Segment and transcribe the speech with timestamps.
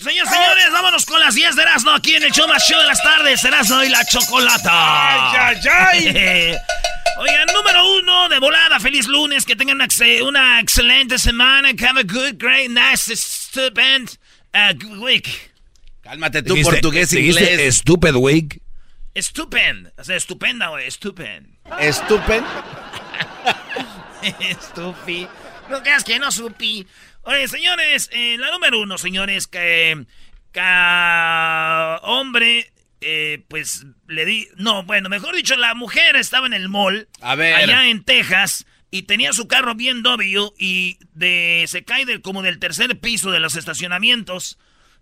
[0.00, 2.86] Señores, señores, vámonos con las 10 de Erasmo aquí en el show más show de
[2.86, 3.44] las tardes.
[3.44, 5.48] Erasmo y la chocolata.
[5.48, 6.56] ¡Ay, ay, ay!
[7.18, 12.00] Oigan, número uno de volada, feliz lunes, que tengan una, ex- una excelente semana, have
[12.00, 14.16] a good, great, nice, stupend
[14.54, 15.52] uh, week.
[16.02, 17.76] Cálmate tú, portugués, inglés.
[17.76, 18.62] Stupid wig.
[19.14, 21.46] Stupend, o sea, estupenda, güey, stupend.
[21.78, 22.42] Estupen.
[24.40, 25.28] Estupi.
[25.68, 26.86] No creas que no supi.
[27.22, 30.06] Oye, señores, eh, la número uno, señores, que,
[30.52, 30.60] que
[32.02, 34.48] hombre, eh, pues le di.
[34.56, 37.08] No, bueno, mejor dicho, la mujer estaba en el mall.
[37.20, 37.54] A ver.
[37.54, 38.66] Allá en Texas.
[38.92, 43.30] Y tenía su carro bien W y de, se cae del, como del tercer piso
[43.30, 44.58] de los estacionamientos.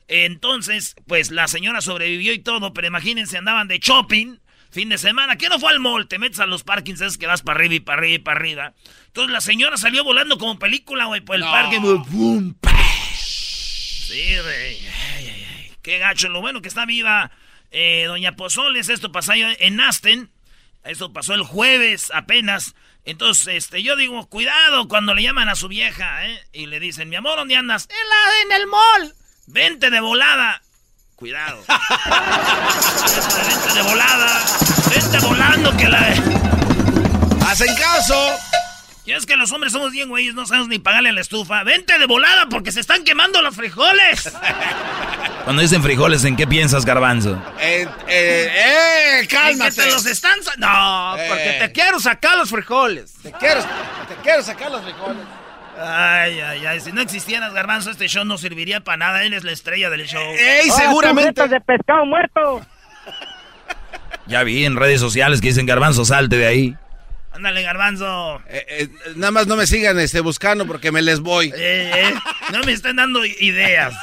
[0.08, 4.36] Entonces, pues la señora sobrevivió y todo, pero imagínense, andaban de shopping,
[4.70, 5.36] fin de semana.
[5.36, 6.08] ¿Qué no fue al mall?
[6.08, 8.38] Te metes a los parkings, es que vas para arriba y para arriba y para
[8.40, 8.72] arriba.
[9.06, 11.50] Entonces la señora salió volando como película, güey, por el No.
[11.50, 11.78] parque.
[13.14, 14.78] Sí, güey.
[14.86, 15.72] Ay, ay, ay.
[15.82, 16.28] Qué gacho.
[16.28, 17.30] Lo bueno que está viva
[17.70, 18.88] eh, Doña Pozoles.
[18.88, 20.30] Esto pasó en Aston.
[20.84, 22.74] Esto pasó el jueves apenas.
[23.04, 26.40] Entonces, este, yo digo, cuidado cuando le llaman a su vieja, ¿eh?
[26.52, 27.88] Y le dicen, mi amor, ¿dónde andas?
[27.90, 28.08] En,
[28.50, 29.14] la, en el mall.
[29.46, 30.62] Vente de volada.
[31.18, 31.64] Cuidado.
[33.48, 34.40] Vente de volada.
[34.88, 36.14] Vente volando que la...
[37.50, 38.36] ¡Hacen caso!
[39.04, 41.64] Y es que los hombres somos bien güeyes, no sabemos ni pagarle a la estufa.
[41.64, 44.30] Vente de volada porque se están quemando los frijoles.
[45.42, 47.32] Cuando dicen frijoles, ¿en qué piensas, garbanzo?
[47.58, 49.72] Eh, eh, eh, ¿Y que cálmate.
[49.72, 50.38] te los están...
[50.58, 51.26] No, Eh.
[51.28, 53.14] porque te quiero sacar los frijoles.
[53.22, 55.24] Te quiero, te quiero sacar los frijoles.
[55.80, 56.80] Ay, ay, ay.
[56.80, 59.22] Si no existieras, Garbanzo, este show no serviría para nada.
[59.22, 60.22] Eres la estrella del show.
[60.22, 61.46] ¡Ey, seguramente!
[61.48, 62.66] de pescado muerto.
[64.26, 66.76] Ya vi en redes sociales que dicen garbanzo, salte de ahí.
[67.32, 68.42] Ándale, Garbanzo.
[68.48, 71.52] Eh, eh, nada más no me sigan este, buscando porque me les voy.
[71.56, 72.14] Eh, eh,
[72.52, 73.94] no me están dando ideas.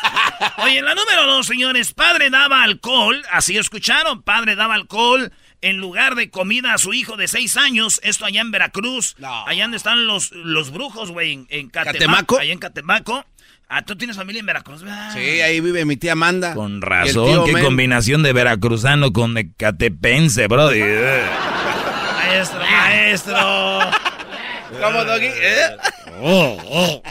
[0.58, 5.78] Oye, en la número dos, señores, padre daba alcohol, así escucharon, padre daba alcohol en
[5.78, 9.48] lugar de comida a su hijo de seis años, esto allá en Veracruz, No.
[9.48, 12.40] allá donde están los, los brujos, güey, en, en Catemaco, ¿Catemaco?
[12.40, 13.26] allá en Catemaco.
[13.68, 15.12] Ah, tú tienes familia en Veracruz, ¿verdad?
[15.14, 16.54] Sí, ahí vive mi tía Amanda.
[16.54, 20.70] Con razón, qué combinación de veracruzano con de catepense, bro.
[22.26, 23.36] Maestro, maestro.
[24.82, 25.28] ¿Cómo, Doggy?
[25.28, 25.78] ¿Eh?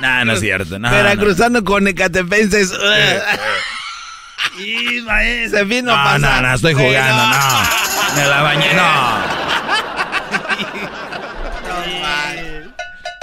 [0.00, 0.78] Nah, no es cierto.
[0.78, 2.72] No, Veracruzano con ecatepenses.
[4.58, 5.58] Y maestro.
[5.58, 6.42] Se vino no, no, pasar.
[6.42, 8.16] no, estoy jugando, no.
[8.16, 9.42] Me la bañé, no.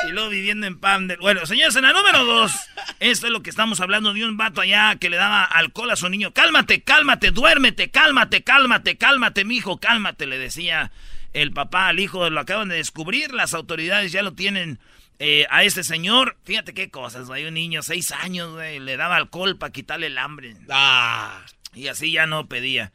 [0.08, 1.18] Y luego viviendo en pan de...
[1.18, 2.52] Bueno, señores, en la número dos,
[3.00, 5.96] esto es lo que estamos hablando de un vato allá que le daba alcohol a
[5.96, 6.32] su niño.
[6.34, 10.92] Cálmate, cálmate, duérmete, cálmate, cálmate, cálmate, mijo, cálmate, le decía
[11.34, 12.28] el papá al hijo.
[12.30, 14.80] Lo acaban de descubrir, las autoridades ya lo tienen
[15.20, 16.38] eh, a este señor.
[16.44, 20.18] Fíjate qué cosas, hay un niño, seis años, güey, le daba alcohol para quitarle el
[20.18, 20.56] hambre.
[20.70, 21.46] Ah.
[21.74, 22.92] Y así ya no pedía.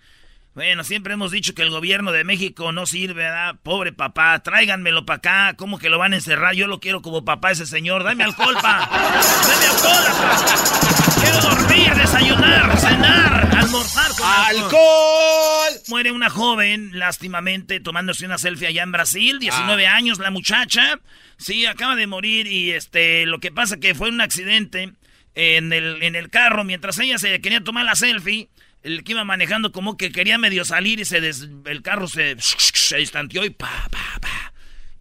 [0.55, 3.57] Bueno, siempre hemos dicho que el gobierno de México no sirve, ¿verdad?
[3.65, 5.55] Pobre papá, tráiganmelo para acá.
[5.57, 6.55] ¿Cómo que lo van a encerrar?
[6.55, 8.05] Yo lo quiero como papá ese señor.
[8.05, 8.89] Dame alcohol, pa.
[8.89, 11.21] Dame alcohol, pa.
[11.21, 15.73] Quiero dormir, desayunar, cenar, almorzar con ¡Alcohol!
[15.89, 21.01] Muere una joven, lástimamente, tomándose una selfie allá en Brasil, 19 años la muchacha.
[21.37, 24.93] Sí, acaba de morir y este, lo que pasa que fue un accidente
[25.35, 28.49] en el, en el carro mientras ella se quería tomar la selfie.
[28.85, 32.37] El que iba manejando como que quería medio salir y se des- el carro se,
[32.39, 34.53] se distanteó y pa, pa, pa.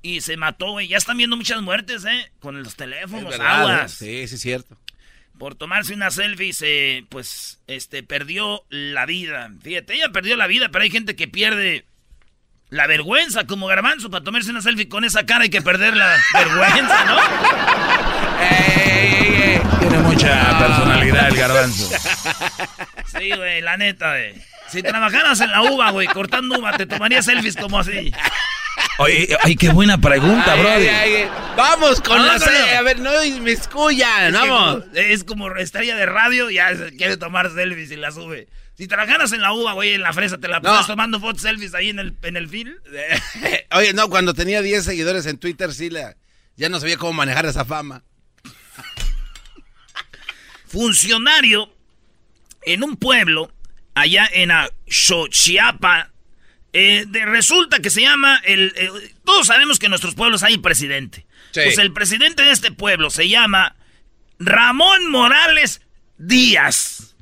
[0.01, 0.87] Y se mató, güey.
[0.87, 2.31] Ya están viendo muchas muertes, ¿eh?
[2.39, 4.23] Con los teléfonos, verdad, aguas ¿eh?
[4.23, 4.77] Sí, sí, es cierto.
[5.37, 9.51] por tomarse una selfie se pues este perdió la vida.
[9.61, 11.85] Fíjate, ella perdió la vida, pero hay gente que pierde
[12.69, 16.17] la vergüenza como garbanzo para tomarse una selfie con esa cara hay que perder la
[16.33, 17.17] vergüenza, ¿no?
[19.79, 21.89] Tiene mucha personalidad el garbanzo.
[23.17, 24.33] Sí, güey, la neta, güey.
[24.69, 28.11] Si trabajaras en la uva, güey, cortando uva, te tomarías selfies como así.
[28.97, 30.69] Oye, ay, qué buena pregunta, Ay, bro.
[30.71, 32.45] ay, ay, Vamos con No, la no, no.
[32.45, 32.75] serie.
[32.75, 33.11] A ver, no
[33.41, 34.33] me escuyan.
[34.35, 34.83] Es que Vamos.
[34.83, 38.47] como- es como estrella de radio, ya se quiere tomar selfies y la sube.
[38.75, 40.63] Si trabajaras en la uva, güey, en la fresa, te la No.
[40.63, 42.73] pasas tomando fotos selfies ahí en el, en el film.
[43.71, 46.15] Oye, no, cuando tenía 10 seguidores en Twitter, sí, la,
[46.55, 48.03] ya no sabía cómo manejar esa fama.
[50.73, 51.71] Funcionario
[52.63, 53.53] en un pueblo
[53.93, 54.49] allá en
[54.87, 56.09] Xochiapa.
[56.75, 58.73] Eh, de, resulta que se llama el,
[59.23, 61.27] todos sabemos que en nuestros pueblos hay presidente.
[61.53, 63.75] Pues el presidente de este pueblo se llama
[64.39, 65.81] Ramón Morales
[66.17, 67.15] Díaz.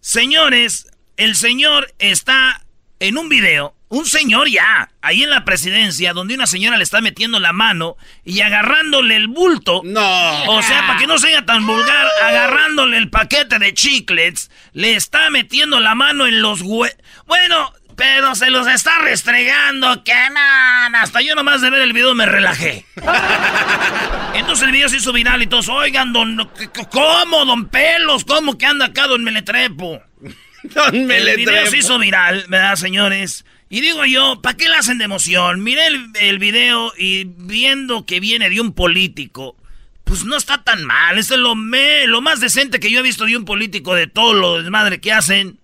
[0.00, 2.66] Señores, el señor está
[2.98, 7.02] en un video, un señor ya, ahí en la presidencia, donde una señora le está
[7.02, 9.82] metiendo la mano y agarrándole el bulto.
[9.84, 10.44] No.
[10.44, 15.28] O sea, para que no sea tan vulgar, agarrándole el paquete de chiclets, le está
[15.28, 16.96] metiendo la mano en los hue...
[17.26, 20.94] Bueno, pero se los está restregando, que man.
[20.94, 22.86] Hasta yo nomás de ver el video me relajé.
[24.34, 26.50] Entonces el video se hizo viral y todos, oigan, don,
[26.90, 28.24] ¿cómo, don Pelos?
[28.24, 30.00] ¿Cómo que anda acá, don Meletrepo?
[30.62, 31.30] don Meletrepo.
[31.30, 33.44] El video se hizo viral, ¿verdad, señores?
[33.72, 35.62] Y digo yo, ¿para qué le hacen de emoción?
[35.62, 39.56] Miré el, el, video y viendo que viene de un político,
[40.04, 41.16] pues no está tan mal.
[41.16, 44.08] Eso es lo, me, lo más decente que yo he visto de un político de
[44.08, 45.58] todo lo desmadre que hacen.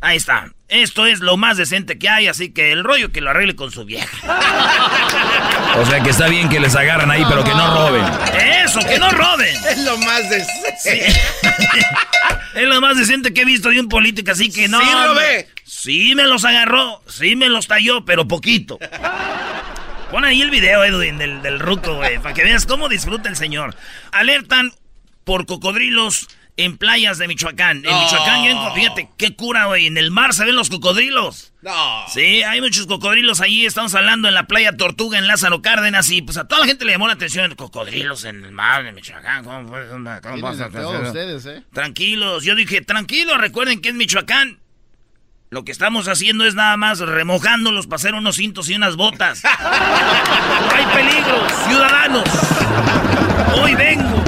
[0.00, 0.52] Ahí está.
[0.68, 3.72] Esto es lo más decente que hay, así que el rollo que lo arregle con
[3.72, 4.18] su vieja.
[5.78, 8.04] O sea que está bien que les agarran ahí, pero que no roben.
[8.64, 9.56] Eso, que no roben.
[9.68, 11.20] Es lo más decente.
[12.54, 14.80] es lo más decente que he visto de un político, así que no.
[14.80, 15.48] Sí, lo ve.
[15.86, 18.76] Sí me los agarró, sí me los talló, pero poquito.
[20.10, 23.36] Pon ahí el video, Edwin, del, del ruco, güey, para que veas cómo disfruta el
[23.36, 23.76] señor.
[24.10, 24.72] Alertan
[25.22, 27.84] por cocodrilos en playas de Michoacán.
[27.84, 29.86] En Michoacán, fíjate, qué cura, güey.
[29.86, 31.52] En el mar se ven los cocodrilos.
[31.62, 32.04] No.
[32.12, 33.64] Sí, hay muchos cocodrilos allí.
[33.64, 36.10] Estamos hablando en la playa Tortuga, en Lázaro Cárdenas.
[36.10, 37.54] Y pues a toda la gente le llamó la atención.
[37.54, 39.44] Cocodrilos en el mar de Michoacán.
[39.44, 39.70] ¿Cómo,
[40.20, 40.66] cómo pasa?
[40.66, 41.62] ustedes, eh?
[41.72, 42.42] Tranquilos.
[42.42, 44.58] Yo dije, tranquilos, recuerden que es Michoacán.
[45.48, 49.42] Lo que estamos haciendo es nada más remojándolos para hacer unos cintos y unas botas.
[50.74, 52.28] hay peligro, ciudadanos.
[53.62, 54.25] Hoy vengo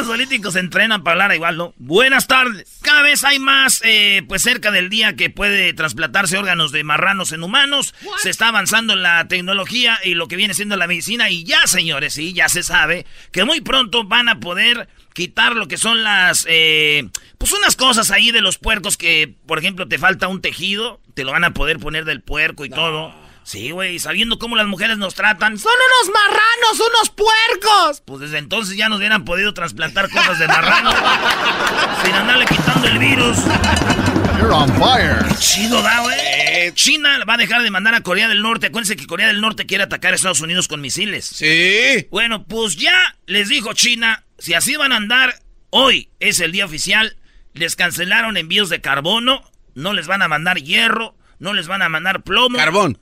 [0.00, 1.74] los políticos se entrenan para hablar igual, ¿no?
[1.76, 2.78] Buenas tardes.
[2.82, 7.32] Cada vez hay más, eh, pues cerca del día que puede trasplantarse órganos de marranos
[7.32, 7.94] en humanos.
[8.22, 11.28] Se está avanzando la tecnología y lo que viene siendo la medicina.
[11.28, 15.68] Y ya, señores, sí, ya se sabe que muy pronto van a poder quitar lo
[15.68, 19.98] que son las, eh, pues unas cosas ahí de los puercos que, por ejemplo, te
[19.98, 23.14] falta un tejido, te lo van a poder poner del puerco y todo.
[23.42, 25.58] Sí, güey, sabiendo cómo las mujeres nos tratan.
[25.58, 28.02] ¡Son unos marranos, unos puercos!
[28.04, 30.92] Pues desde entonces ya nos hubieran podido trasplantar cosas de marrano.
[32.04, 33.38] sin andarle quitando el virus.
[34.38, 35.18] You're on fire.
[35.38, 36.72] Chido, da, güey.
[36.74, 38.68] China va a dejar de mandar a Corea del Norte.
[38.68, 41.26] Acuérdense que Corea del Norte quiere atacar a Estados Unidos con misiles.
[41.26, 42.06] Sí.
[42.10, 45.34] Bueno, pues ya les dijo China, si así van a andar,
[45.70, 47.16] hoy es el día oficial.
[47.52, 49.42] Les cancelaron envíos de carbono,
[49.74, 52.56] no les van a mandar hierro, no les van a mandar plomo.
[52.56, 52.98] Carbón.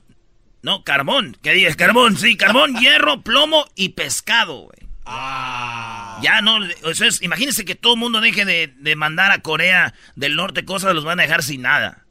[0.61, 1.37] No, carbón.
[1.41, 1.75] ¿Qué dices?
[1.75, 4.89] Carbón, sí, carbón, hierro, plomo y pescado, güey.
[5.05, 6.19] Ah.
[6.21, 10.35] Ya no, eso es, imagínense que todo el mundo deje de, mandar a Corea del
[10.35, 12.05] Norte cosas, los van a dejar sin nada.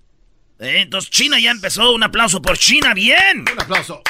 [0.59, 0.81] ¿Eh?
[0.81, 3.45] Entonces China ya empezó, un aplauso por China, bien.
[3.53, 4.03] Un aplauso.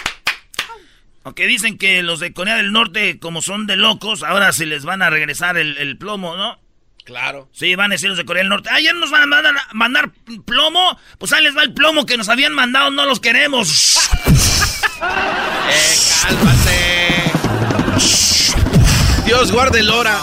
[1.25, 4.85] Aunque dicen que los de Corea del Norte, como son de locos, ahora se les
[4.87, 6.59] van a regresar el plomo, ¿no?
[7.09, 7.49] Claro.
[7.53, 8.69] Sí, van a decir los de Corea del Norte.
[8.71, 10.11] Ah, ya nos van a mandar,
[10.45, 10.99] plomo.
[11.17, 13.97] Pues ahí les va el plomo que nos habían mandado, no los queremos.
[15.71, 17.33] eh, cálmate.
[19.25, 20.19] Dios guarde la hora.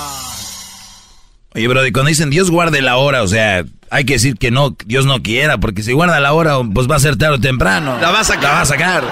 [1.55, 4.51] Oye, bro, y cuando dicen Dios guarde la hora, o sea, hay que decir que
[4.51, 7.41] no, Dios no quiera, porque si guarda la hora, pues va a ser tarde o
[7.41, 7.97] temprano.
[7.99, 8.43] La va a sacar.
[8.43, 9.03] La va a sacar.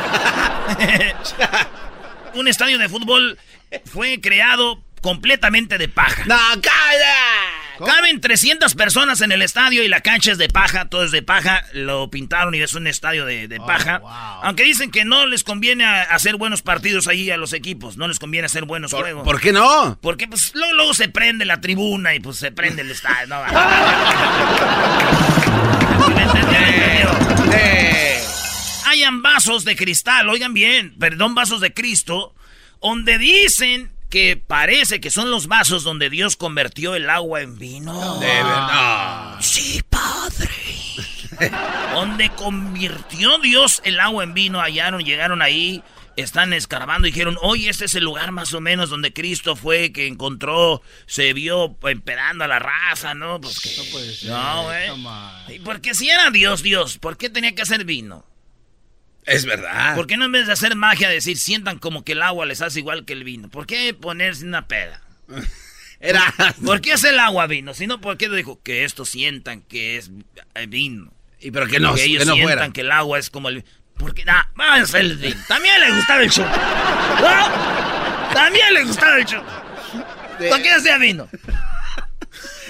[2.35, 3.39] Un estadio de fútbol
[3.85, 6.23] fue creado completamente de paja.
[6.27, 7.62] ¡No, calla!
[7.85, 11.21] Caben 300 personas en el estadio y la cancha es de paja, todo es de
[11.21, 11.65] paja.
[11.73, 14.01] Lo pintaron y es un estadio de, Oh, paja.
[14.43, 18.19] Aunque dicen que no les conviene hacer buenos partidos ahí a los equipos, no les
[18.19, 19.23] conviene hacer buenos ¿Por, juegos.
[19.23, 19.97] ¿Por qué no?
[20.01, 23.13] Porque pues luego, luego se prende la tribuna y pues se prende el estadio.
[28.85, 32.35] Hayan vasos de cristal, oigan bien, perdón, vasos de Cristo,
[32.81, 38.19] donde dicen que parece que son los vasos donde Dios convirtió el agua en vino.
[38.19, 39.37] De verdad.
[39.39, 40.51] Sí, padre.
[41.95, 45.81] donde convirtió Dios el agua en vino, hallaron, llegaron ahí,
[46.15, 49.91] están escarbando y dijeron, oye, este es el lugar más o menos donde Cristo fue,
[49.91, 53.41] que encontró, se vio empedando a la raza, ¿no?
[53.41, 54.29] Pues que, No puede ser.
[54.29, 54.89] No, güey.
[54.89, 55.53] Come on.
[55.55, 56.99] ¿Y por qué si era Dios, Dios?
[56.99, 58.27] ¿Por qué tenía que hacer vino?
[59.25, 59.95] Es verdad.
[59.95, 62.61] ¿Por qué no en vez de hacer magia decir sientan como que el agua les
[62.61, 63.49] hace igual que el vino?
[63.49, 65.01] ¿Por qué ponerse una peda?
[65.99, 66.33] Era.
[66.65, 67.73] ¿Por qué es el agua vino?
[67.73, 70.11] Si no, ¿por qué dijo que esto sientan que es
[70.55, 71.13] eh, vino?
[71.39, 72.73] Y pero que no, que ellos que no sientan fuera.
[72.73, 73.63] que el agua es como el
[73.97, 75.39] porque ah, vamos a hacer el vino.
[75.47, 76.45] También le gustaba el show.
[76.45, 78.33] ¿No?
[78.33, 79.43] También le gustaba el show.
[80.49, 81.29] ¿Por qué hacía vino?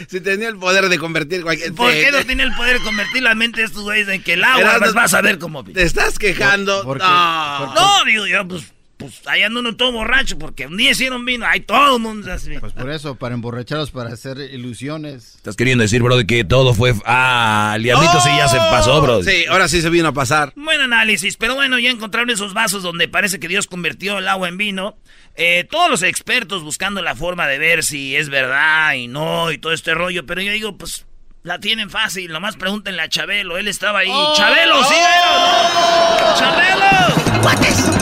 [0.07, 1.73] Si tenía el poder de convertir cualquier...
[1.73, 4.33] ¿Por qué no tiene el poder de convertir la mente de estos güeyes en que
[4.33, 5.63] el agua vas, vas a ver cómo...
[5.63, 6.83] Te estás quejando.
[6.83, 7.03] ¿Por- por qué?
[7.03, 7.73] no.
[7.75, 8.63] No, digo yo, pues,
[9.03, 12.31] pues ahí ando uno todo borracho porque un día hicieron vino, ahí todo el mundo
[12.31, 12.57] así.
[12.57, 15.35] Pues por eso, para emborracharlos, para hacer ilusiones.
[15.35, 16.93] Estás queriendo decir, Brody, que todo fue...
[17.05, 19.29] Ah, el diablito sí ya se pasó, Brody.
[19.29, 20.53] Sí, ahora sí se vino a pasar.
[20.55, 24.47] Buen análisis, pero bueno, ya encontraron esos vasos donde parece que Dios convirtió el agua
[24.47, 24.95] en vino.
[25.35, 29.57] Eh, todos los expertos buscando la forma de ver si es verdad y no y
[29.57, 31.05] todo este rollo, pero yo digo, pues
[31.41, 34.13] la tienen fácil, nomás pregúntenle a Chabelo, él estaba ahí.
[34.37, 36.39] ¡Chabelo, sí, no!
[36.39, 37.92] ¡Chabelo!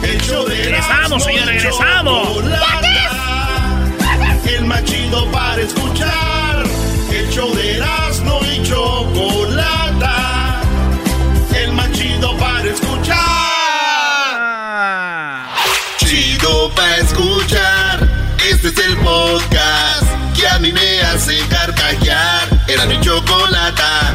[0.00, 2.28] De Regresamos, señor, regresamos.
[2.28, 3.78] chocolata.
[4.44, 6.64] El más chido para escuchar.
[7.12, 10.62] El show de Erasmo y Chocolata.
[11.54, 13.18] El más chido para escuchar.
[15.98, 18.08] Chido para escuchar.
[18.50, 20.04] Este es el podcast
[20.34, 22.48] que a mí me hace carcajear.
[22.66, 24.14] Era mi chocolata.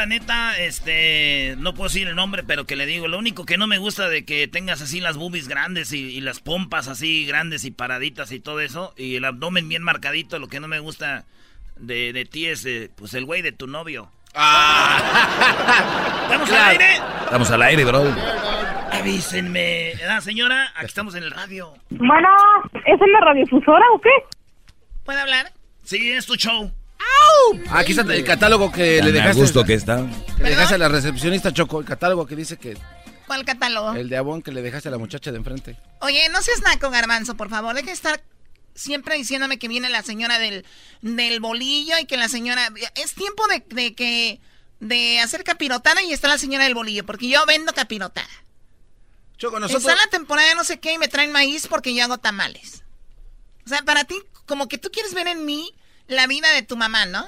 [0.00, 3.58] La neta, este, no puedo decir el nombre, pero que le digo, lo único que
[3.58, 7.26] no me gusta de que tengas así las boobies grandes y, y las pompas así
[7.26, 10.78] grandes y paraditas y todo eso, y el abdomen bien marcadito, lo que no me
[10.78, 11.26] gusta
[11.76, 14.10] de, de ti es, eh, pues, el güey de tu novio.
[16.22, 16.94] ¿Estamos al aire?
[17.24, 18.20] Estamos al aire, Brody.
[18.92, 19.92] Avísenme.
[19.98, 20.72] ¿Verdad, señora?
[20.76, 21.74] Aquí estamos en el radio.
[21.90, 22.28] Bueno,
[22.86, 24.08] ¿es en la radiodifusora o qué?
[25.04, 25.52] ¿Puedo hablar?
[25.82, 26.72] Sí, es tu show.
[27.70, 29.40] Aquí está el catálogo que le Tan a dejaste.
[29.40, 30.06] gusto que está.
[30.36, 31.80] que le dejaste a la recepcionista Choco.
[31.80, 32.76] El catálogo que dice que.
[33.26, 33.92] ¿Cuál catálogo?
[33.94, 35.76] El de Avon que le dejaste a la muchacha de enfrente.
[36.00, 37.74] Oye, no seas naco, garbanzo, por favor.
[37.74, 38.22] Deja de estar
[38.74, 40.64] siempre diciéndome que viene la señora del,
[41.02, 42.68] del bolillo y que la señora...
[42.96, 44.40] Es tiempo de, de que...
[44.80, 48.26] De hacer capirotada y está la señora del bolillo, porque yo vendo capirotada.
[49.36, 49.84] Choco, nosotros.
[49.84, 52.82] Está la temporada de no sé qué y me traen maíz porque yo hago tamales.
[53.66, 54.16] O sea, para ti,
[54.46, 55.74] como que tú quieres ver en mí
[56.10, 57.26] la vida de tu mamá, ¿no?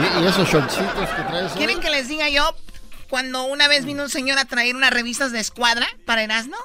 [0.00, 1.58] ¿Y, y esos shortcitos que traes hoy?
[1.58, 2.54] ¿Quieren que les diga yo
[3.08, 6.56] cuando una vez vino un señor a traer unas revistas de escuadra para Erasmo?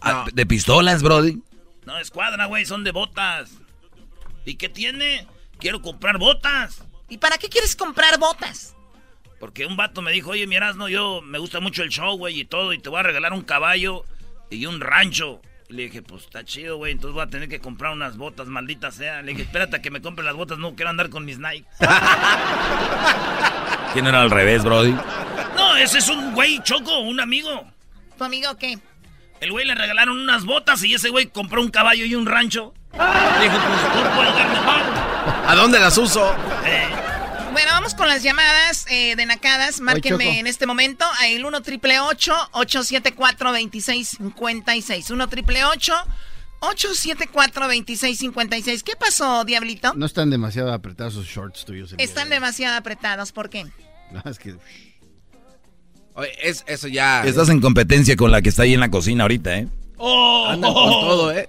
[0.00, 1.40] Ah, ¿De pistolas, Brody?
[1.86, 3.50] No, escuadra, güey, son de botas.
[4.44, 5.26] ¿Y qué tiene?
[5.58, 6.82] Quiero comprar botas.
[7.08, 8.74] ¿Y para qué quieres comprar botas?
[9.40, 12.40] Porque un vato me dijo, oye, miras, no, yo me gusta mucho el show, güey,
[12.40, 14.04] y todo, y te voy a regalar un caballo
[14.50, 15.40] y un rancho.
[15.68, 18.90] Le dije, pues está chido, güey, entonces voy a tener que comprar unas botas, maldita
[18.90, 19.22] sea.
[19.22, 21.64] Le dije, espérate a que me compre las botas, no quiero andar con mis Nike.
[23.92, 24.94] ¿Quién era al revés, Brody?
[25.56, 27.64] No, ese es un güey choco, un amigo.
[28.18, 28.78] ¿Tu amigo qué?
[29.40, 32.74] El güey le regalaron unas botas y ese güey compró un caballo y un rancho.
[32.92, 34.82] Le dije, pues no puedo dar mejor.
[35.46, 36.34] ¿A dónde las uso?
[36.64, 36.88] Eh,
[37.54, 39.80] Bueno, vamos con las llamadas eh, de nacadas.
[39.80, 49.44] Márquenme en este momento al 1 triple 874 2656 1 triple 874 2656 ¿Qué pasó,
[49.44, 49.94] Diablito?
[49.94, 51.94] No están demasiado apretados esos shorts tuyos.
[51.96, 53.30] Están de demasiado apretados.
[53.30, 53.64] ¿Por qué?
[54.10, 54.56] No, es que...
[56.14, 57.24] Oye, es, eso ya.
[57.24, 59.68] Estás en competencia con la que está ahí en la cocina ahorita, ¿eh?
[59.98, 61.48] oh, Andan con todo, ¿eh?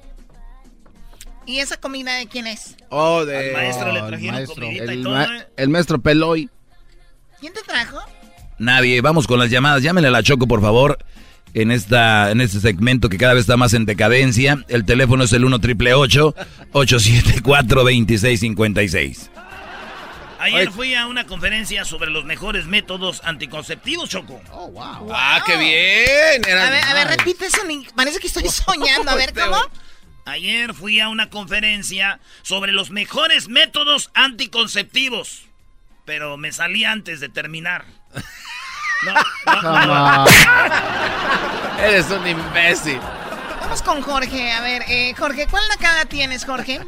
[1.46, 2.75] ¿Y esa comida de quién es?
[2.90, 3.52] Oh, Al de.
[3.54, 4.56] maestro le Oh, el trajeron maestro.
[4.64, 5.48] comidita y El, todo, ma- ¿eh?
[5.58, 6.50] el maestro Peloy.
[7.40, 8.00] ¿Quién te trajo?
[8.58, 9.02] Nadie.
[9.02, 9.84] Vamos con las llamadas.
[9.84, 10.98] Llámenle a la Choco, por favor.
[11.54, 14.58] En, esta, en este segmento que cada vez está más en decadencia.
[14.68, 19.30] El teléfono es el 1 triple 874 2656
[20.40, 24.40] Ayer fui a una conferencia sobre los mejores métodos anticonceptivos, Choco.
[24.52, 25.08] Oh, wow.
[25.12, 26.42] Ah, qué bien.
[26.48, 27.58] Era- A ver, a ver, repite eso.
[27.96, 29.10] Parece que estoy soñando.
[29.12, 29.58] A ver, ¿cómo?
[30.25, 35.48] Ayer fui a una conferencia sobre los mejores métodos anticonceptivos.
[36.03, 37.86] Pero me salí antes de terminar.
[39.46, 40.25] No, no, no.
[41.79, 43.00] Eres un imbécil.
[43.60, 44.51] Vamos con Jorge.
[44.51, 46.79] A ver, eh, Jorge, ¿cuál nacada tienes, Jorge?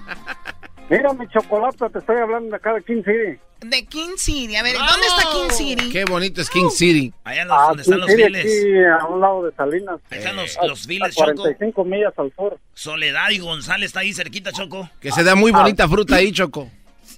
[0.90, 3.40] Mira, mi chocolate, te estoy hablando de acá de King City.
[3.60, 4.56] De King City.
[4.56, 5.90] A ver, ¿dónde está King City?
[5.92, 7.14] Qué bonito es King City.
[7.26, 8.46] Allá en los- Ah, donde están King los City, viles.
[8.46, 10.00] aquí a un lado de Salinas.
[10.10, 11.26] Ahí están los, A- los a viles, Choco.
[11.36, 12.58] 45 millas al sur.
[12.74, 14.90] Soledad y González está ahí cerquita, Choco.
[15.02, 16.70] Que se da muy bonita fruta ahí, Choco.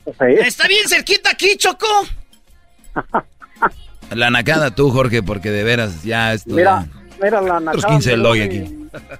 [0.03, 0.35] Pues ahí.
[0.35, 1.85] Está bien cerquita aquí, Choco.
[4.15, 8.09] La nacada tú, Jorge, porque de veras ya esto Mira, ya- mira la nacada 15
[8.11, 8.75] del doy y- aquí.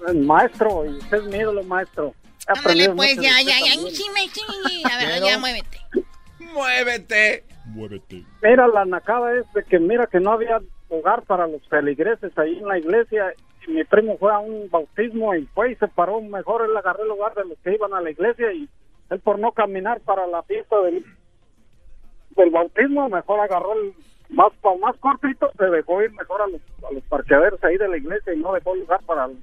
[0.08, 2.16] El maestro, y usted es mi ídolo, maestro.
[2.58, 3.74] Ándale, pues, ya, ya, ya.
[3.76, 3.94] también.
[3.94, 4.84] Chime, chime.
[4.92, 5.78] A ver, Pero- ya, muévete.
[6.40, 7.44] Muévete.
[8.42, 12.58] Mira, la nacada es de que mira que no había hogar para los feligreses ahí
[12.58, 13.34] en la iglesia
[13.68, 17.04] y mi primo fue a un bautismo y fue y se paró mejor, él agarró
[17.04, 18.68] el lugar de los que iban a la iglesia y
[19.12, 21.06] él por no caminar para la fiesta del,
[22.36, 23.94] del bautismo, mejor agarró el
[24.30, 27.98] más más cortito, se dejó ir mejor a los, a los parqueaderos ahí de la
[27.98, 29.38] iglesia y no dejó lugar para los,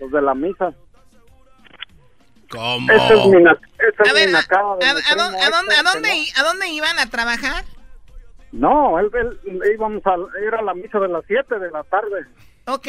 [0.00, 0.72] los de la misa.
[2.54, 2.92] ¿Cómo?
[2.92, 5.82] Esa es mi, na- esa es A ver, ¿a, a- a dónde, a dónde- a
[6.36, 7.64] a iban a trabajar?
[8.52, 10.14] No, él, él- íbamos a,
[10.46, 12.24] era la misa de las 7 de la tarde.
[12.66, 12.86] Ok.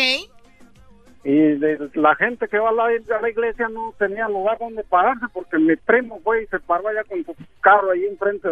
[1.23, 4.83] Y de- la gente que va a la, a la iglesia no tenía lugar donde
[4.83, 8.47] pararse porque mi primo fue y se paró allá con su carro ahí enfrente,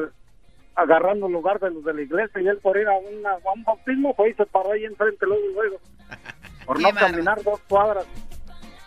[0.75, 2.41] agarrando lugar de los de la iglesia.
[2.41, 5.25] Y él por ir a, una- a un bautismo fue y se paró ahí enfrente
[5.27, 5.79] luego, luego.
[6.65, 8.05] Por no caminar dos cuadras.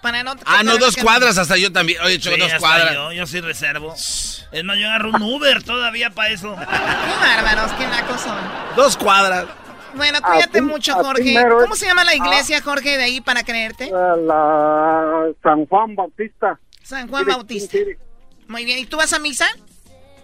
[0.03, 2.01] Para no Ah, no, dos cuadras hasta yo también.
[2.03, 2.95] Oye, Sí, dos cuadras.
[2.95, 3.93] Yo, yo sí reservo.
[3.95, 6.55] Es más, yo agarro un Uber todavía para eso.
[6.59, 8.39] Qué bárbaros, qué nacos son.
[8.77, 9.47] Dos cuadras.
[9.95, 11.35] Bueno, cuídate mucho, Jorge.
[11.61, 13.91] ¿Cómo se llama la iglesia, Jorge, de ahí para creerte?
[13.93, 16.61] A La San Juan Bautista.
[16.83, 17.79] San Juan Bautista.
[18.47, 18.79] Muy bien.
[18.79, 19.47] ¿Y tú vas a misa?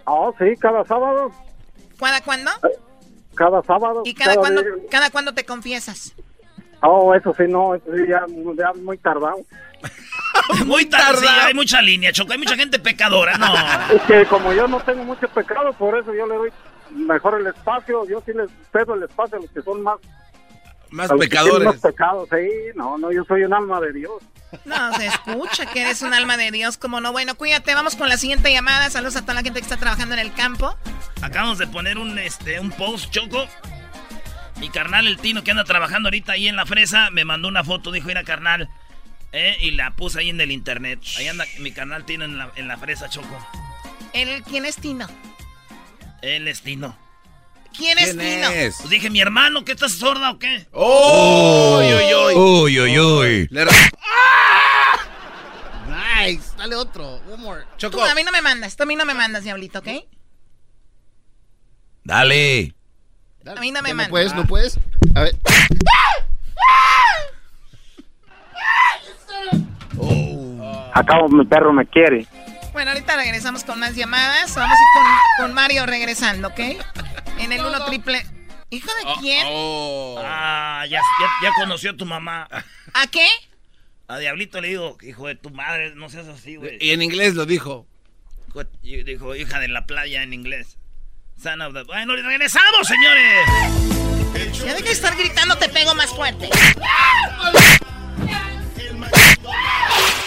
[0.05, 1.33] Oh, sí, cada sábado.
[1.99, 2.50] ¿Cada cuándo?
[3.35, 4.02] Cada sábado.
[4.05, 6.12] ¿Y cada cuándo, cada cuándo te confiesas?
[6.83, 8.25] Oh, eso sí, no, eso sí, ya,
[8.57, 9.39] ya muy tardado.
[10.67, 12.33] Muy tarde, sí, hay mucha línea, Choco.
[12.33, 13.37] Hay mucha gente pecadora.
[13.37, 13.53] No.
[13.95, 16.51] Es que como yo no tengo mucho pecado, por eso yo le doy
[16.91, 18.07] mejor el espacio.
[18.09, 19.97] Yo sí les cedo el espacio a los que son más...
[20.91, 21.67] Más a los que tienen pecadores.
[21.67, 22.49] Más pecados, sí.
[22.75, 24.23] No, no, yo soy un alma de Dios.
[24.65, 27.12] No, se escucha que eres un alma de Dios, como no.
[27.12, 28.91] Bueno, cuídate, vamos con la siguiente llamada.
[28.91, 30.77] Saludos a toda la gente que está trabajando en el campo.
[31.23, 33.47] Acabamos de poner un, este, un post, Choco.
[34.62, 37.64] Mi carnal, el Tino, que anda trabajando ahorita ahí en la fresa, me mandó una
[37.64, 38.69] foto, dijo, mira, carnal.
[39.33, 41.00] eh, y la puse ahí en el internet.
[41.19, 43.45] Ahí anda mi carnal Tino en la, en la fresa, Choco.
[44.12, 45.09] ¿El, ¿Quién es Tino?
[46.23, 46.97] Él es Tino.
[47.76, 48.49] ¿Quién es Tino?
[48.78, 50.69] Pues dije, mi hermano, ¿qué estás sorda o qué?
[50.71, 51.78] ¡Oh!
[51.81, 52.35] ¡Uy, uy, uy!
[52.37, 53.49] Uy, uy, uy.
[53.50, 53.64] Le-
[56.25, 56.52] Nice.
[56.57, 57.16] Dale otro.
[57.33, 57.64] One more.
[57.78, 59.88] Tú a mí no me mandas, tú a mí no me mandas, diablito, ¿ok?
[62.05, 62.75] Dale.
[63.46, 64.09] A mí no me mandas.
[64.09, 64.78] No puedes, no puedes.
[65.14, 65.37] A ver.
[70.94, 72.26] Acabo, mi perro me quiere.
[72.72, 74.55] Bueno, ahorita regresamos con más llamadas.
[74.55, 76.61] Vamos a ir con, con Mario regresando, ¿ok?
[77.38, 78.24] En el 1 triple.
[78.70, 79.46] ¿Hijo de quién?
[80.20, 82.48] Ah, ya, ya, ya conoció a tu mamá.
[82.94, 83.26] ¿A qué?
[84.09, 86.78] A Diablito le digo, hijo de tu madre, no seas así, güey.
[86.81, 87.87] Y en inglés lo dijo.
[88.83, 90.78] Dijo, hija de la playa en inglés.
[91.42, 91.83] Son of the...
[91.83, 93.48] Bueno, regresamos, señores.
[94.64, 96.48] Ya deja de estar gritando, te pego más fuerte.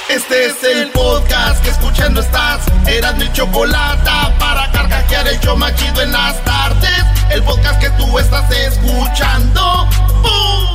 [0.09, 2.65] Este es el podcast que escuchando estás.
[2.85, 7.05] Eran mi chocolate para carcajear el show machido en las tardes.
[7.29, 9.87] El podcast que tú estás escuchando.
[10.21, 10.74] ¡Bum!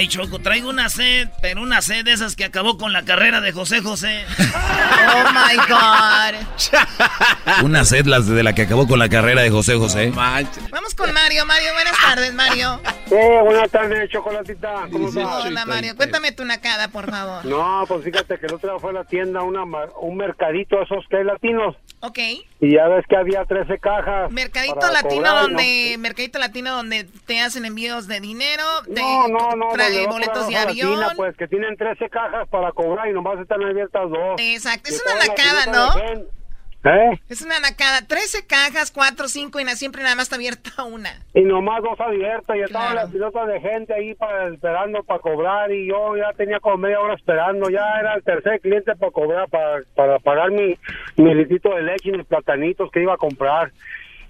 [0.00, 3.42] Ay, Choco, traigo una sed, pero una sed de esas que acabó con la carrera
[3.42, 4.24] de José José.
[4.30, 7.62] Oh my God.
[7.64, 10.10] Una sed las de la que acabó con la carrera de José José.
[10.14, 11.44] Vamos con Mario.
[11.44, 12.80] Mario, buenas tardes, Mario.
[13.10, 14.86] Eh, buenas tardes, Chocolatita.
[14.90, 15.44] ¿Cómo estás?
[15.44, 15.94] Hola, Mario.
[15.94, 17.44] Cuéntame tu nacada, por favor.
[17.44, 20.80] No, pues fíjate que el otro día fue a la tienda una, ma- un mercadito
[20.80, 21.76] esos que hay latinos.
[22.02, 22.18] Ok.
[22.60, 24.30] Y ya ves que había 13 cajas.
[24.30, 29.68] Mercadito latino cobrar, donde mercadito latino donde te hacen envíos de dinero, No, no, no,
[29.72, 30.98] trae va boletos de avión.
[30.98, 34.40] Latina, pues que tienen 13 cajas para cobrar y nomás están abiertas dos.
[34.40, 36.39] Exacto, es una pilotas ¿no?
[36.82, 37.10] ¿Eh?
[37.28, 38.06] Es una nacada.
[38.06, 41.10] 13 cajas, 4, 5 y na- siempre nada más está abierta una.
[41.34, 43.02] Y nomás dos abiertas y estaban Claro.
[43.06, 47.00] las pilotas de gente ahí para, esperando para cobrar y yo ya tenía como media
[47.00, 50.74] hora esperando, ya era el tercer cliente para cobrar, para, para pagar mi,
[51.16, 53.72] mi litito de leche y mis platanitos que iba a comprar.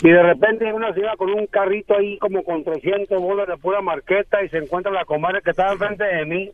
[0.02, 3.58] Y de repente una se iba con un carrito ahí como con 300 bolas de
[3.58, 6.50] pura marqueta y se encuentra la comadre que estaba enfrente de mí.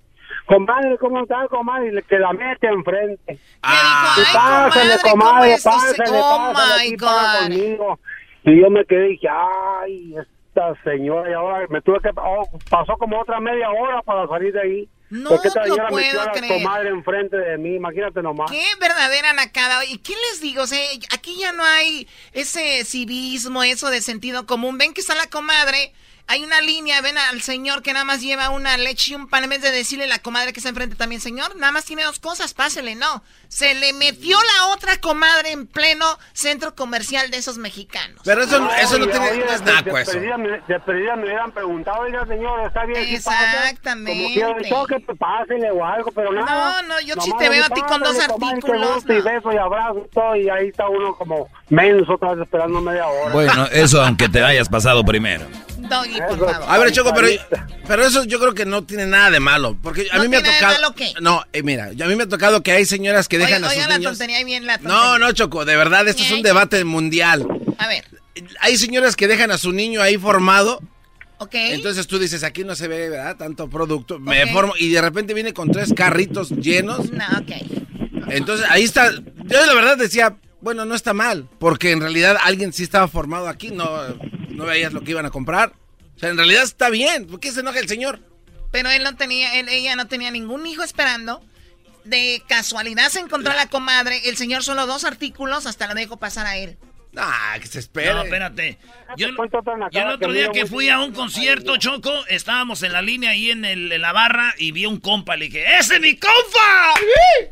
[0.47, 1.89] Comadre, ¿cómo está, comadre?
[1.89, 3.39] Y le- que la mete enfrente.
[3.63, 7.39] Ah, Y pásale, ¿cómo comadre, se- pásale, Oh, pásale, my God.
[7.43, 7.99] conmigo.
[8.45, 12.49] Y yo me quedé y dije, ay, esta señora, y ahora me tuve que, oh,
[12.71, 14.89] pasó como otra media hora para salir de ahí.
[15.09, 16.53] No Porque esta lo señora metió puedo a la creer.
[16.63, 18.51] comadre enfrente de mí, imagínate nomás.
[18.51, 19.85] Qué verdadera nacada.
[19.85, 20.63] ¿Y qué les digo?
[20.63, 20.81] O sea,
[21.15, 24.79] aquí ya no hay ese civismo, eso de sentido común.
[24.79, 25.93] Ven que está la comadre
[26.29, 29.45] hay una línea, ven al señor que nada más lleva una leche y un pan
[29.45, 32.03] en vez de decirle a la comadre que está enfrente también, señor, nada más tiene
[32.05, 33.23] dos cosas, pásele, no.
[33.49, 38.21] Se le metió la otra comadre en pleno centro comercial de esos mexicanos.
[38.25, 39.31] Pero eso, no- eso no tiene.
[39.31, 40.13] oye, no es de- naco de eso.
[40.13, 43.05] perdida me- De perdida me hubieran preguntado, oiga, señor, está bien.
[43.15, 44.69] Exactamente.
[44.69, 46.83] Como que te pásele o algo, pero nada.
[46.83, 49.23] No, no, yo sí te veo a ti con dos artículos, gusto, Y no.
[49.25, 53.07] beso y abrazo y todo, y ahí está uno como menso otra vez esperando media
[53.07, 53.33] hora.
[53.33, 55.47] Bueno, eso aunque te hayas pasado primero.
[55.89, 56.65] Doggy, por favor.
[56.69, 57.29] A ver, Choco, pero,
[57.87, 59.77] pero eso yo creo que no tiene nada de malo.
[59.83, 60.75] Porque a ¿No mí me ha de tocado.
[60.75, 61.13] malo qué?
[61.21, 63.71] No, eh, mira, a mí me ha tocado que hay señoras que dejan Oiga, a
[63.71, 64.13] sus oiga la niños.
[64.13, 65.19] tontería y bien la No, tontería.
[65.19, 67.47] no, Choco, de verdad, esto es un debate mundial.
[67.79, 68.05] A ver,
[68.61, 70.81] Hay señoras que dejan a su niño ahí formado.
[71.39, 71.55] ok.
[71.55, 73.37] Entonces tú dices, aquí no se ve, ¿verdad?
[73.37, 74.19] Tanto producto.
[74.19, 74.51] Me Ok.
[74.53, 77.11] formo y de repente viene con tres carritos llenos.
[77.13, 78.29] No, ok.
[78.29, 79.11] Entonces ahí está.
[79.13, 81.49] Yo la verdad decía, bueno, no está mal.
[81.59, 83.71] Porque en realidad alguien sí estaba formado aquí.
[83.71, 83.87] No,
[84.57, 85.73] no veías lo que iban a comprar.
[86.17, 87.27] O sea, en realidad está bien.
[87.27, 88.21] ¿Por qué se enoja el señor?
[88.73, 91.43] Pero él no tenía, él- ella no tenía ningún hijo esperando.
[92.05, 94.29] De casualidad se encontró a la comadre.
[94.29, 96.79] El señor solo dos artículos, hasta lo dejo pasar a él.
[97.19, 98.13] Ah, que se espere.
[98.13, 98.79] No, espérate.
[99.17, 99.29] Yo,
[99.91, 103.51] yo el otro día que fui a un concierto, Choco, estábamos en la línea ahí
[103.51, 105.35] en, el- en la barra y vi a un compa.
[105.37, 106.95] Le dije, ¡Ese es mi compa!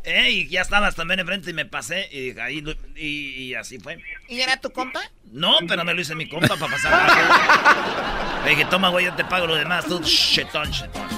[0.05, 2.63] Eh, y ya estabas también enfrente y me pasé y, ahí,
[2.97, 3.07] y,
[3.45, 3.99] y así fue.
[4.29, 5.01] ¿Y era tu compa?
[5.33, 8.45] No, pero me lo hice mi compa para pasar.
[8.45, 9.87] Le dije, toma, güey, yo te pago lo demás.
[9.87, 11.09] Tú, chetón, chetón.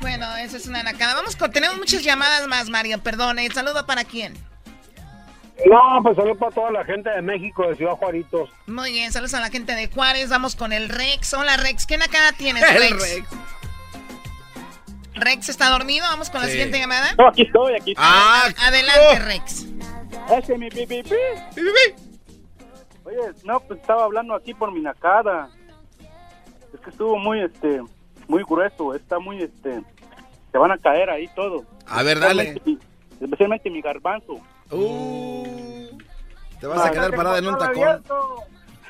[0.00, 1.14] Bueno, esa es una nacada.
[1.14, 3.00] Vamos con, tenemos muchas llamadas más, Mario.
[3.02, 4.34] Perdón, ¿el saludo para quién?
[5.66, 8.50] No, pues saludos para toda la gente de México, de Ciudad Juaritos.
[8.66, 10.30] Muy bien, saludos a la gente de Juárez.
[10.30, 11.34] Vamos con el Rex.
[11.34, 11.86] Hola, Rex.
[11.86, 13.02] ¿Qué nacada tienes, El Rex?
[13.02, 13.28] Rex.
[15.14, 16.06] Rex está dormido.
[16.08, 17.12] Vamos con la siguiente llamada.
[17.18, 18.06] No, aquí estoy, aquí estoy.
[18.06, 19.66] Ah, Adelante, Rex.
[20.30, 21.14] Ese es mi pi, pi, pi.
[23.04, 25.50] Oye, no, pues estaba hablando aquí por mi nacada.
[26.72, 27.82] Es que estuvo muy, este,
[28.28, 28.94] muy grueso.
[28.94, 29.80] Está muy, este,
[30.52, 31.64] se van a caer ahí todo.
[31.86, 32.60] A ver, dale.
[33.20, 34.40] Especialmente mi garbanzo.
[34.70, 35.98] Uh,
[36.60, 38.02] te vas a Ah, quedar que parada en un tacón.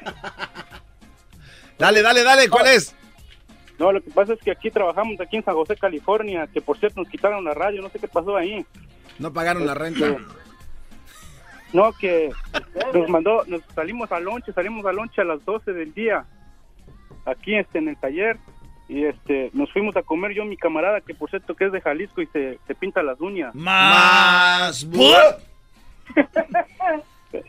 [1.78, 2.48] Dale, dale, dale.
[2.48, 2.94] ¿Cuál es?
[3.78, 6.76] No, lo que pasa es que aquí trabajamos, aquí en San José, California, que por
[6.78, 8.66] cierto nos quitaron la radio, no sé qué pasó ahí.
[9.20, 10.16] No pagaron la renta.
[11.72, 12.30] No, que
[12.92, 16.24] nos mandó, nos salimos a lonche, salimos a lonche a las 12 del día,
[17.26, 18.38] aquí este, en el taller,
[18.88, 21.72] y este, nos fuimos a comer yo y mi camarada, que por cierto que es
[21.72, 23.54] de Jalisco y se, se pinta las uñas.
[23.54, 24.84] Más.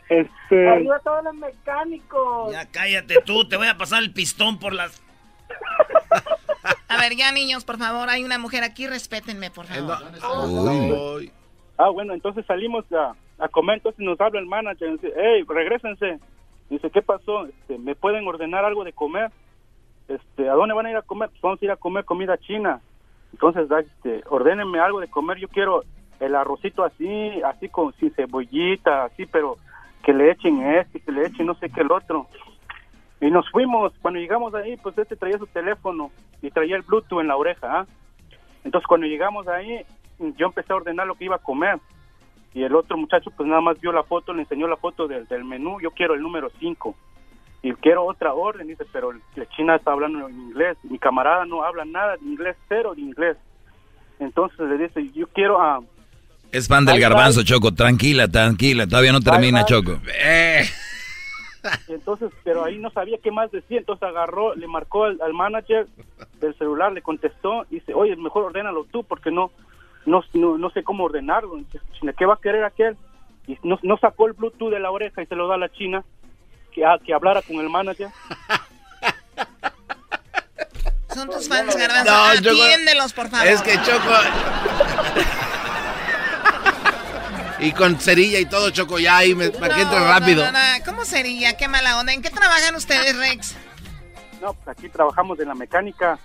[0.08, 2.52] Este, todos los mecánicos.
[2.52, 5.02] Ya cállate tú, te voy a pasar el pistón por las...
[6.88, 8.08] A ver, ya, niños, por favor.
[8.10, 8.86] Hay una mujer aquí.
[8.86, 9.98] Respétenme, por favor.
[11.16, 11.32] Uy.
[11.78, 15.44] ah, bueno, entonces salimos a, a comer, entonces nos habla el manager, y dice, hey,
[15.48, 16.18] regresense.
[16.68, 17.46] Dice, ¿qué pasó?
[17.46, 19.30] Este, ¿Me pueden ordenar algo de comer?
[20.08, 21.30] Este, ¿A dónde van a ir a comer?
[21.30, 22.80] Pues vamos a ir a comer comida china.
[23.32, 25.38] Entonces, da, este, ordénenme algo de comer.
[25.38, 25.84] Yo quiero
[26.20, 29.56] el arrocito así, así con sin cebollita, así, pero
[30.04, 32.26] que le echen este, que le echen no sé qué el otro.
[33.20, 33.92] Y nos fuimos.
[34.00, 37.80] Cuando llegamos ahí, pues este traía su teléfono y traía el Bluetooth en la oreja.
[37.80, 37.86] ¿ah?
[38.64, 39.80] Entonces, cuando llegamos ahí,
[40.36, 41.78] yo empecé a ordenar lo que iba a comer.
[42.52, 45.26] Y el otro muchacho, pues nada más vio la foto, le enseñó la foto del,
[45.26, 45.80] del menú.
[45.80, 46.94] Yo quiero el número 5.
[47.62, 50.78] Y quiero otra orden, dice, pero la china está hablando en inglés.
[50.82, 53.36] Mi camarada no habla nada de inglés, cero de inglés.
[54.18, 55.80] Entonces le dice, yo quiero a...
[56.52, 57.44] Es fan del Bye, garbanzo, bye.
[57.44, 57.72] Choco.
[57.72, 58.86] Tranquila, tranquila.
[58.86, 59.68] Todavía no termina, bye.
[59.68, 60.00] Choco.
[60.22, 60.68] Eh,
[61.88, 63.78] Entonces, pero ahí no sabía qué más decir.
[63.78, 65.86] Entonces agarró, le marcó al, al manager
[66.40, 69.50] del celular, le contestó y dice, oye, mejor ordénalo tú porque no
[70.06, 71.56] no, no, no sé cómo ordenarlo.
[71.56, 71.78] Dice,
[72.18, 72.96] ¿Qué va a querer aquel?
[73.46, 75.68] Y no, no sacó el Bluetooth de la oreja y se lo da a la
[75.70, 76.02] china
[76.72, 78.08] que, a- que hablara con el manager.
[81.14, 82.10] Son tus fans, Garbanzo.
[82.10, 83.46] No, Atiéndelos, por favor.
[83.46, 84.14] es que Choco.
[87.60, 90.44] y con cerilla y todo, Choco, ya ahí me, para que entre No, rápido.
[90.46, 90.84] no, no, no.
[90.84, 91.56] ¿Cómo sería?
[91.56, 92.12] Qué mala onda.
[92.12, 93.54] ¿En qué trabajan ustedes, Rex?
[94.40, 96.18] No, pues aquí trabajamos en la mecánica.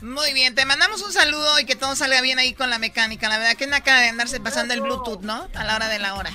[0.00, 3.28] Muy bien, te mandamos un saludo y que todo salga bien ahí con la mecánica.
[3.28, 5.48] La verdad que no acaba de andarse pasando el Bluetooth, ¿no?
[5.54, 6.30] A la hora de la hora.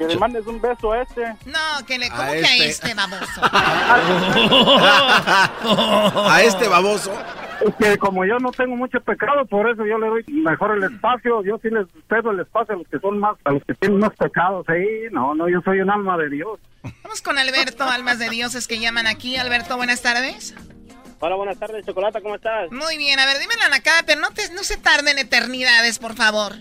[0.00, 1.20] Que le mandes un beso a este.
[1.44, 2.68] No, que le, ¿cómo A que a este.
[2.70, 3.42] este baboso?
[6.30, 7.12] A este baboso.
[7.60, 10.84] Es que como yo no tengo mucho pecado, por eso yo le doy mejor el
[10.84, 11.44] espacio.
[11.44, 13.98] Yo sí les cedo el espacio a los que son más, a los que tienen
[13.98, 14.64] más pecados.
[14.68, 16.58] Sí, no, no, yo soy un alma de Dios.
[17.02, 19.36] Vamos con Alberto, almas de dioses que llaman aquí.
[19.36, 20.54] Alberto, buenas tardes.
[21.18, 22.72] Hola, buenas tardes, Chocolata, ¿cómo estás?
[22.72, 26.14] Muy bien, a ver, dime la nacada, pero no, te, no se tarden eternidades, por
[26.14, 26.54] favor.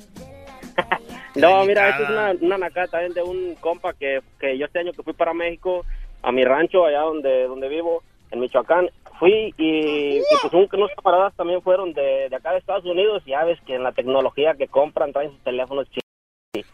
[1.35, 4.79] No, mira, esta es una, una nacada también de un compa que, que yo este
[4.79, 5.85] año que fui para México,
[6.23, 8.89] a mi rancho, allá donde, donde vivo, en Michoacán,
[9.19, 13.23] fui y, y, pues un- unos camaradas también fueron de, de acá de Estados Unidos
[13.25, 15.99] y ya ves que en la tecnología que compran traen sus teléfonos chidos.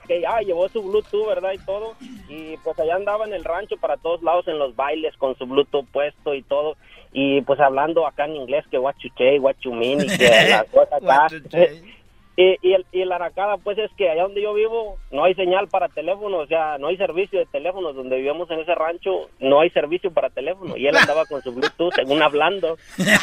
[0.08, 1.52] Que ya llevó su Bluetooth, ¿verdad?
[1.54, 1.96] Y todo.
[2.30, 5.46] Y pues allá andaba en el rancho para todos lados en los bailes con su
[5.46, 6.78] Bluetooth puesto y todo.
[7.12, 10.30] Y pues hablando acá en inglés que what you say, what you mean y que
[10.50, 11.28] las cosas acá.
[12.38, 15.34] Y, y, el- y la aracada, pues es que allá donde yo vivo no hay
[15.36, 17.93] señal para teléfono, o sea, no hay servicio de teléfono.
[17.93, 20.76] Donde vivimos en ese rancho no hay servicio para teléfono.
[20.76, 22.78] Y él andaba con su Bluetooth, según hablando.
[22.98, 23.17] Eh,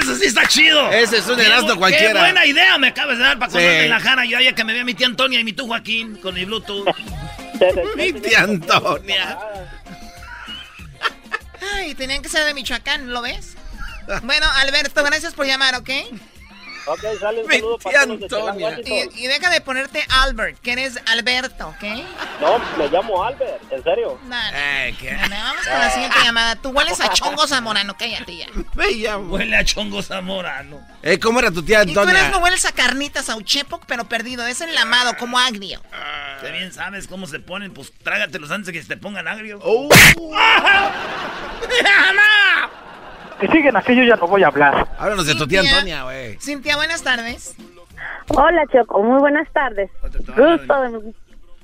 [0.00, 0.88] Eso sí está chido.
[0.90, 2.12] Ese es un bu- cualquiera.
[2.12, 3.58] Qué buena idea me acabas de dar para Sí.
[3.58, 4.24] en la jara.
[4.24, 6.86] Yo ya que me vea mi tía Antonia y mi tú Joaquín con mi Bluetooth.
[7.96, 9.38] Mi tía Antonia.
[11.74, 13.56] Ay, tenían que ser de Michoacán, ¿lo ves?
[14.24, 15.88] Bueno, Alberto, gracias por llamar, ¿ok?
[16.86, 18.20] Ok, sale un saludo para todos los
[18.56, 19.04] de Antonia.
[19.14, 21.82] Y, y deja de ponerte Albert, que eres Alberto, ¿ok?
[22.40, 24.18] No, me llamo Albert, ¿en serio?
[24.24, 25.30] No, no.
[25.30, 26.56] Vamos con la siguiente llamada.
[26.56, 28.46] Tú hueles a chongo zamorano, cállate ya.
[29.18, 30.86] Huele a chongo zamorano.
[31.02, 32.28] Eh, ¿Cómo era tu tía Y tú eres Antonia?
[32.30, 34.46] no hueles a carnitas, a uchepoc, pero perdido.
[34.46, 35.80] Es enlamado, como agrio.
[36.40, 39.58] Qué bien sabes cómo se ponen, pues trágatelos antes de que se te pongan agrio.
[39.62, 39.88] Oh.
[43.40, 44.88] Que siguen aquí, yo ya no voy a hablar.
[44.98, 45.60] Háblanos de tu tía.
[45.60, 46.38] Antonia, güey.
[46.40, 47.54] Cintia, buenas tardes.
[48.28, 49.02] Hola, Choco.
[49.02, 49.90] Muy buenas tardes.
[50.02, 51.14] Gusto de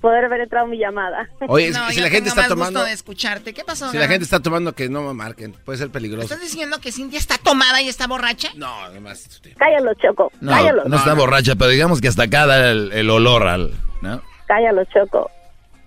[0.01, 1.29] poder haber entrado mi llamada.
[1.47, 2.81] Oye, es No, que si la gente está tomando...
[2.81, 3.53] gusto de escucharte.
[3.55, 3.91] ¿Qué pasó?
[3.91, 5.53] Si la gente está tomando, que no me marquen.
[5.65, 6.25] Puede ser peligroso.
[6.25, 8.51] ¿Estás diciendo que Cintia está tomada y está borracha?
[8.57, 9.41] No, además.
[9.59, 10.33] Cállalo, Choco.
[10.41, 10.85] No, Cállalo.
[10.87, 13.73] no está borracha, pero digamos que hasta acá da el, el olor al...
[14.03, 14.23] ¿no?
[14.47, 15.31] Cállalo, Choco.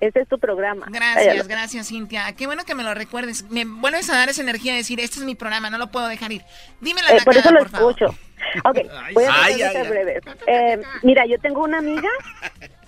[0.04, 0.86] Ese es tu programa.
[0.90, 2.34] Gracias, gracias, Cintia.
[2.36, 3.50] Qué bueno que me lo recuerdes.
[3.50, 6.08] Me vuelves a dar esa energía de decir, este es mi programa, no lo puedo
[6.08, 6.42] dejar ir.
[6.82, 7.92] Dime la Eh, por eso lo por favor.
[7.92, 8.18] escucho.
[8.66, 8.78] Ok,
[9.14, 10.20] voy a ser breve.
[10.48, 12.10] Eh, mira, yo tengo una amiga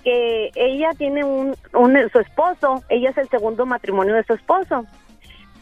[0.04, 4.86] que ella tiene un, un- su esposo, ella es el segundo matrimonio de su esposo.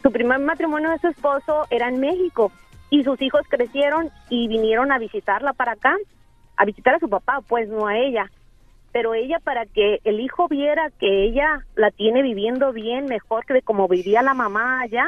[0.02, 2.50] Su primer matrimonio de su esposo era en México
[2.90, 5.94] y sus hijos crecieron y vinieron a visitarla para acá,
[6.56, 8.28] a visitar a su papá, pues no a ella.
[8.94, 13.52] Pero ella para que el hijo viera que ella la tiene viviendo bien, mejor que
[13.52, 15.06] de como vivía la mamá allá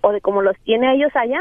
[0.00, 1.40] o de como los tiene ellos allá,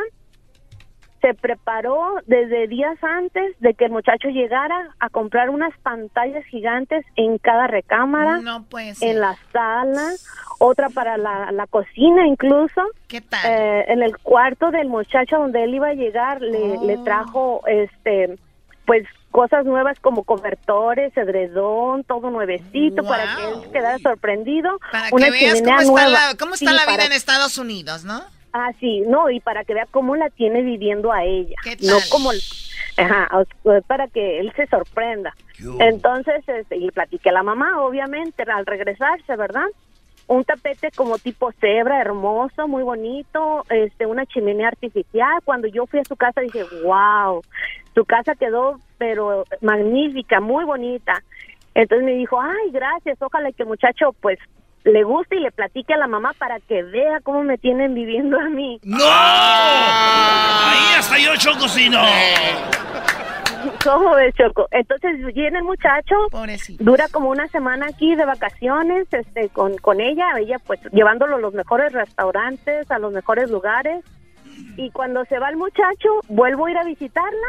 [1.22, 7.04] se preparó desde días antes de que el muchacho llegara a comprar unas pantallas gigantes
[7.16, 8.66] en cada recámara, No
[9.02, 10.12] en la sala,
[10.60, 12.82] otra para la, la cocina incluso.
[13.08, 13.40] ¿Qué tal?
[13.44, 16.86] Eh, en el cuarto del muchacho donde él iba a llegar le, Oh.
[16.86, 18.38] le trajo este
[18.86, 24.78] pues cosas nuevas como cobertores, edredón, todo nuevecito para que él quedara sorprendido.
[24.92, 26.10] Para una que veas cómo está, nueva.
[26.10, 28.22] la, cómo está Sí, la vida para- en Estados Unidos, ¿no?
[28.54, 31.56] Ah, sí, no, y para que vea cómo la tiene viviendo a ella.
[31.64, 32.10] ¿Qué No tal?
[32.10, 32.32] como...
[32.98, 33.30] Ajá,
[33.88, 35.34] para que él se sorprenda.
[35.80, 39.66] Entonces, este, y platiqué a la mamá, obviamente, al regresarse, ¿verdad?
[40.32, 45.42] Un tapete como tipo cebra, hermoso, muy bonito, este, una chimenea artificial.
[45.44, 47.42] Cuando yo fui a su casa dije, wow,
[47.94, 51.22] su casa quedó, pero magnífica, muy bonita.
[51.76, 54.40] Entonces me dijo, ay, gracias, ojalá que el muchacho, pues,
[54.86, 58.40] le guste y le platique a la mamá para que vea cómo me tienen viviendo
[58.40, 58.80] a mí.
[58.84, 59.04] ¡No!
[59.04, 62.06] Ahí hasta yo choco si no.
[63.84, 64.68] ¿Cómo ves, Choco?
[64.72, 66.16] Entonces viene el muchacho,
[66.80, 71.40] dura como una semana aquí de vacaciones, este, con, con ella, ella pues llevándolo a
[71.40, 74.04] los mejores restaurantes, a los mejores lugares,
[74.78, 77.48] y cuando se va el muchacho, vuelvo a ir a visitarla,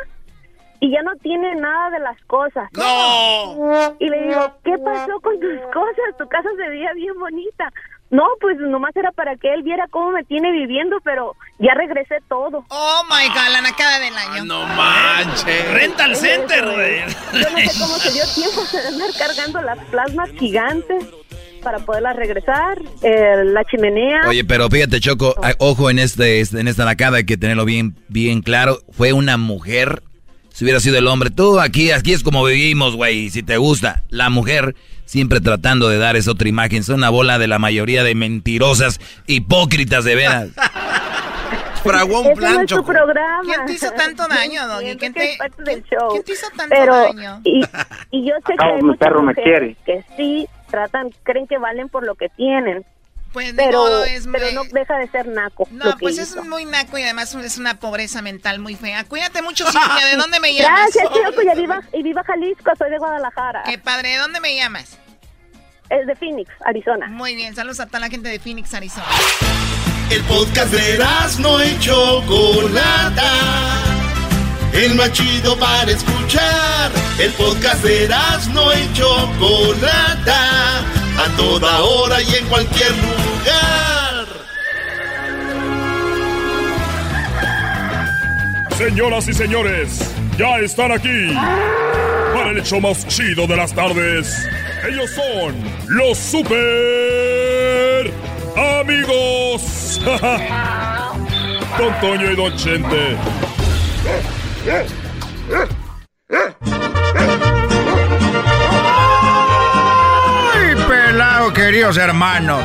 [0.81, 2.69] y ya no tiene nada de las cosas.
[2.73, 3.95] ¡No!
[4.01, 6.17] Y le digo, ¿qué pasó con tus cosas?
[6.19, 7.73] Tu casa se veía bien bonita.
[8.13, 12.17] No, pues nomás era para que él viera cómo me tiene viviendo, pero ya regresé
[12.29, 12.65] todo.
[12.69, 14.45] Oh my god, la nacada del año.
[14.45, 15.73] No manches.
[15.73, 17.01] Rental center, güey.
[17.33, 21.07] Yo no sé cómo se dio tiempo de andar cargando las plasmas gigantes
[21.63, 24.21] para poderlas regresar, eh, la chimenea.
[24.29, 27.65] Oye, pero fíjate, Choco, ah, ojo en este, este- en esta nacada, hay que tenerlo
[27.65, 28.79] bien, bien claro.
[28.91, 30.03] Fue una mujer.
[30.53, 33.31] Si hubiera sido el hombre, tú aquí, aquí es como vivimos, güey.
[33.31, 34.75] Si te gusta, la mujer
[35.13, 36.83] siempre tratando de dar esa otra imagen.
[36.83, 40.49] Son una bola de la mayoría de mentirosas, hipócritas de veras.
[41.83, 43.43] Fragua Ese no es tu programa.
[43.43, 44.97] ¿Quién te hizo tanto daño, Doggy?
[44.97, 46.11] ¿Quién te- es parte del show.
[46.13, 47.41] quién te hizo tanto Pero, daño?
[47.45, 47.61] Y,
[48.11, 51.89] y yo sé que hay mi perro me mujeres que sí tratan, creen que valen
[51.91, 52.87] por lo que tienen.
[53.33, 55.67] Pues pero, modo, es pero no deja de ser naco.
[55.73, 59.05] No, pues es muy naco y además es una pobreza mental muy fea.
[59.05, 60.07] Cuídate mucho, Cintia.
[60.07, 60.91] ¿De dónde me llamas?
[60.95, 63.63] Gracias, Choco, y viva, y viva Jalisco, soy de Guadalajara.
[63.65, 64.11] Qué padre.
[64.11, 64.99] ¿De dónde me llamas?
[65.93, 67.07] Es de Phoenix, Arizona.
[67.09, 69.05] Muy bien, saludos a toda la gente de Phoenix, Arizona.
[70.11, 70.99] El podcast de
[71.41, 73.31] no y Chocolata.
[74.73, 76.91] El más chido para escuchar.
[77.19, 78.09] El podcast de
[78.55, 80.79] no y Chocolata.
[80.79, 84.27] A toda hora y en cualquier lugar.
[88.79, 91.37] Señoras y señores, ya están aquí
[92.51, 94.47] el hecho más chido de las tardes.
[94.89, 95.55] Ellos son
[95.89, 96.53] los super
[98.81, 100.01] amigos.
[101.79, 103.17] Don Toño y Don Chente.
[110.55, 112.63] ¡Ay, pelado, queridos hermanos!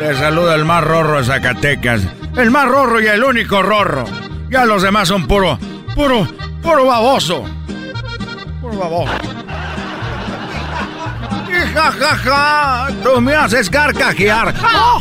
[0.00, 2.02] Les saluda el más rorro de Zacatecas.
[2.36, 4.04] El más rorro y el único rorro.
[4.50, 5.58] Ya los demás son puro,
[5.94, 6.28] puro,
[6.62, 7.44] puro baboso.
[8.62, 9.12] Baboso.
[11.48, 14.54] Y ja, ja, ja, tú me haces carcajear.
[14.54, 15.00] Ja,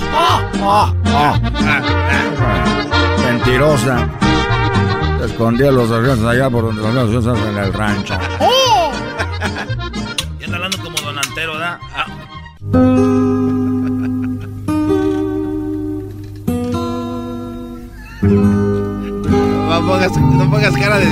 [0.59, 1.35] ja, ja.
[3.25, 4.07] Mentirosa.
[5.19, 8.17] Se escondía los sargentos allá por donde los sargentos en el rancho.
[10.39, 11.79] Ya anda hablando como don Antero, ¿verdad?
[11.95, 12.05] Ah.
[19.69, 21.07] No pongas, no pongas cara de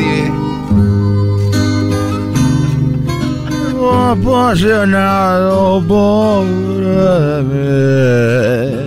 [3.92, 6.86] apasionado pobre
[7.26, 8.86] de mí.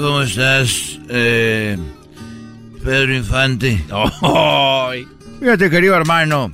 [0.00, 1.76] ¿Cómo estás, eh,
[2.82, 3.84] Pedro Infante?
[5.40, 6.50] Fíjate, querido hermano,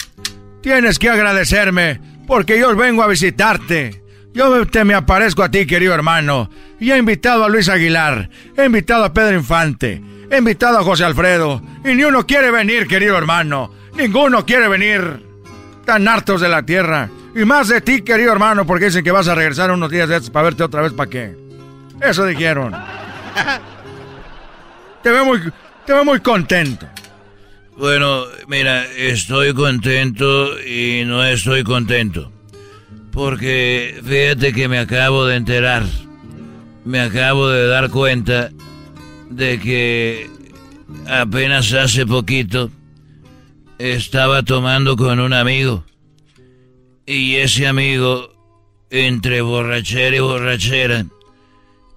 [0.62, 4.02] tienes que agradecerme porque yo vengo a visitarte.
[4.34, 8.66] Yo te me aparezco a ti, querido hermano, y he invitado a Luis Aguilar, he
[8.66, 13.16] invitado a Pedro Infante, he invitado a José Alfredo, y ni uno quiere venir, querido
[13.16, 15.24] hermano, ninguno quiere venir.
[15.84, 19.28] Tan hartos de la tierra, y más de ti, querido hermano, porque dicen que vas
[19.28, 21.36] a regresar unos días de estos para verte otra vez, ¿para qué?
[22.00, 22.74] Eso dijeron.
[25.02, 25.40] Te veo muy,
[25.84, 26.88] te veo muy contento.
[27.76, 32.32] Bueno, mira, estoy contento y no estoy contento.
[33.12, 35.84] Porque fíjate que me acabo de enterar,
[36.84, 38.50] me acabo de dar cuenta
[39.30, 40.28] de que
[41.08, 42.68] apenas hace poquito
[43.78, 45.84] estaba tomando con un amigo.
[47.06, 48.32] Y ese amigo,
[48.90, 51.06] entre borrachera y borrachera,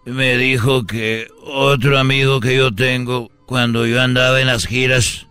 [0.06, 5.28] me dijo que otro amigo que yo tengo, cuando yo andaba en las giras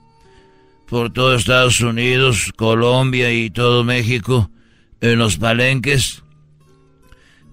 [0.88, 4.50] por todo Estados Unidos, Colombia y todo México,
[5.00, 6.22] en los palenques,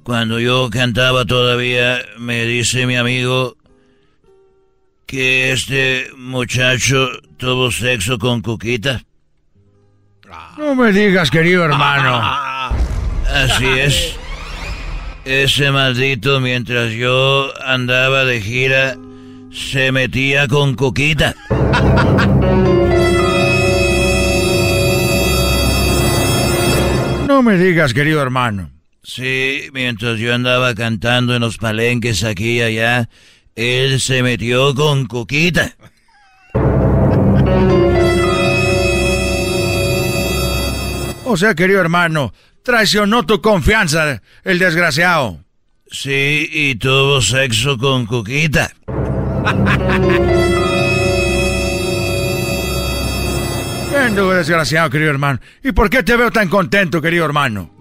[0.03, 3.57] cuando yo cantaba todavía, me dice mi amigo
[5.05, 9.03] que este muchacho tuvo sexo con Cuquita.
[10.57, 12.19] No me digas, querido hermano.
[13.33, 14.15] Así es.
[15.25, 18.95] Ese maldito, mientras yo andaba de gira,
[19.51, 21.35] se metía con Cuquita.
[27.27, 28.71] No me digas, querido hermano.
[29.03, 33.09] Sí, mientras yo andaba cantando en los palenques aquí y allá,
[33.55, 35.75] él se metió con Cuquita.
[41.23, 45.43] O sea, querido hermano, traicionó tu confianza, el desgraciado.
[45.89, 48.71] Sí, y tuvo sexo con Cuquita.
[53.93, 55.39] Mendigo desgraciado, querido hermano.
[55.63, 57.71] ¿Y por qué te veo tan contento, querido hermano?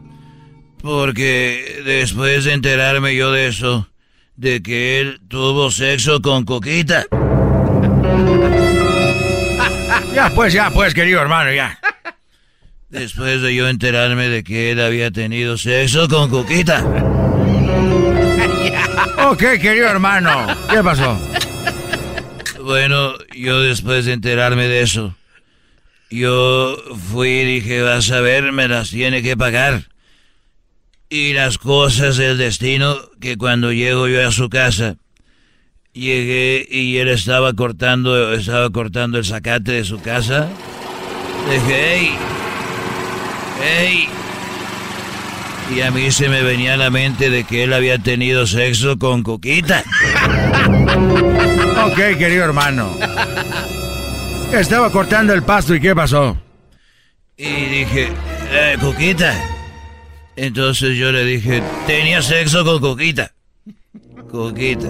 [0.81, 3.89] Porque después de enterarme yo de eso,
[4.37, 7.07] de que él tuvo sexo con Coquita.
[10.13, 11.79] Ya pues, ya pues, querido hermano, ya.
[12.89, 16.85] Después de yo enterarme de que él había tenido sexo con Coquita.
[19.27, 20.47] Ok, querido hermano.
[20.71, 21.19] ¿Qué pasó?
[22.63, 25.15] Bueno, yo después de enterarme de eso,
[26.11, 26.77] yo
[27.11, 29.85] fui y dije, vas a ver, me las tiene que pagar.
[31.09, 34.97] Y las cosas del destino, que cuando llego yo a su casa,
[35.93, 40.49] llegué y él estaba cortando, estaba cortando el zacate de su casa.
[41.51, 42.11] Dije, hey,
[43.63, 44.09] hey.
[45.75, 48.99] Y a mí se me venía a la mente de que él había tenido sexo
[48.99, 49.83] con Coquita.
[51.87, 52.91] Ok, querido hermano.
[54.53, 56.37] Estaba cortando el pasto y ¿qué pasó?
[57.37, 58.13] Y dije,
[58.53, 59.35] eh, Coquita.
[60.37, 63.33] Entonces yo le dije, tenía sexo con Coquita.
[64.31, 64.89] Coquita.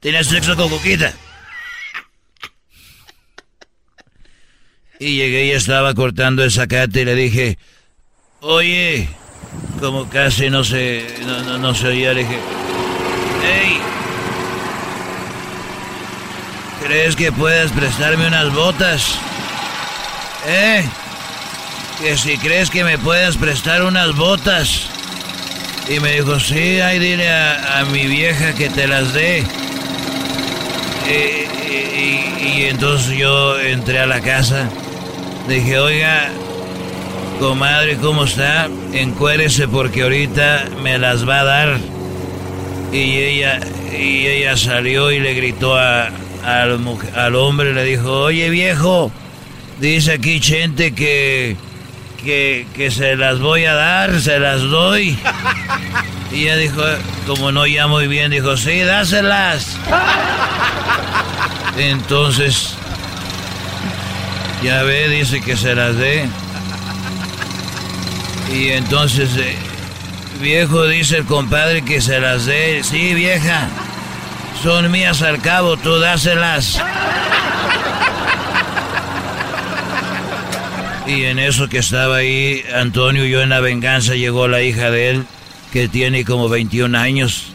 [0.00, 1.12] Tenía sexo con Coquita.
[4.98, 7.58] Y llegué y estaba cortando el zacate y le dije,
[8.40, 9.08] oye,
[9.80, 12.38] como casi no se, no, no, no se oía, le dije,
[13.42, 13.78] hey,
[16.86, 19.18] ¿crees que puedas prestarme unas botas?
[20.46, 20.84] ¿Eh?
[22.00, 24.88] Que si crees que me puedas prestar unas botas.
[25.88, 29.44] Y me dijo, sí, ahí dile a, mi vieja que te las dé.
[31.06, 34.68] y, entonces yo entré a la casa.
[35.48, 36.30] Dije, oiga,
[37.38, 38.68] comadre, ¿cómo está?
[38.92, 41.78] Encuérese porque ahorita me las va a dar.
[42.92, 43.60] Y ella,
[43.92, 46.10] y ella salió y le gritó a,
[46.44, 46.80] al,
[47.14, 49.10] al hombre, le dijo, oye viejo,
[49.80, 51.56] dice aquí gente que,
[52.24, 55.18] que, que se las voy a dar, se las doy.
[56.32, 56.82] Y ella dijo,
[57.26, 59.76] como no ya muy bien, dijo, sí, dáselas.
[61.76, 62.74] Entonces,
[64.62, 66.26] ya ve, dice que se las dé.
[68.52, 69.56] Y entonces, eh,
[70.40, 72.82] viejo, dice el compadre que se las dé.
[72.82, 73.68] Sí, vieja,
[74.62, 76.80] son mías al cabo, tú dáselas.
[81.06, 85.10] Y en eso que estaba ahí, Antonio, yo en la venganza, llegó la hija de
[85.10, 85.24] él,
[85.72, 87.52] que tiene como 21 años.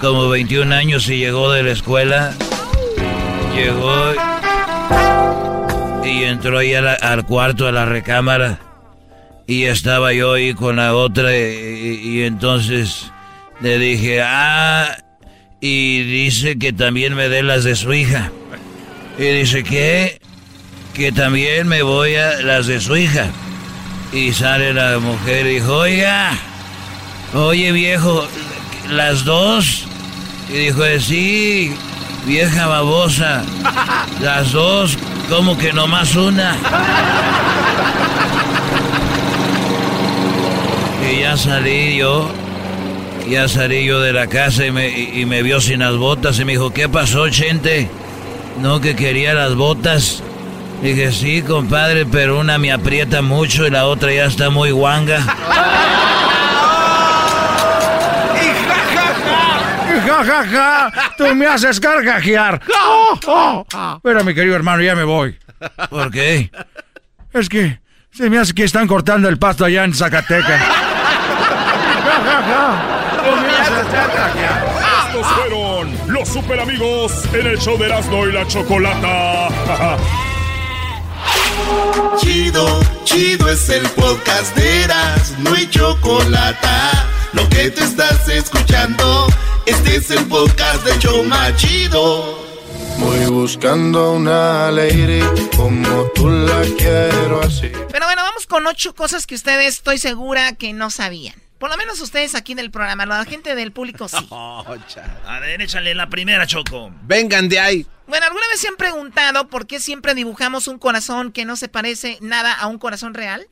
[0.00, 2.32] Como 21 años y llegó de la escuela.
[3.54, 4.12] Llegó
[6.04, 8.58] y entró ahí la- al cuarto, a la recámara.
[9.46, 13.12] Y estaba yo ahí con la otra y, y entonces
[13.60, 14.96] le dije, ah,
[15.60, 18.32] y dice que también me dé las de su hija.
[19.18, 20.20] Y dice, ¿qué?
[20.96, 23.26] Que también me voy a las de su hija.
[24.12, 26.32] Y sale la mujer y dijo, oiga,
[27.34, 28.26] oye viejo,
[28.88, 29.84] las dos.
[30.48, 31.74] Y dijo, sí,
[32.24, 33.44] vieja babosa,
[34.22, 34.96] las dos,
[35.28, 36.56] como que nomás una.
[41.12, 42.30] Y ya salí yo,
[43.28, 46.44] ya salí yo de la casa y me, y- me vio sin las botas y
[46.44, 47.90] me dijo, ¿qué pasó, Chente?
[48.62, 50.22] No, que quería las botas.
[50.82, 55.20] Dije, sí, compadre, pero una me aprieta mucho y la otra ya está muy guanga.
[59.88, 62.60] Y ja, ja, ja, tú me haces carcajear.
[63.28, 64.00] Oh, oh.
[64.02, 65.36] Pero mi querido hermano, ya me voy.
[65.90, 66.50] ¿Por qué?
[67.32, 70.60] Es que se me hace que están cortando el pasto allá en Zacatecas.
[70.60, 70.76] Ja,
[72.24, 74.66] ja, ja, tú me haces carcajear.
[75.06, 79.48] Estos fueron los super amigos en el show de Erasmo y la Chocolata.
[82.18, 86.68] Chido, chido es el podcast de Eras, no hay chocolate.
[87.32, 89.26] Lo que te estás escuchando,
[89.66, 92.38] este es el podcast de Choma Chido.
[92.98, 95.20] Voy buscando una lady
[95.56, 97.70] como tú la quiero así.
[97.90, 101.45] Pero bueno, vamos con ocho cosas que ustedes estoy segura que no sabían.
[101.58, 104.16] Por lo menos ustedes aquí en el programa, la gente del público sí.
[104.30, 106.90] A ver, échale la primera, Choco.
[107.02, 107.86] Vengan de ahí.
[108.06, 111.68] Bueno, ¿alguna vez se han preguntado por qué siempre dibujamos un corazón que no se
[111.68, 113.48] parece nada a un corazón real?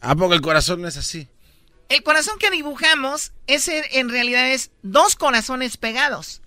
[0.00, 1.28] ¿A poco el corazón no es así?
[1.88, 6.40] El corazón que dibujamos, ese en realidad es dos corazones pegados.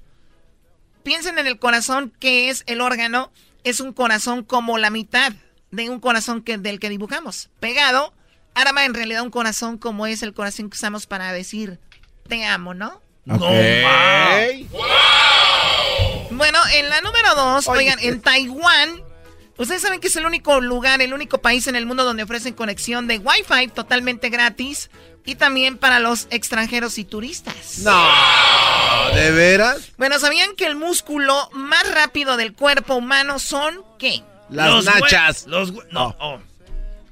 [1.04, 3.32] Piensen en el corazón que es el órgano,
[3.66, 5.34] es un corazón como la mitad
[5.70, 7.50] de un corazón que, del que dibujamos.
[7.60, 8.14] Pegado,
[8.56, 11.80] arma en realidad un corazón como es el corazón que usamos para decir
[12.28, 13.02] te amo, ¿no?
[13.30, 13.42] Ok.
[16.32, 19.02] Bueno, en la número dos, oigan, en Taiwán,
[19.58, 22.54] ustedes saben que es el único lugar, el único país en el mundo donde ofrecen
[22.54, 24.90] conexión de Wi-Fi totalmente gratis
[25.26, 27.80] y también para los extranjeros y turistas.
[27.80, 28.10] No,
[29.14, 29.92] ¿de veras?
[29.98, 34.24] Bueno, ¿sabían que el músculo más rápido del cuerpo humano son qué?
[34.50, 35.46] Las Los nachas.
[35.48, 36.40] Los hue- no, oh.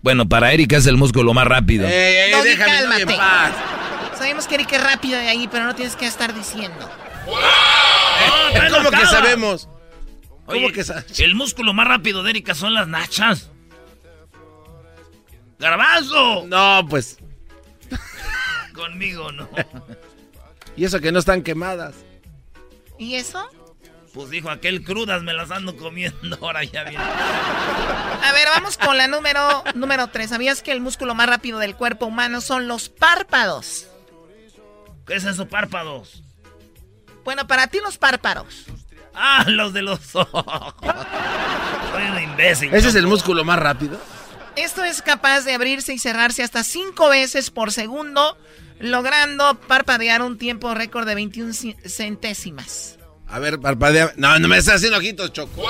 [0.02, 1.88] Bueno, para Erika es el músculo más rápido.
[1.88, 3.18] Ey, ey, Doggy, déjame en cálmate.
[3.18, 3.52] paz.
[4.18, 6.90] Sabemos que Erika es rápida de ahí, pero no tienes que estar diciendo.
[7.28, 7.38] Oh,
[8.54, 9.68] está ¿Cómo que sabemos?
[10.46, 13.50] ¿Cómo Oye, que sa- El músculo más rápido de Erika son las nachas.
[15.60, 16.46] ¡Garbanzo!
[16.48, 17.18] No, pues.
[18.74, 19.48] Conmigo no.
[20.78, 21.96] Y eso que no están quemadas.
[22.98, 23.46] ¿Y eso?
[24.14, 26.38] Pues dijo aquel crudas me las ando comiendo.
[26.42, 27.04] Ahora ya viene.
[27.04, 30.30] A ver, vamos con la número número 3.
[30.30, 33.88] ¿Sabías que el músculo más rápido del cuerpo humano son los párpados?
[35.08, 36.24] ¿Qué es eso, párpados?
[37.24, 38.66] Bueno, para ti los párpados.
[39.14, 40.46] Ah, los de los ojos.
[41.92, 42.74] Soy un imbécil.
[42.74, 44.00] ¿Ese es el músculo más rápido?
[44.56, 48.38] Esto es capaz de abrirse y cerrarse hasta 5 veces por segundo,
[48.80, 52.98] logrando parpadear un tiempo récord de 21 ci- centésimas.
[53.32, 54.14] A ver, parpadea.
[54.18, 55.64] No, no me estás haciendo ojitos, Choco.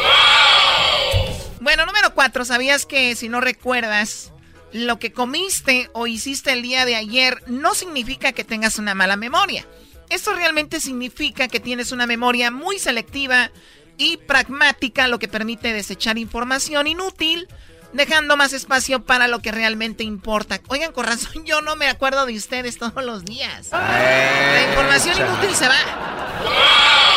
[1.59, 2.43] Bueno, número 4.
[2.43, 4.32] ¿Sabías que si no recuerdas
[4.74, 9.16] lo que comiste o hiciste el día de ayer, no significa que tengas una mala
[9.16, 9.68] memoria?
[10.09, 13.51] Esto realmente significa que tienes una memoria muy selectiva
[13.97, 17.47] y pragmática, lo que permite desechar información inútil,
[17.93, 20.59] dejando más espacio para lo que realmente importa.
[20.68, 23.70] Oigan, con razón, yo no me acuerdo de ustedes todos los días.
[23.72, 27.11] La información inútil se va.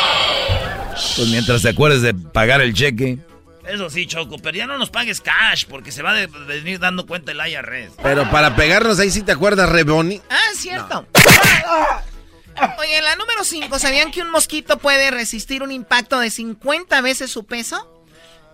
[1.15, 3.19] Pues mientras te acuerdes de pagar el cheque.
[3.67, 7.05] Eso sí, Choco, pero ya no nos pagues cash porque se va a venir dando
[7.05, 7.93] cuenta el IRS.
[8.01, 10.21] Pero para pegarnos ahí sí te acuerdas, Reboni.
[10.29, 11.07] Ah, es cierto.
[12.79, 17.31] Oye, la número 5, ¿sabían que un mosquito puede resistir un impacto de 50 veces
[17.31, 17.91] su peso?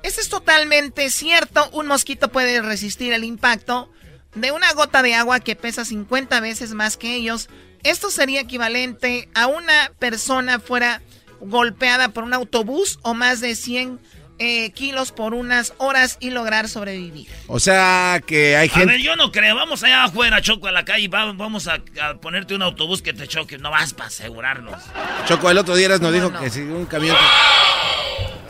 [0.01, 1.69] Esto es totalmente cierto.
[1.71, 3.91] Un mosquito puede resistir el impacto
[4.33, 7.49] de una gota de agua que pesa 50 veces más que ellos.
[7.83, 11.01] Esto sería equivalente a una persona fuera
[11.41, 13.99] golpeada por un autobús o más de 100
[14.43, 17.27] eh, kilos por unas horas y lograr sobrevivir.
[17.45, 18.93] O sea que hay A gente.
[18.93, 19.55] ver, yo no creo.
[19.55, 23.03] Vamos allá afuera, Choco, a la calle y va- vamos a, a ponerte un autobús
[23.03, 23.59] que te choque.
[23.59, 24.81] No vas para asegurarnos.
[25.27, 27.15] Choco, el otro día nos dijo que si un camión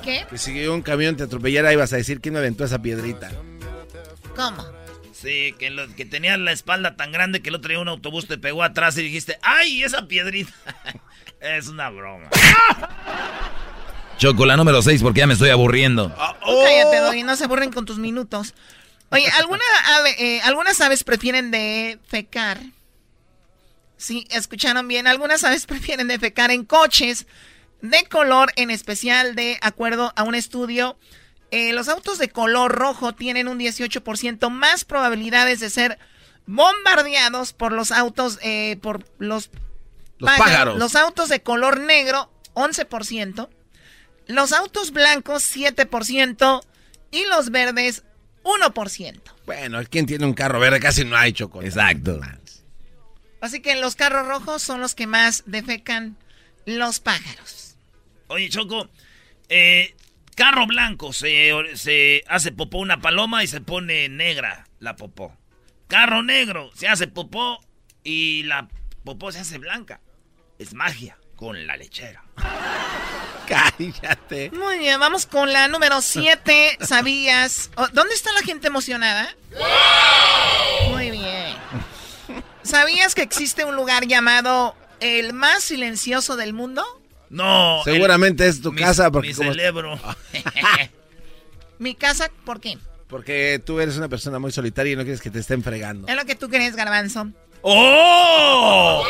[0.02, 0.26] ¿Qué?
[0.30, 3.30] que si un camión te atropellara ibas a decir quién me aventó esa piedrita.
[4.36, 4.66] ¿Cómo?
[5.22, 8.28] Sí, que, lo- que tenías la espalda tan grande que el otro día un autobús
[8.28, 10.52] te pegó atrás y dijiste, ¡ay, esa piedrita!
[11.42, 12.28] es una broma.
[14.18, 16.14] Choco, la número 6 porque ya me estoy aburriendo.
[16.16, 18.54] Cállate, Doggy, no se aburren con tus minutos.
[19.10, 19.64] Oye, ¿alguna
[19.98, 22.60] ave- eh, algunas aves prefieren defecar.
[23.98, 25.06] Sí, escucharon bien.
[25.08, 27.28] Algunas aves prefieren defecar en coches
[27.82, 30.98] de color, en especial de acuerdo a un estudio.
[31.52, 36.00] Eh, los autos de color rojo tienen un 18% más probabilidades de ser
[36.46, 39.52] bombardeados por los autos, eh, por los,
[40.18, 40.80] Los pájaros.
[40.80, 43.50] Los autos de color negro, 11%.
[44.28, 46.62] Los autos blancos, 7%.
[47.12, 48.04] Y los verdes,
[48.44, 49.22] 1%.
[49.46, 50.80] Bueno, ¿quién tiene un carro verde?
[50.80, 51.62] Casi no hay, Choco.
[51.62, 52.22] Exacto.
[53.42, 56.16] Así que los carros rojos son los que más defecan
[56.66, 57.76] los pájaros.
[58.28, 58.88] Oye, Choco,
[59.50, 59.94] eh,
[60.36, 65.38] carro blanco, se, se hace popó una paloma y se pone negra la popó.
[65.88, 67.60] Carro negro, se hace popó
[68.04, 68.68] y la
[69.04, 70.02] popó se hace blanca.
[70.58, 72.24] Es magia con la lechera.
[73.48, 74.52] Cállate.
[74.52, 76.78] Muy bien, vamos con la número 7.
[76.82, 77.72] ¿Sabías?
[77.76, 79.36] oh, ¿Dónde está la gente emocionada?
[80.90, 81.56] Muy bien.
[82.64, 87.01] ¿Sabías que existe un lugar llamado el más silencioso del mundo?
[87.32, 87.82] No.
[87.84, 90.00] Seguramente es tu mi- casa porque Mi como- cerebro.
[91.80, 92.78] Mi casa, ¿por qué?
[93.08, 96.08] Porque tú eres una persona muy solitaria y no quieres que te estén fregando.
[96.08, 97.30] Es lo que tú crees, garbanzo.
[97.62, 99.04] ¡Oh!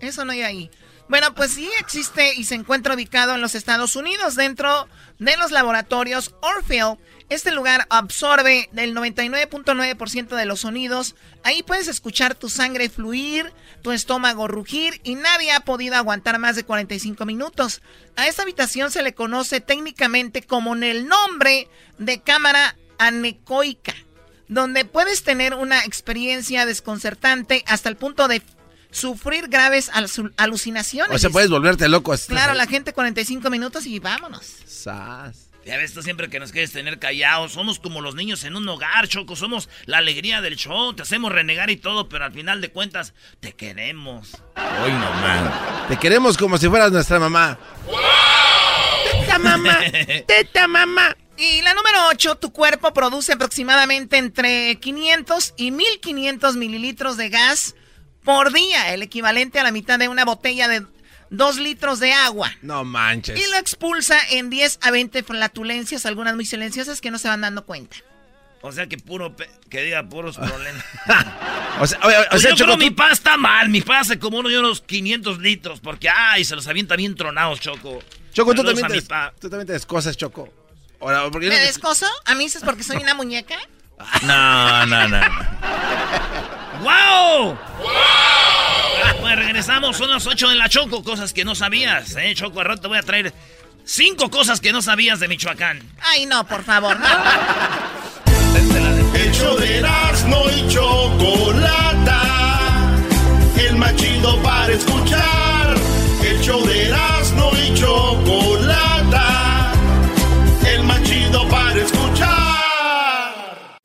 [0.00, 0.70] Eso no iba ahí.
[1.08, 4.88] Bueno, pues sí existe y se encuentra ubicado en los Estados Unidos, dentro
[5.18, 6.98] de los laboratorios Orfield.
[7.28, 11.14] Este lugar absorbe del 99.9% de los sonidos.
[11.44, 13.52] Ahí puedes escuchar tu sangre fluir,
[13.82, 17.82] tu estómago rugir y nadie ha podido aguantar más de 45 minutos.
[18.16, 21.68] A esta habitación se le conoce técnicamente como en el nombre
[21.98, 23.94] de cámara anecoica,
[24.48, 28.42] donde puedes tener una experiencia desconcertante hasta el punto de
[28.90, 31.16] sufrir graves alu- alucinaciones.
[31.16, 32.14] O sea, puedes volverte loco.
[32.28, 34.44] Claro, la gente 45 minutos y vámonos.
[34.66, 35.48] Sas.
[35.64, 37.52] Ya ves, tú siempre que nos quieres tener callados.
[37.52, 39.36] Somos como los niños en un hogar, Choco.
[39.36, 40.92] Somos la alegría del show.
[40.92, 44.42] Te hacemos renegar y todo, pero al final de cuentas, te queremos.
[44.82, 45.88] Hoy nomás.
[45.88, 47.58] Te queremos como si fueras nuestra mamá.
[49.12, 49.78] ¡Teta mamá!
[50.26, 51.16] ¡Teta mamá!
[51.38, 57.74] Y la número 8, tu cuerpo produce aproximadamente entre 500 y 1500 mililitros de gas
[58.24, 60.86] por día, el equivalente a la mitad de una botella de
[61.32, 62.50] 2 litros de agua.
[62.62, 63.38] No manches.
[63.40, 67.40] Y lo expulsa en 10 a 20 flatulencias, algunas muy silenciosas que no se van
[67.40, 67.96] dando cuenta.
[68.64, 70.84] O sea que puro, pe- que diga puros problemas.
[71.80, 73.70] O sea, oye, o Pues sea, yo Choco, creo mi pa está mal.
[73.70, 75.80] Mi pa hace como unos, unos 500 litros.
[75.80, 77.98] Porque, ay, se los avienta bien tronados, Choco.
[78.34, 78.86] Choco, tú también,
[79.40, 80.52] tú también te descosas, Choco.
[81.00, 82.06] Ahora, ¿por qué ¿Me no te- descoso?
[82.26, 83.56] ¿A mí dices porque soy una muñeca?
[84.22, 85.20] No, no, no.
[86.82, 87.56] ¡Wow!
[87.88, 92.34] Ah, Pues regresamos, son las 8 de la Choco, cosas que no sabías, ¿eh?
[92.34, 93.32] Choco, al rato voy a traer
[93.84, 95.80] cinco cosas que no sabías de Michoacán.
[96.00, 97.06] Ay, no, por favor, no.
[99.14, 102.20] El show de Erasmo y Chocolata.
[103.56, 105.74] El más chido para escuchar.
[106.24, 106.88] El show de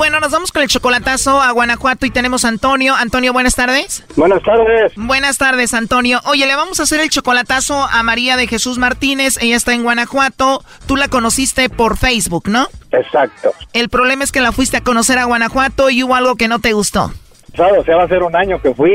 [0.00, 2.94] Bueno, nos vamos con el chocolatazo a Guanajuato y tenemos a Antonio.
[2.94, 4.02] Antonio, buenas tardes.
[4.16, 4.92] Buenas tardes.
[4.96, 6.20] Buenas tardes, Antonio.
[6.24, 9.36] Oye, le vamos a hacer el chocolatazo a María de Jesús Martínez.
[9.42, 10.64] Ella está en Guanajuato.
[10.86, 12.66] Tú la conociste por Facebook, ¿no?
[12.92, 13.52] Exacto.
[13.74, 16.60] El problema es que la fuiste a conocer a Guanajuato y hubo algo que no
[16.60, 17.12] te gustó.
[17.54, 17.80] ¿Sabes?
[17.80, 18.90] O sea, va a ser un año que fui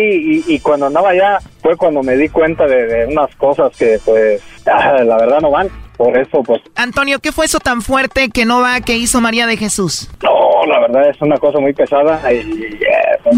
[0.47, 3.99] y, y cuando andaba allá fue cuando me di cuenta de, de unas cosas que,
[4.03, 5.69] pues, ah, la verdad no van.
[5.97, 9.45] Por eso, pues, Antonio, ¿qué fue eso tan fuerte que no va que hizo María
[9.45, 10.09] de Jesús?
[10.23, 13.35] no, la verdad es una cosa muy pesada y eh,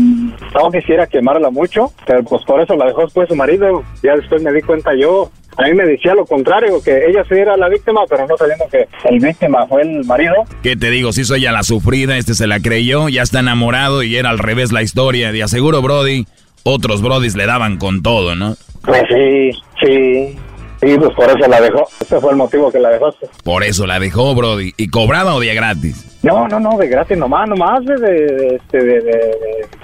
[0.54, 3.84] no quisiera quemarla mucho, pero pues por eso la dejó después su marido.
[4.04, 5.30] Ya después me di cuenta yo.
[5.58, 8.66] A mí me decía lo contrario, que ella sí era la víctima, pero no sabiendo
[8.70, 10.36] que el víctima fue el marido.
[10.62, 11.12] ¿Qué te digo?
[11.12, 14.38] Si soy ella la sufrida, este se la creyó, ya está enamorado y era al
[14.38, 15.32] revés la historia.
[15.32, 16.28] De aseguro, Brody,
[16.64, 18.56] otros Brodis le daban con todo, ¿no?
[18.84, 19.52] Pues sí,
[19.82, 20.38] sí.
[20.80, 21.88] Sí, pues por eso la dejó.
[22.00, 23.14] Ese fue el motivo que la dejó.
[23.44, 24.74] Por eso la dejó, Brody.
[24.78, 26.17] ¿Y cobraba o día gratis?
[26.28, 29.36] No, no, no, de gratis nomás, nomás de, de, de, este, de, de,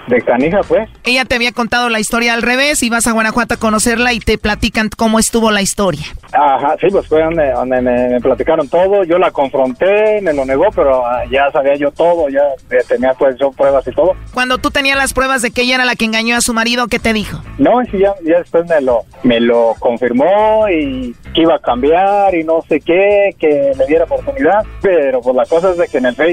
[0.08, 0.90] de- canija, pues.
[1.06, 4.20] Ella te había contado la historia al revés y vas a Guanajuato a conocerla y
[4.20, 6.06] te platican cómo estuvo la historia.
[6.32, 9.04] Ajá, sí, pues fue donde, donde me, me platicaron todo.
[9.04, 12.42] Yo la confronté, me lo negó, pero ah, ya sabía yo todo, ya
[12.72, 14.14] eh, tenía pues yo pruebas y todo.
[14.34, 16.88] Cuando tú tenías las pruebas de que ella era la que engañó a su marido,
[16.88, 17.40] ¿qué te dijo?
[17.60, 22.34] No, sí, ya, ya después me lo, me lo confirmó y que iba a cambiar
[22.36, 24.66] y no sé qué, que le diera oportunidad.
[24.82, 26.33] Pero pues la cosa es de que en el Facebook,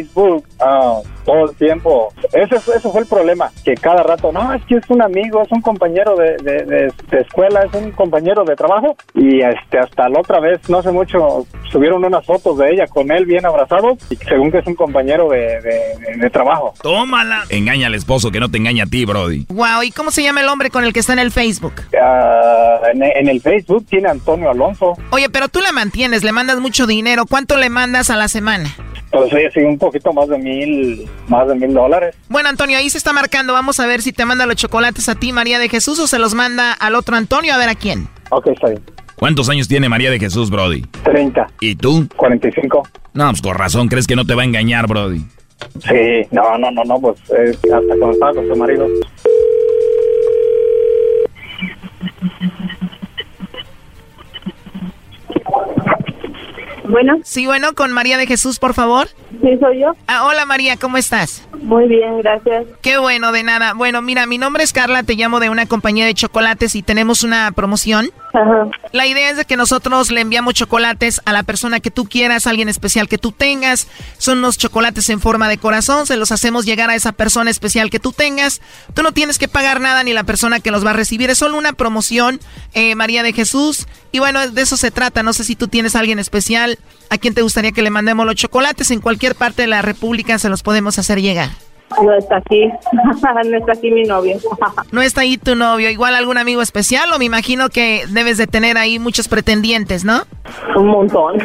[0.61, 4.63] ah, todo el tiempo, ese, fue- ese fue el problema, que cada rato, no, es
[4.65, 8.45] que es un amigo, es un compañero de, de, de- de escuela, es un compañero
[8.45, 8.97] de trabajo.
[9.15, 13.11] Y este hasta la otra vez, no hace mucho, subieron unas fotos de ella con
[13.13, 16.75] él bien abrazado, y según que es un compañero de, de- de- de trabajo.
[16.83, 17.45] Tómala.
[17.51, 19.47] Engaña al esposo que no te engaña a ti, Brody.
[19.49, 21.75] Wow, ¿y cómo se llama el hombre con el que está en el Facebook?
[22.01, 24.95] Ah, en, en el Facebook tiene Antonio Alonso.
[25.11, 27.25] Oye, pero tú la mantienes, le mandas mucho dinero.
[27.29, 28.69] ¿Cuánto le mandas a la semana?
[29.11, 32.17] Pues oye, sí, un poquito más de mil, más de mil dólares.
[32.29, 33.53] Bueno, Antonio, ahí se está marcando.
[33.53, 36.19] Vamos a ver si te manda los chocolates a ti, María de Jesús, o se
[36.19, 38.09] los manda al otro Antonio, a ver a quién.
[38.31, 38.83] Ok, está bien.
[39.17, 40.83] ¿Cuántos años tiene María de Jesús, Brody?
[41.05, 41.47] 30.
[41.61, 42.09] ¿Y tú?
[42.17, 42.89] 45.
[43.13, 45.25] No, pues con razón, ¿crees que no te va a engañar, Brody?
[45.87, 48.87] Sí, no, no, no, no, pues eh, hasta cuando estaba con su marido.
[56.91, 57.19] Bueno.
[57.23, 59.09] Sí, bueno, con María de Jesús, por favor.
[59.41, 59.93] Sí, soy yo.
[60.07, 61.47] Ah, hola María, ¿cómo estás?
[61.63, 62.67] Muy bien, gracias.
[62.83, 63.75] Qué bueno, de nada.
[63.75, 67.23] Bueno, mira, mi nombre es Carla, te llamo de una compañía de chocolates y tenemos
[67.23, 68.11] una promoción.
[68.33, 68.71] Ajá.
[68.93, 72.47] La idea es de que nosotros le enviamos chocolates a la persona que tú quieras,
[72.47, 73.89] alguien especial que tú tengas.
[74.19, 77.91] Son unos chocolates en forma de corazón, se los hacemos llegar a esa persona especial
[77.91, 78.61] que tú tengas.
[78.95, 81.39] Tú no tienes que pagar nada ni la persona que los va a recibir, es
[81.39, 82.41] solo una promoción,
[82.75, 83.87] eh, María de Jesús.
[84.13, 85.23] Y bueno, de eso se trata.
[85.23, 86.79] No sé si tú tienes a alguien especial
[87.11, 88.91] a quien te gustaría que le mandemos los chocolates.
[88.91, 91.51] En cualquier parte de la República se los podemos hacer llegar.
[92.03, 92.69] No está aquí.
[92.93, 94.39] no está aquí mi novio.
[94.93, 98.47] No está ahí tu novio, igual algún amigo especial o me imagino que debes de
[98.47, 100.25] tener ahí muchos pretendientes, ¿no?
[100.77, 101.37] Un montón.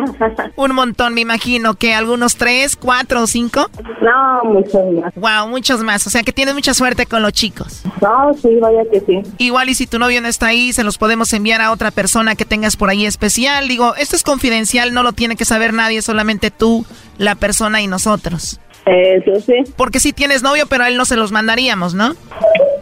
[0.56, 3.68] Un montón, me imagino que algunos tres, cuatro o cinco.
[4.00, 5.14] No, muchos más.
[5.14, 6.06] Wow, muchos más.
[6.06, 7.82] O sea que tienes mucha suerte con los chicos.
[8.00, 9.22] No, sí, vaya que sí.
[9.38, 12.34] Igual y si tu novio no está ahí, se los podemos enviar a otra persona
[12.34, 13.68] que tengas por ahí especial.
[13.68, 16.86] Digo, esto es confidencial, no lo tiene que saber nadie, solamente tú,
[17.18, 18.60] la persona y nosotros.
[18.86, 19.64] Eso sí.
[19.76, 22.14] Porque si tienes novio, pero a él no se los mandaríamos, ¿no?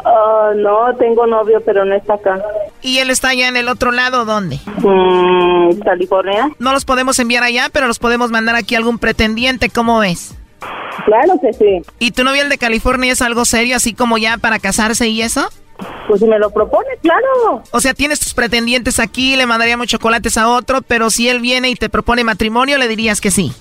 [0.04, 2.42] Ah, no, tengo novio, pero no está acá.
[2.82, 4.60] ¿Y él está allá en el otro lado, dónde?
[4.82, 6.50] Mm, California.
[6.58, 10.34] No los podemos enviar allá, pero los podemos mandar aquí a algún pretendiente, ¿cómo ves?
[11.06, 11.82] Claro que sí.
[11.98, 15.22] ¿Y tu novio el de California es algo serio, así como ya para casarse y
[15.22, 15.48] eso?
[16.06, 17.62] Pues si me lo propone, claro.
[17.70, 21.70] O sea, tienes tus pretendientes aquí, le mandaríamos chocolates a otro, pero si él viene
[21.70, 23.52] y te propone matrimonio, le dirías que sí.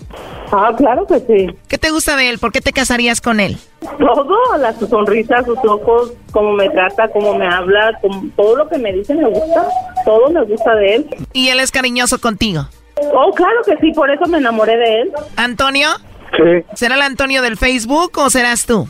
[0.55, 1.47] Ah, claro que sí.
[1.67, 2.37] ¿Qué te gusta de él?
[2.37, 3.57] ¿Por qué te casarías con él?
[3.97, 8.69] Todo, la su sonrisa, sus ojos, cómo me trata, cómo me habla, como- todo lo
[8.69, 9.67] que me dice me gusta.
[10.05, 11.07] Todo me gusta de él.
[11.33, 12.67] ¿Y él es cariñoso contigo?
[13.15, 15.11] Oh, claro que sí, por eso me enamoré de él.
[15.37, 15.87] ¿Antonio?
[16.35, 16.65] Sí.
[16.75, 18.87] ¿Será el Antonio del Facebook o serás tú?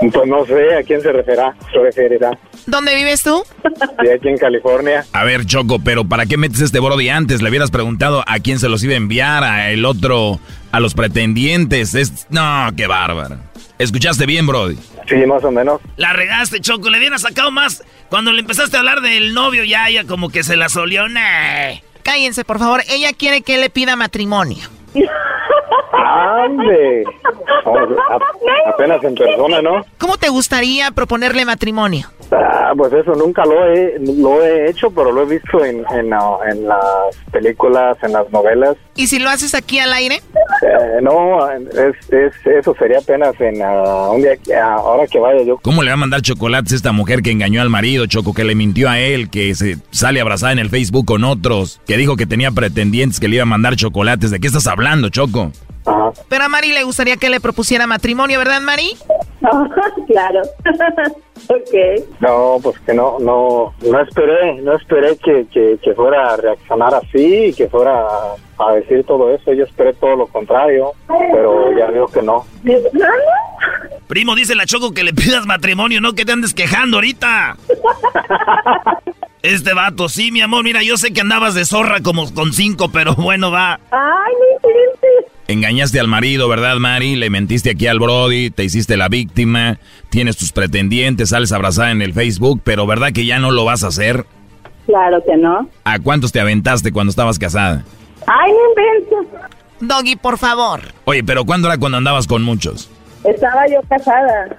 [0.00, 1.54] Pues no sé a quién se referirá.
[1.72, 2.30] Se referirá.
[2.66, 3.42] ¿Dónde vives tú?
[4.02, 5.04] De aquí en California.
[5.12, 7.42] A ver, Choco, pero ¿para qué metes este Brody antes?
[7.42, 10.40] Le hubieras preguntado a quién se los iba a enviar, a el otro,
[10.72, 11.94] a los pretendientes.
[11.94, 12.26] Es...
[12.30, 13.36] No, qué bárbaro.
[13.78, 14.78] ¿Escuchaste bien, Brody?
[15.06, 15.80] Sí, más o menos.
[15.96, 16.88] La regaste, Choco.
[16.88, 17.84] Le hubieras sacado más.
[18.08, 21.08] Cuando le empezaste a hablar del novio, ya ella como que se la solió.
[21.08, 21.76] Nah.
[22.02, 22.82] Cállense, por favor.
[22.88, 24.66] Ella quiere que le pida matrimonio.
[26.08, 27.04] ¡Ande!
[27.64, 29.84] A- apenas en persona, ¿no?
[29.98, 32.06] ¿Cómo te gustaría proponerle matrimonio?
[32.32, 36.12] Ah, pues eso nunca lo he, lo he hecho, pero lo he visto en, en,
[36.12, 38.76] ah, en las películas, en las novelas.
[38.96, 40.16] ¿Y si lo haces aquí al aire?
[40.16, 45.18] Eh, no, es, es, eso sería apenas en ah, un día, que- ah, ahora que
[45.18, 45.58] vaya yo.
[45.58, 48.44] ¿Cómo le va a mandar chocolates a esta mujer que engañó al marido, Choco, que
[48.44, 52.16] le mintió a él, que se sale abrazada en el Facebook con otros, que dijo
[52.16, 54.30] que tenía pretendientes que le iba a mandar chocolates?
[54.30, 55.52] ¿De qué estás hablando, Choco?
[56.28, 58.96] Pero a Mari le gustaría que le propusiera matrimonio, ¿verdad, Mari?
[60.06, 60.42] claro.
[61.48, 62.04] ok.
[62.20, 66.94] No, pues que no, no, no esperé, no esperé que, que, que fuera a reaccionar
[66.94, 68.06] así, que fuera
[68.58, 69.52] a decir todo eso.
[69.52, 72.44] Yo esperé todo lo contrario, pero ya veo que no.
[74.08, 77.56] Primo, dice la Choco que le pidas matrimonio, no que te andes quejando ahorita.
[79.42, 82.90] Este vato, sí, mi amor, mira, yo sé que andabas de zorra como con cinco,
[82.90, 83.78] pero bueno, va.
[83.92, 85.32] Ay, no inventes.
[85.48, 87.14] Engañaste al marido, ¿verdad, Mari?
[87.14, 89.78] Le mentiste aquí al Brody, te hiciste la víctima,
[90.10, 93.84] tienes tus pretendientes, sales abrazada en el Facebook, pero ¿verdad que ya no lo vas
[93.84, 94.26] a hacer?
[94.86, 95.68] Claro que no.
[95.84, 97.84] ¿A cuántos te aventaste cuando estabas casada?
[98.26, 99.40] Ay, no inventes.
[99.80, 100.80] Doggy, por favor.
[101.04, 102.90] Oye, pero ¿cuándo era cuando andabas con muchos?
[103.22, 104.56] Estaba yo casada.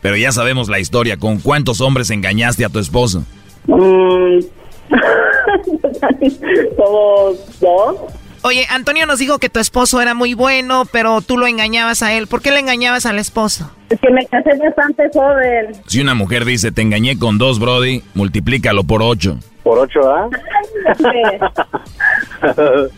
[0.00, 3.24] Pero ya sabemos la historia, ¿con cuántos hombres engañaste a tu esposo?
[3.66, 4.38] Mm.
[6.76, 7.96] Como dos.
[8.48, 12.14] Oye, Antonio nos dijo que tu esposo era muy bueno, pero tú lo engañabas a
[12.14, 12.26] él.
[12.28, 13.70] ¿Por qué le engañabas al esposo?
[13.90, 15.72] Es que me casé bastante joven.
[15.86, 19.36] Si una mujer dice, te engañé con dos, Brody, multiplícalo por ocho.
[19.62, 20.28] Por ocho, ¿ah?
[22.42, 22.90] no, pues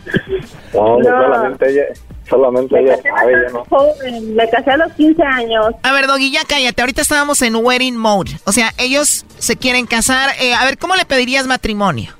[0.73, 1.03] No.
[1.03, 1.83] solamente ella,
[2.29, 3.65] solamente ella sabe, yo no.
[3.65, 4.35] Joven.
[4.35, 5.65] Me casé a los 15 años.
[5.83, 6.81] A ver, Doggy, ya cállate.
[6.81, 8.31] Ahorita estábamos en wedding mode.
[8.45, 10.29] O sea, ellos se quieren casar.
[10.39, 12.13] Eh, a ver, ¿cómo le pedirías matrimonio?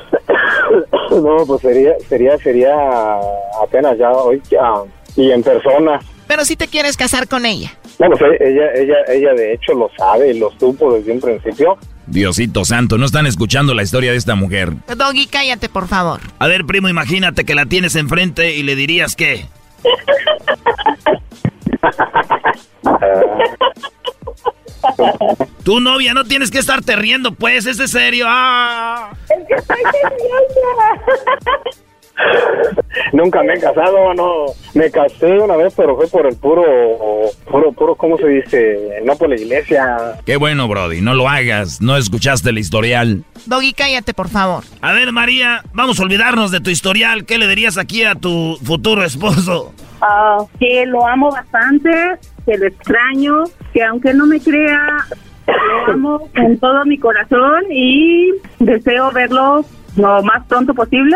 [1.20, 2.74] No, pues sería, sería, sería
[3.62, 4.84] apenas ya hoy, ah,
[5.16, 6.00] y en persona.
[6.28, 7.74] Pero si te quieres casar con ella.
[8.00, 11.78] No, pues ella, ella, ella de hecho lo sabe y lo supo desde un principio.
[12.08, 14.72] Diosito santo, no están escuchando la historia de esta mujer.
[14.96, 16.22] Doggy, cállate, por favor.
[16.40, 19.46] A ver, primo, imagínate que la tienes enfrente y le dirías que...
[25.64, 28.26] Tu novia, no tienes que estarte riendo, pues, es de serio.
[28.28, 29.12] Ah.
[33.14, 34.46] Nunca me he casado, no.
[34.74, 36.64] Me casé una vez, pero fue por el puro,
[37.50, 39.02] puro, puro, ¿cómo se dice?
[39.04, 39.98] No por la iglesia.
[40.26, 43.24] Qué bueno, Brody, no lo hagas, no escuchaste el historial.
[43.46, 44.64] Doggy, cállate, por favor.
[44.82, 47.26] A ver, María, vamos a olvidarnos de tu historial.
[47.26, 49.74] ¿Qué le dirías aquí a tu futuro esposo?
[50.02, 51.90] Ah, que lo amo bastante,
[52.46, 55.06] que lo extraño, que aunque no me crea,
[55.88, 59.66] lo amo con todo mi corazón y deseo verlo
[59.98, 61.16] lo más pronto posible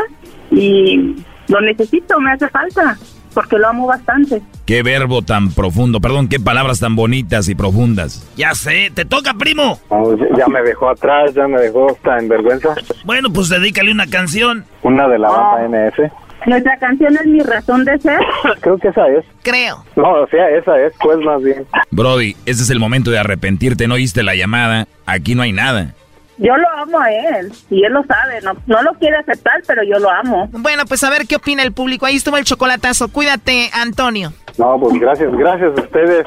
[0.52, 1.16] y
[1.48, 2.98] lo necesito, me hace falta,
[3.34, 4.42] porque lo amo bastante.
[4.66, 8.28] Qué verbo tan profundo, perdón, qué palabras tan bonitas y profundas.
[8.36, 9.80] Ya sé, te toca, primo.
[10.38, 12.74] Ya- me dejó atrás, ya me dejó hasta en vergüenza.
[13.06, 14.66] Bueno, pues dedícale una canción.
[14.82, 16.12] Una de la banda NS.
[16.46, 18.20] Nuestra canción es mi razón de ser.
[18.62, 19.26] Creo que esa es.
[19.44, 19.84] Creo.
[19.96, 21.66] No, o sea, esa es, pues más bien.
[21.92, 25.94] Brody, ese es el momento de arrepentirte, no oíste la llamada, aquí no hay nada.
[26.38, 29.84] Yo lo amo a él y él lo sabe, no, no lo quiere aceptar, pero
[29.84, 30.50] yo lo amo.
[30.52, 32.06] Bueno, pues a ver qué opina el público.
[32.06, 33.08] Ahí estuvo el chocolatazo.
[33.08, 34.34] Cuídate, Antonio.
[34.58, 36.26] No, pues gracias, gracias a ustedes.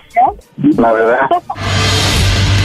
[0.78, 1.28] La verdad.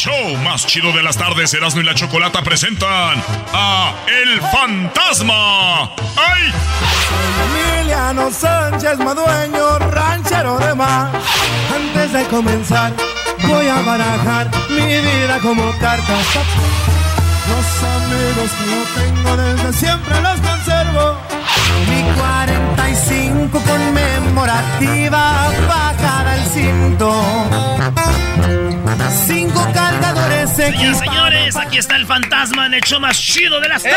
[0.00, 3.22] show más chido de las tardes, Erasmo y la Chocolata presentan
[3.52, 5.90] a El Fantasma.
[6.16, 6.50] ¡Ay!
[7.44, 11.10] Emiliano Sánchez Madueño, ranchero de mar.
[11.74, 12.94] Antes de comenzar,
[13.46, 16.26] voy a barajar mi vida como cartas.
[17.50, 21.18] Los amigos que yo tengo desde siempre los conservo.
[21.90, 28.29] Mi 45 conmemorativa bajada al cinto.
[29.26, 33.68] Cinco cargadores Señoras y señores, aquí está el fantasma en el show más chido de
[33.68, 33.96] las tardes.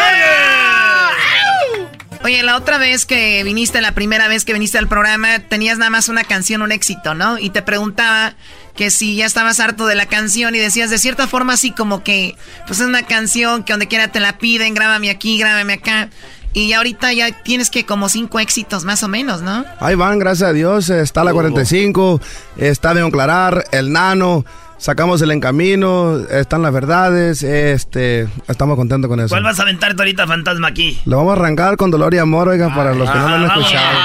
[2.24, 5.90] Oye, la otra vez que viniste, la primera vez que viniste al programa, tenías nada
[5.90, 7.38] más una canción, un éxito, ¿no?
[7.38, 8.36] Y te preguntaba
[8.76, 12.04] que si ya estabas harto de la canción y decías de cierta forma así como
[12.04, 16.10] que, pues es una canción que donde quiera te la piden, grábame aquí, grábame acá.
[16.54, 19.66] Y ahorita ya tienes que como cinco éxitos más o menos, ¿no?
[19.80, 20.90] Ahí van, gracias a Dios.
[20.90, 22.22] Está la 45,
[22.58, 24.46] está de Clarar, El Nano.
[24.84, 29.30] Sacamos el Encamino, están las verdades, este, estamos contentos con eso.
[29.30, 31.00] ¿Cuál vas a aventarte ahorita, fantasma, aquí?
[31.06, 33.44] Lo vamos a arrancar con Dolor y Amor, oiga, para los que no lo han
[33.46, 33.98] Ah, escuchado.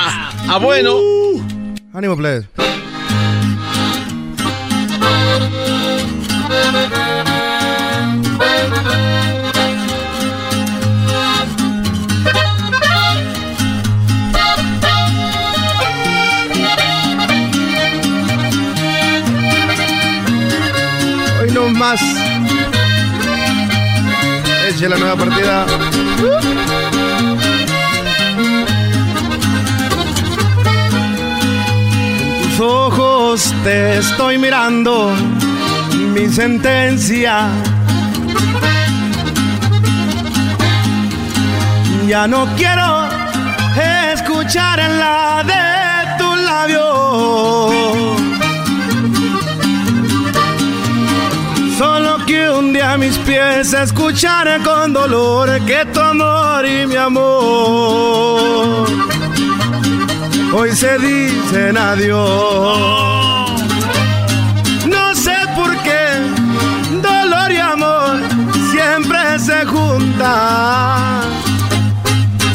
[0.50, 0.94] Ah, bueno.
[1.92, 2.46] Ánimo, plebes.
[21.78, 22.00] Más.
[24.68, 25.66] Eche la nueva partida.
[32.30, 35.12] En tus ojos te estoy mirando,
[36.14, 37.48] mi sentencia.
[42.08, 43.06] Ya no quiero
[44.12, 48.07] escuchar en la de tu labio.
[52.88, 58.86] Día mis pies escucharé con dolor que tu amor y mi amor
[60.54, 63.50] hoy se dicen adiós.
[64.86, 66.06] No sé por qué
[67.02, 68.20] dolor y amor
[68.70, 71.20] siempre se juntan.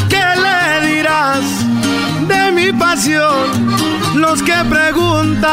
[0.09, 1.43] ¿Qué le dirás
[2.27, 3.75] de mi pasión?
[4.15, 5.43] Los que preguntan.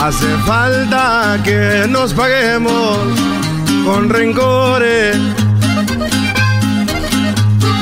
[0.00, 2.98] Hace falta que nos paguemos
[3.84, 5.16] con rencores.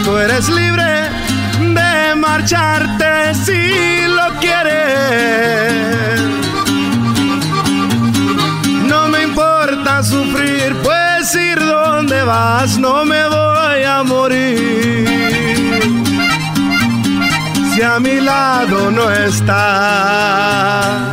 [0.03, 1.11] Tú eres libre
[1.61, 6.23] de marcharte si lo quieres.
[8.89, 15.07] No me importa sufrir, pues ir donde vas no me voy a morir.
[17.75, 21.12] Si a mi lado no está.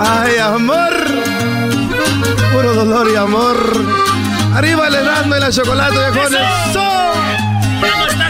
[0.00, 0.94] Ay, amor,
[2.52, 3.56] puro dolor y amor.
[4.54, 6.40] Arriba el Erasmo y la chocolate, viejones.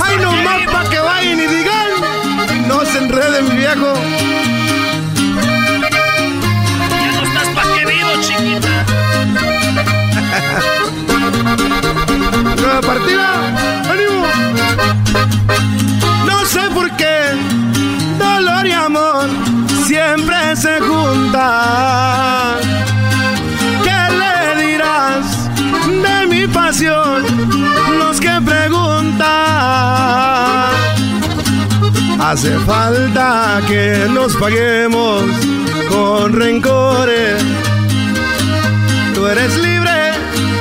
[0.01, 1.91] Ay, no más pa' que vayan y digan.
[2.67, 3.93] No se enreden, mi viejo.
[6.91, 8.87] Ya no estás pa' que vivo, chiquita.
[12.57, 13.29] Nueva partida.
[13.91, 14.27] ¡Ánimo!
[16.27, 17.35] No sé por qué
[18.19, 19.29] dolor y amor
[19.89, 22.59] siempre se juntan.
[23.85, 25.25] ¿Qué le dirás
[26.05, 27.25] de mi pasión?
[27.99, 29.29] Los que preguntan.
[32.21, 35.23] Hace falta que nos paguemos
[35.89, 37.43] con rencores.
[39.15, 39.99] Tú eres libre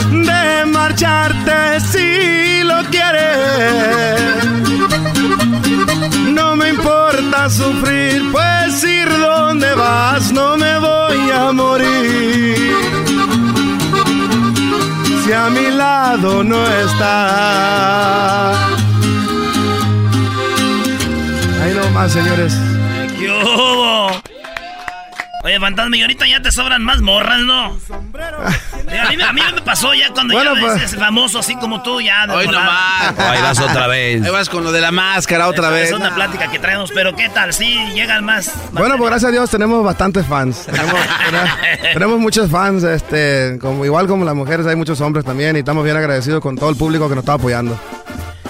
[0.10, 4.22] de marcharte si lo quieres.
[6.30, 12.76] No me importa sufrir, pues ir donde vas no me voy a morir.
[15.24, 18.52] Si a mi lado no está.
[21.62, 22.54] Ahí nomás, señores.
[23.18, 24.12] ¿Qué hubo?
[25.44, 27.74] Oye, fantasma, y ahorita ya te sobran más morras, ¿no?
[27.74, 27.78] Eh,
[29.00, 30.96] A mí, me- a mí me pasó ya cuando Bueno, ya pues.
[30.96, 32.26] famoso así como tú, ya.
[32.30, 33.18] Hoy nomás.
[33.18, 34.24] Ahí vas otra vez.
[34.24, 35.90] Ahí vas con lo de la máscara otra Es- vez.
[35.90, 37.54] Es una plática que traemos, pero ¿qué tal?
[37.54, 38.52] Sí, llegan más.
[38.72, 40.66] Bueno, pues gracias a Dios tenemos bastantes fans.
[40.66, 40.94] Tenemos,
[41.26, 41.50] tenemos-
[41.94, 45.84] tenemos muchos fans, este, como, igual como las mujeres, hay muchos hombres también y estamos
[45.84, 47.80] bien agradecidos con todo el público que nos está apoyando.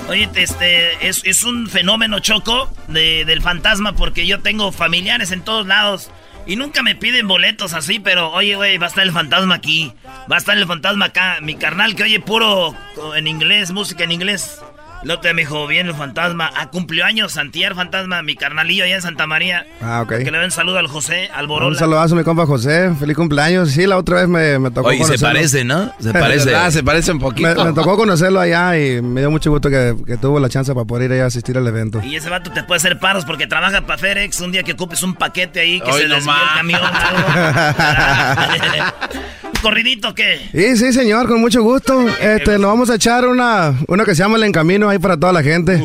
[0.09, 5.41] Oye, este, es, es un fenómeno choco de- del fantasma porque yo tengo familiares en
[5.41, 6.09] todos lados
[6.47, 9.93] y nunca me piden boletos así, pero oye, güey, va a estar el fantasma aquí,
[10.31, 11.39] va a estar el fantasma acá.
[11.41, 12.75] Mi carnal que oye puro
[13.15, 14.61] en inglés, música en inglés.
[15.07, 16.51] El otro día me dijo, bien el fantasma.
[16.53, 19.65] Ah, cumplió años Santier Fantasma, mi carnalillo allá en Santa María.
[19.81, 20.17] Ah, ok.
[20.17, 21.79] Que le den saludo al José, al Un Borola.
[21.79, 23.71] saludazo a mi compa José, feliz cumpleaños.
[23.71, 25.33] Sí, la otra vez me, me tocó Oye, se conocerlo.
[25.33, 25.93] parece, ¿no?
[26.01, 26.45] Se parece.
[26.47, 26.71] ¿Verdad?
[26.71, 27.55] Se parece un poquito.
[27.55, 30.73] Me, me tocó conocerlo allá y me dio mucho gusto que, que tuvo la chance
[30.73, 32.01] para poder ir allá a asistir al evento.
[32.03, 34.41] Y ese vato te puede hacer paros porque trabaja para FedEx.
[34.41, 36.81] Un día que ocupes un paquete ahí, que Hoy se no desvíe el camión.
[39.47, 39.57] algo.
[39.57, 40.39] ¿Un corridito qué?
[40.53, 42.05] Y sí, señor, con mucho gusto.
[42.19, 45.33] Este, nos vamos a echar una, una que se llama El Encamino ahí para toda
[45.33, 45.81] la gente.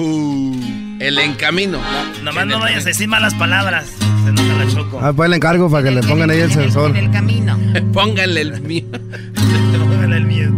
[1.01, 1.81] El encamino.
[2.23, 3.87] Nomás no vayas a decir malas palabras.
[4.23, 5.01] Se enoja la choco.
[5.03, 6.91] Ah, pues le encargo para que le pongan ahí el sensor.
[6.91, 7.59] En el camino.
[7.93, 8.85] Pónganle el mío.
[9.73, 10.53] Póngale el miedo.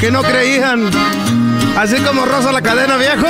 [0.00, 0.90] Que no creían
[1.76, 3.26] Así como rosa la cadena, viejo.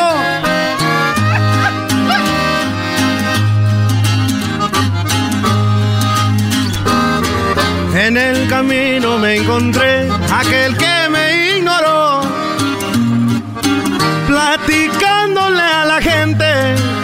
[7.96, 12.20] En el camino me encontré aquel que me ignoró,
[14.26, 16.44] platicándole a la gente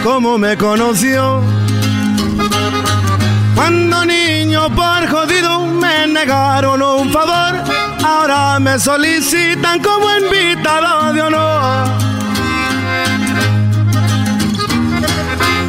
[0.03, 1.41] cómo me conoció.
[3.55, 7.63] Cuando niño por jodido me negaron un favor,
[8.11, 11.87] ahora me solicitan como invitado de honor.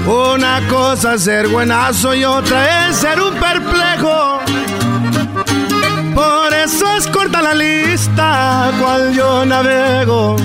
[0.07, 4.41] Una cosa es ser buenazo y otra es ser un perplejo.
[6.15, 10.37] Por eso es corta la lista cual yo navego.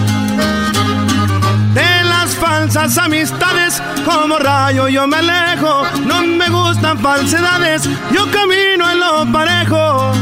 [1.74, 5.84] De las falsas amistades, como rayo yo me alejo.
[6.06, 10.14] No me gustan falsedades, yo camino en lo parejo.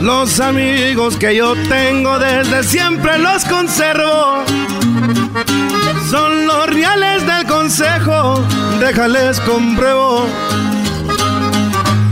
[0.00, 4.44] Los amigos que yo tengo desde siempre los conservo.
[6.10, 8.42] Son los reales del consejo,
[8.80, 10.26] déjales compruebo.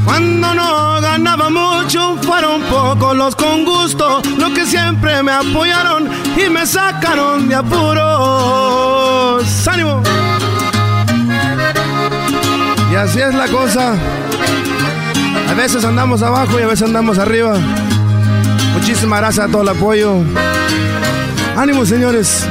[0.05, 6.51] Cuando no ganaba mucho, fueron pocos los con gusto, los que siempre me apoyaron y
[6.51, 8.07] me sacaron de apuros.
[9.67, 10.03] ¡Ánimo!
[12.93, 13.97] Y así es la cosa.
[15.59, 17.59] A veces andamos abajo y a veces andamos arriba.
[18.75, 20.23] Muchísimas gracias a todo el apoyo.
[21.57, 22.47] Ánimo, señores.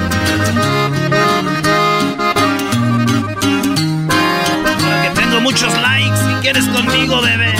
[5.04, 7.56] Que tengo muchos likes si quieres conmigo, bebé.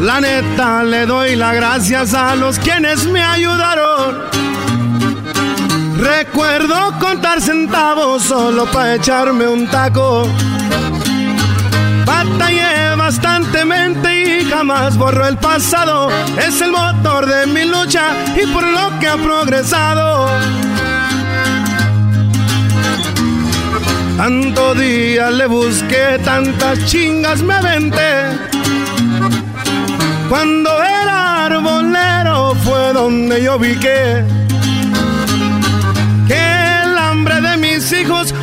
[0.00, 4.37] La neta le doy las gracias a los quienes me ayudaron.
[5.98, 10.28] Recuerdo contar centavos solo para echarme un taco.
[12.06, 16.08] Batallé bastantemente y jamás borro el pasado.
[16.38, 20.28] Es el motor de mi lucha y por lo que ha progresado.
[24.16, 28.38] Tanto día le busqué, tantas chingas me aventé.
[30.28, 34.24] Cuando era arbolero fue donde yo vi que,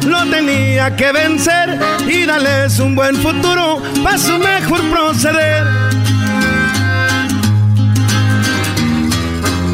[0.06, 5.68] lo tenía que vencer y darles un buen futuro para su mejor proceder.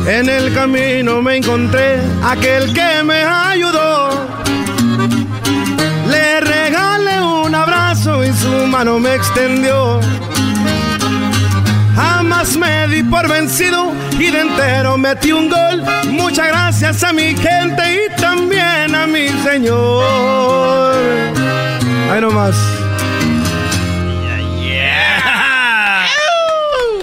[0.08, 4.28] En el camino me encontré aquel que me ayudó.
[6.10, 9.99] Le regalé un abrazo y su mano me extendió.
[11.95, 15.84] Jamás me di por vencido y de entero metí un gol.
[16.10, 18.41] Muchas gracias a mi gente y también
[24.62, 26.06] Yeah.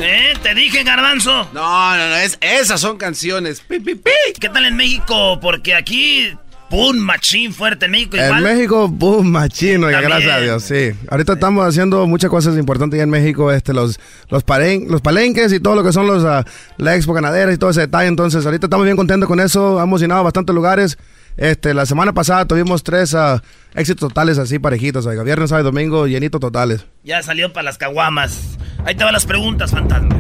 [0.01, 0.35] ¿Eh?
[0.43, 1.49] Te dije, garbanzo.
[1.53, 3.61] No, no, no, es- esas son canciones.
[3.61, 4.11] Pi, pi, pi.
[4.41, 5.39] ¿Qué tal en México?
[5.41, 6.33] Porque aquí,
[6.71, 7.87] pum, machín fuerte.
[7.87, 8.43] En México En igual.
[8.43, 10.03] México, boom, oiga, También.
[10.03, 10.91] gracias a Dios, sí.
[11.11, 15.53] Ahorita estamos haciendo muchas cosas importantes ya en México, este, los, los, paren- los palenques
[15.53, 16.45] y todo lo que son los, ah,
[16.77, 18.09] la expo ganadera y todo ese detalle.
[18.09, 20.97] Entonces, ahorita estamos bien contentos con eso, hemos llenado bastantes lugares.
[21.39, 23.41] Este, la semana pasada tuvimos tres ah,
[23.75, 26.85] éxitos totales así parejitos, oiga, viernes, sábado y domingo, llenitos totales.
[27.05, 28.59] Ya salió para las caguamas.
[28.85, 30.17] Ahí te van las preguntas, fantasma.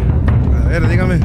[0.64, 1.19] A ver, dígame.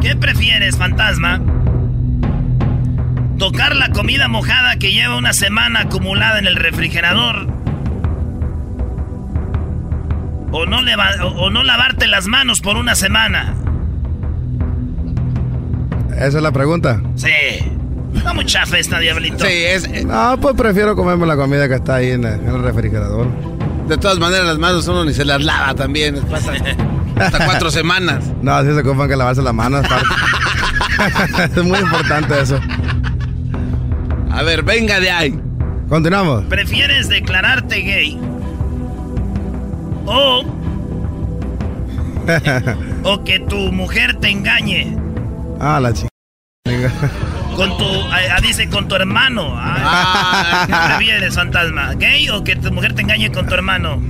[0.00, 1.40] ¿Qué prefieres, fantasma?
[3.38, 7.48] ¿Tocar la comida mojada que lleva una semana acumulada en el refrigerador?
[10.52, 13.54] ¿O no, leva- o- o no lavarte las manos por una semana?
[16.16, 17.00] Esa es la pregunta.
[17.16, 17.28] Sí.
[18.14, 19.38] Está muy chafa esta, diablito.
[19.44, 19.84] Sí, es.
[19.86, 23.26] eh, No, pues prefiero comerme la comida que está ahí en, el- en el refrigerador.
[23.88, 26.16] De todas maneras, las manos uno ni se las lava también.
[26.30, 26.56] Pasan
[27.18, 28.24] hasta cuatro semanas.
[28.42, 29.84] No, así se ocupan que lavarse las manos.
[31.56, 32.60] es muy importante eso.
[34.30, 35.40] A ver, venga de ahí.
[35.88, 36.44] Continuamos.
[36.44, 38.18] ¿Prefieres declararte gay?
[40.06, 40.42] ¿O,
[43.04, 44.96] o que tu mujer te engañe?
[45.62, 46.08] Ah, la chica.
[47.56, 49.54] Con tu, ah, ah, dice, con tu hermano.
[49.56, 51.94] Ah, ¿Qué prefieres, fantasma?
[51.94, 54.00] ¿Gay o que tu mujer te engañe con tu hermano?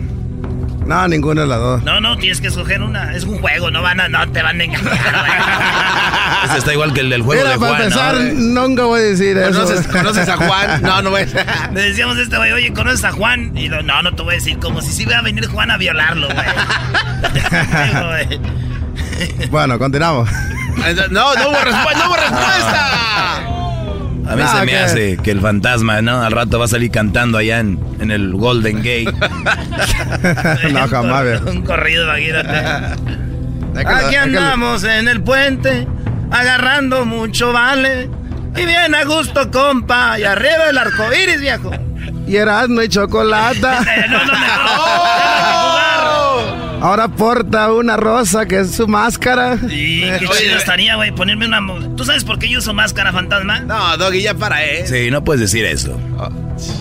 [0.86, 1.82] No, ninguna de las dos.
[1.84, 3.14] No, no, tienes que escoger una.
[3.14, 4.92] Es un juego, no van a, no te van a engañar.
[6.44, 7.82] Este está igual que el del juego Mira, de para Juan.
[7.82, 8.66] empezar, ¿no?
[8.68, 9.62] nunca voy a decir eso.
[9.62, 10.82] ¿Conoces, conoces a Juan?
[10.82, 11.70] No, no voy a...
[11.72, 13.56] Le decíamos a este güey, oye, ¿conoces a Juan?
[13.56, 15.70] Y lo, no, no te voy a decir, como si sí iba a venir Juan
[15.70, 16.46] a violarlo, güey.
[19.50, 20.28] Bueno, continuamos.
[21.10, 23.36] No, no hubo, respu- no hubo respuesta.
[24.28, 26.22] A mí se me hace que el fantasma, ¿no?
[26.22, 29.12] Al rato va a salir cantando allá en, en el Golden Gate.
[30.72, 31.40] no, jamás.
[31.42, 32.48] Un corrido, imagínate.
[33.74, 34.38] Déjalo, Aquí déjalo.
[34.38, 35.86] andamos en el puente,
[36.30, 38.08] agarrando mucho vale.
[38.56, 40.18] Y bien a gusto, compa.
[40.18, 41.70] Y arriba el arco iris, viejo.
[42.26, 43.80] Y Erasmo y chocolata.
[44.10, 44.32] no, no,
[46.82, 49.56] Ahora porta una rosa que es su máscara.
[49.70, 51.60] Y qué chido estaría, güey, ponerme una...
[51.96, 53.60] ¿Tú sabes por qué yo uso máscara, fantasma?
[53.60, 54.84] No, Doggy, ya para, ¿eh?
[54.84, 55.96] Sí, no puedes decir eso.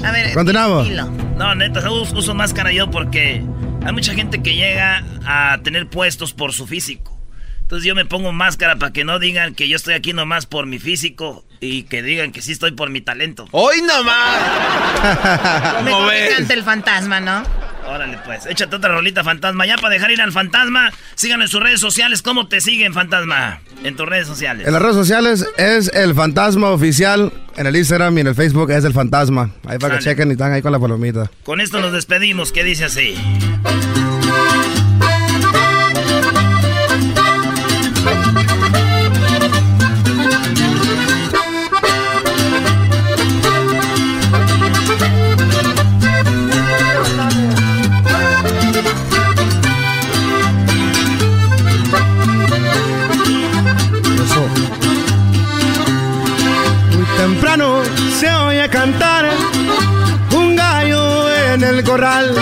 [0.04, 0.90] A ver, Continuamos.
[0.90, 1.06] dilo.
[1.38, 3.44] No, neta, uso, uso máscara yo porque
[3.86, 7.16] hay mucha gente que llega a tener puestos por su físico.
[7.62, 10.66] Entonces yo me pongo máscara para que no digan que yo estoy aquí nomás por
[10.66, 13.48] mi físico y que digan que sí estoy por mi talento.
[13.52, 15.84] ¡Hoy nomás!
[15.84, 17.44] Mejor que cante el fantasma, ¿no?
[17.88, 19.66] Órale, pues, échate otra rolita, fantasma.
[19.66, 22.22] Ya para dejar ir al fantasma, síganlo en sus redes sociales.
[22.22, 23.62] ¿Cómo te siguen, fantasma?
[23.84, 24.68] En tus redes sociales.
[24.68, 27.34] En las redes sociales es el fantasma oficial.
[27.58, 29.52] En el Instagram y en el Facebook es el fantasma.
[29.68, 31.30] Ahí para que chequen y están ahí con la palomita.
[31.44, 32.52] Con esto nos despedimos.
[32.52, 33.16] ¿Qué dice así?
[58.22, 59.26] Se oye cantar
[60.36, 62.36] un gallo en el corral.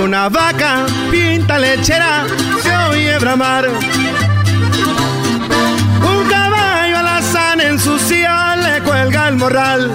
[0.00, 2.24] Una vaca pinta lechera
[2.62, 3.68] se oye bramar.
[6.10, 9.90] Un caballo alazán en su silla le cuelga el morral.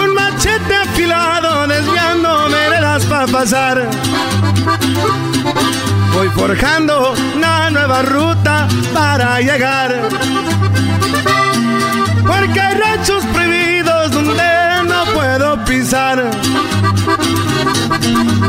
[0.00, 3.90] Un machete afilado desviándome veredas para pasar.
[6.14, 9.90] Voy forjando una nueva ruta para llegar.
[12.44, 14.42] Porque hay ranchos prohibidos donde
[14.88, 16.28] no puedo pisar.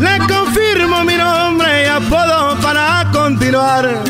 [0.01, 4.01] Le confirmo mi nombre y apodo para continuar.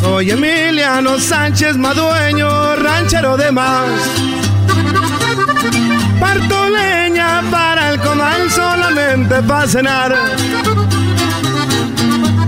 [0.00, 3.88] Soy Emiliano Sánchez Madueño, ranchero de más.
[6.18, 10.16] Parto leña para el comal solamente para cenar.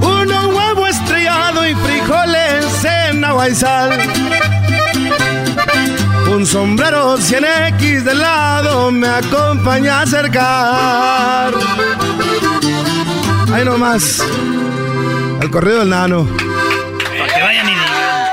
[0.01, 4.01] Uno huevo estrellado y frijoles en agua y sal.
[6.35, 11.53] Un sombrero 100X de lado me acompaña a acercar.
[13.53, 14.24] Ahí nomás.
[15.43, 16.26] El corrido del nano.
[17.18, 18.28] Para que vayan y digan.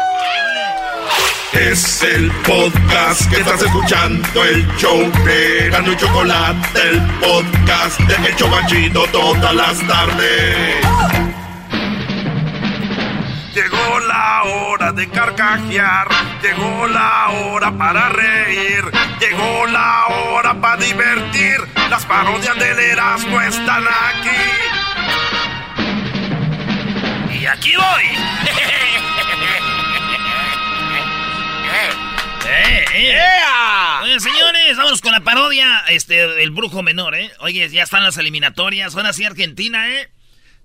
[1.71, 8.29] Es el podcast que estás escuchando, el show de Erasmo y Chocolate, el podcast de
[8.29, 10.88] El Chobachito todas las tardes.
[14.89, 16.07] Hora de carcajear,
[16.41, 18.83] llegó la hora para reír,
[19.19, 21.57] llegó la hora para divertir.
[21.89, 24.29] Las parodias del Erasmo están aquí.
[27.39, 28.03] Y aquí voy.
[32.51, 33.19] Eh, eh.
[34.01, 35.83] Oye, señores, vamos con la parodia.
[35.87, 37.31] Este, el brujo menor, ¿eh?
[37.41, 38.95] Oye, ya están las eliminatorias.
[38.95, 40.09] Ahora sí, Argentina, ¿eh?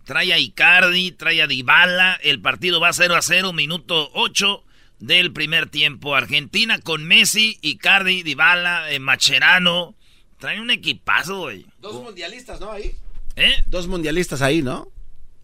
[0.05, 2.19] Trae a Icardi, trae a Dybala.
[2.23, 4.63] El partido va 0 a 0, minuto 8
[5.01, 6.15] del primer tiempo.
[6.15, 9.95] Argentina con Messi, Icardi, Dybala, eh, Macherano.
[10.39, 11.67] Traen un equipazo, güey.
[11.81, 12.71] Dos mundialistas, ¿no?
[12.71, 12.95] Ahí.
[13.37, 13.55] ¿Eh?
[13.67, 14.89] Dos mundialistas ahí, ¿no?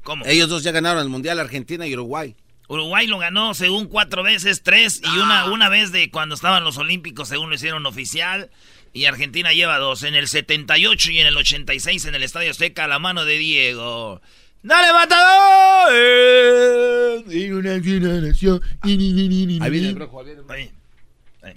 [0.03, 0.25] ¿Cómo?
[0.27, 2.37] Ellos dos ya ganaron el mundial, Argentina y Uruguay.
[2.69, 6.79] Uruguay lo ganó según cuatro veces, tres y una, una vez de cuando estaban los
[6.79, 8.51] Olímpicos, según lo hicieron oficial.
[8.93, 12.85] Y Argentina lleva dos, en el 78 y en el 86 en el Estadio Azteca,
[12.85, 14.21] a la mano de Diego.
[14.63, 15.93] ¡Dale, matador!
[17.33, 18.61] Y una generación.
[18.83, 20.53] Ahí viene el brujo, ahí viene el brujo.
[20.53, 20.71] Ahí,
[21.43, 21.57] ahí.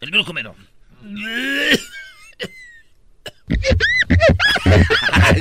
[0.00, 0.54] El brujo menor.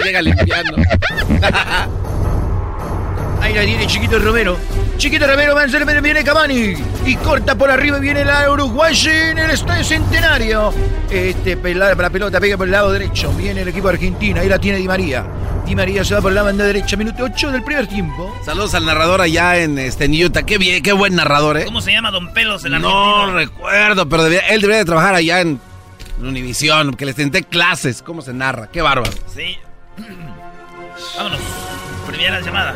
[0.03, 0.77] Llega limpiando.
[3.43, 4.57] Ahí la tiene Chiquito Romero.
[4.97, 6.75] Chiquito Romero, va a ser, viene Cavani.
[7.05, 10.73] Y corta por arriba y viene la Uruguay en el Estadio Centenario.
[11.11, 13.33] Este, para la pelota, pega por el lado derecho.
[13.33, 14.39] Viene el equipo de Argentina.
[14.41, 15.25] Ahí la tiene Di María.
[15.65, 16.95] Di María se va por la banda derecha.
[16.95, 18.33] Minuto 8 del primer tiempo.
[18.45, 20.09] Saludos al narrador allá en, este.
[20.45, 21.65] Qué bien, qué buen narrador, ¿eh?
[21.65, 23.37] ¿Cómo se llama Don Pelos, el No argentino?
[23.39, 25.59] recuerdo, pero debería- él debería de trabajar allá en
[26.21, 29.11] Univisión, que les tenté clases, cómo se narra, qué bárbaro.
[29.35, 29.57] Sí.
[31.17, 31.39] Vámonos.
[32.07, 32.75] Primera llamada.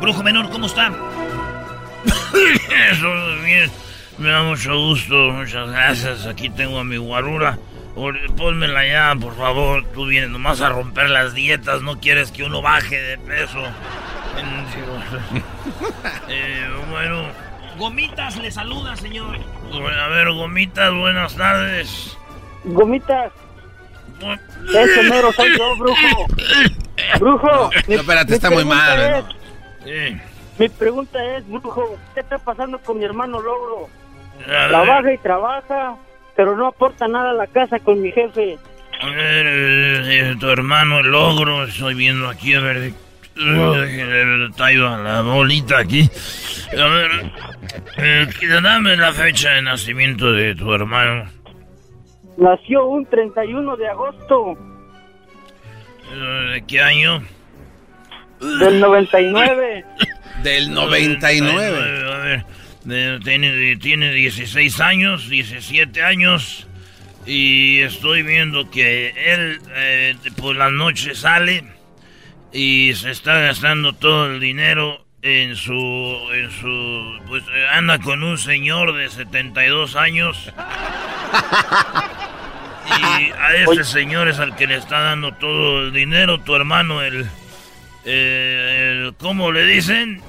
[0.00, 0.88] Brujo menor, ¿cómo está?
[2.90, 3.08] Eso,
[3.44, 3.70] bien.
[4.18, 6.26] Me da mucho gusto, muchas gracias.
[6.26, 7.58] Aquí tengo a mi guarura.
[8.36, 9.84] Pónmela ya, por favor.
[9.94, 11.82] Tú vienes nomás a romper las dietas.
[11.82, 13.58] No quieres que uno baje de peso.
[16.28, 17.24] Eh, bueno,
[17.78, 19.38] Gomitas le saluda, señor.
[19.72, 22.16] A ver, Gomitas, buenas tardes.
[22.64, 23.32] Gomitas.
[24.68, 26.26] Ese mero soy yo, brujo.
[27.20, 27.70] Brujo.
[27.88, 29.24] No, espérate, está muy mal,
[30.58, 33.88] Mi pregunta es, brujo, ¿qué está pasando con mi hermano Logro?
[34.44, 35.96] Trabaja y trabaja,
[36.34, 38.58] pero no aporta nada a la casa con mi jefe.
[39.00, 42.92] A ver, eh, eh, tu hermano, el logro, estoy viendo aquí, a ver,
[43.38, 46.08] eh, traigo a la bolita aquí.
[46.72, 47.10] A ver,
[47.98, 48.26] eh,
[48.62, 51.30] dame la fecha de nacimiento de tu hermano.
[52.38, 54.58] Nació un 31 de agosto
[56.12, 57.22] Eh, ¿De qué año?
[58.40, 59.84] Del 99.
[60.42, 62.12] Del 99.
[62.12, 62.44] A ver,
[62.84, 66.66] de- tiene, tiene 16 años, 17 años.
[67.24, 71.64] Y estoy viendo que él eh, por las noches sale
[72.52, 75.72] y se está gastando todo el dinero en su.
[76.32, 77.42] En su pues
[77.72, 80.52] anda con un señor de 72 años.
[82.88, 87.02] Y a ese señor es al que le está dando todo el dinero, tu hermano,
[87.02, 87.26] el.
[88.06, 90.20] Eh, el ¿Cómo le dicen?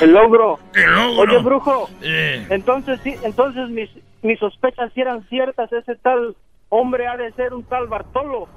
[0.00, 0.58] El logro.
[0.74, 1.22] El logro.
[1.34, 1.90] Oye, brujo.
[2.02, 2.46] Eh.
[2.50, 3.88] Entonces, sí, entonces mis,
[4.22, 5.72] mis sospechas sí eran ciertas.
[5.72, 6.36] Ese tal
[6.68, 8.48] hombre ha de ser un tal Bartolo.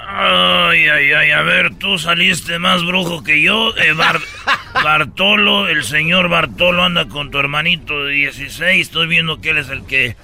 [0.00, 3.76] Ay, ay, ay, a ver, tú saliste más brujo que yo.
[3.76, 4.20] Eh, Bar-
[4.84, 8.86] Bartolo, el señor Bartolo anda con tu hermanito de 16.
[8.86, 10.14] Estoy viendo que él es el que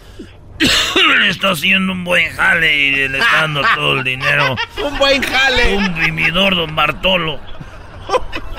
[1.19, 4.55] le está haciendo un buen jale y le está dando todo el dinero.
[4.85, 5.77] Un buen jale.
[5.77, 7.41] Un vividor, don Bartolo.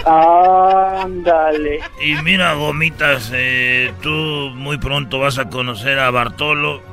[0.05, 1.79] Ándale.
[1.99, 4.09] Y mira, gomitas, eh, tú
[4.53, 6.83] muy pronto vas a conocer a Bartolo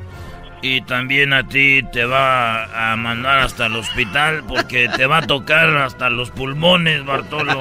[0.62, 5.26] y también a ti te va a mandar hasta el hospital porque te va a
[5.26, 7.58] tocar hasta los pulmones, Bartolo.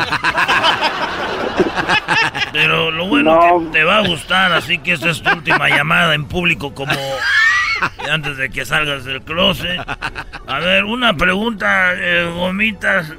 [2.53, 3.39] Pero lo bueno
[3.71, 6.93] que te va a gustar, así que esta es tu última llamada en público como
[8.09, 9.79] antes de que salgas del closet.
[10.47, 13.11] A ver, una pregunta, eh, gomitas.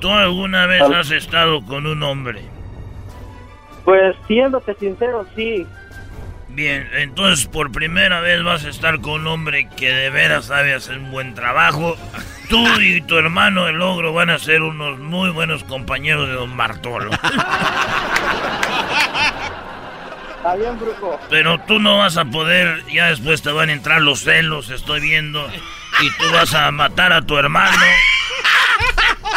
[0.00, 2.42] ¿Tú alguna vez has estado con un hombre?
[3.84, 5.66] Pues siéndote sincero, sí.
[6.48, 10.74] Bien, entonces por primera vez vas a estar con un hombre que de veras sabe
[10.74, 11.96] hacer un buen trabajo.
[12.48, 16.56] Tú y tu hermano el logro van a ser unos muy buenos compañeros de don
[16.56, 17.10] Bartolo.
[20.36, 21.20] Está bien, brujo.
[21.28, 25.00] Pero tú no vas a poder, ya después te van a entrar los celos, estoy
[25.00, 25.46] viendo.
[26.00, 27.76] Y tú vas a matar a tu hermano.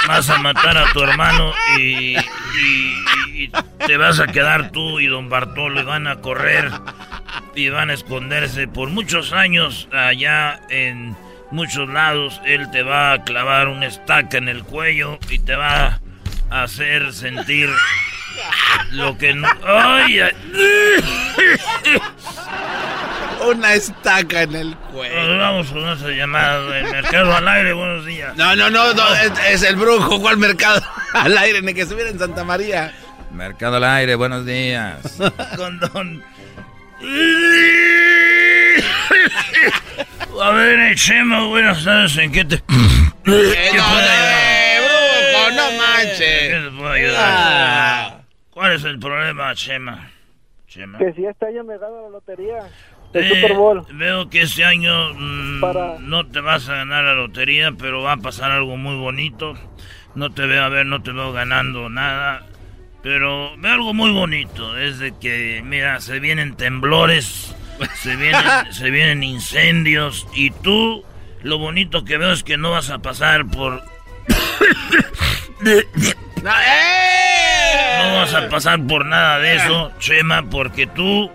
[0.08, 3.52] Vas a matar a tu hermano y, y-
[3.86, 6.70] te vas a quedar tú y don Bartolo y van a correr
[7.56, 11.16] y van a esconderse por muchos años allá en
[11.52, 12.40] muchos lados.
[12.46, 16.00] Él te va a clavar una estaca en el cuello y te va
[16.52, 17.70] hacer sentir
[18.92, 19.48] lo que no...
[19.66, 20.20] ¡Ay!
[20.20, 20.32] ay.
[23.48, 25.28] Una estaca en el cuello.
[25.28, 27.74] Nos vamos con esa llamada de Mercado al Aire.
[27.74, 28.36] Buenos días.
[28.36, 30.20] No, no, no, no, es, es el brujo.
[30.22, 30.82] ¿Cuál mercado?
[31.14, 32.94] Al aire, ni que estuviera en Santa María.
[33.32, 34.98] Mercado al aire, buenos días.
[35.58, 36.24] Con don...
[40.42, 42.18] A ver, Chema, buenas tardes.
[42.18, 42.56] ¿En qué te...?
[42.56, 42.62] Eh,
[43.24, 46.20] no, no, eh, brujo, no manches.
[46.20, 47.20] ¿Qué te puedo ayudar?
[47.20, 48.18] Ah.
[48.72, 50.10] ¿Cuál es el problema, Chema?
[50.70, 50.98] Chema.
[50.98, 52.60] Que si este año me gano la lotería
[53.12, 53.86] del Eh, Super Bowl.
[53.92, 58.14] Veo que este año mm, Para- no te vas a ganar la lotería, pero va
[58.14, 59.56] a pasar algo muy bonito.
[60.16, 62.46] No te veo, a ver, no te veo ganando nada.
[63.04, 64.78] Pero veo algo muy bonito.
[64.78, 67.54] Es de que, mira, se vienen temblores,
[67.96, 68.42] se vienen,
[68.72, 70.26] se vienen incendios.
[70.34, 71.04] Y tú,
[71.44, 73.84] lo bonito que veo es que no vas a pasar por...
[76.44, 81.30] No vas a pasar por nada de eso, Chema, porque tú,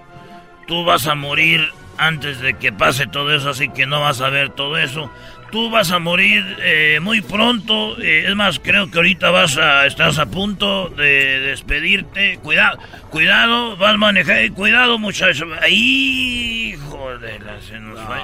[0.67, 4.31] tú vas a morir antes de que pase todo eso, así que no vas a
[4.31, 5.11] ver todo eso.
[5.53, 9.87] Tú vas a morir eh, muy pronto, eh, es más, creo que ahorita vas a,
[9.87, 12.39] estás a punto de despedirte.
[12.43, 12.79] Cuidado,
[13.11, 15.47] cuidado, vas a manejar, cuidado muchacho.
[15.63, 18.17] Ahí, joder, se nos fue.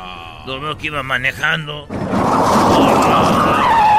[0.46, 1.86] Lo veo que iba manejando.
[1.86, 3.91] Cuelguen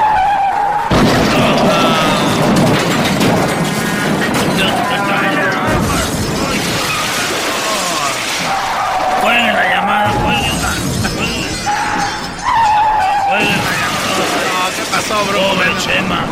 [15.13, 15.21] llamada.
[15.21, 15.39] ¿Qué pasó, bro?
[15.39, 16.25] Pobre Chema.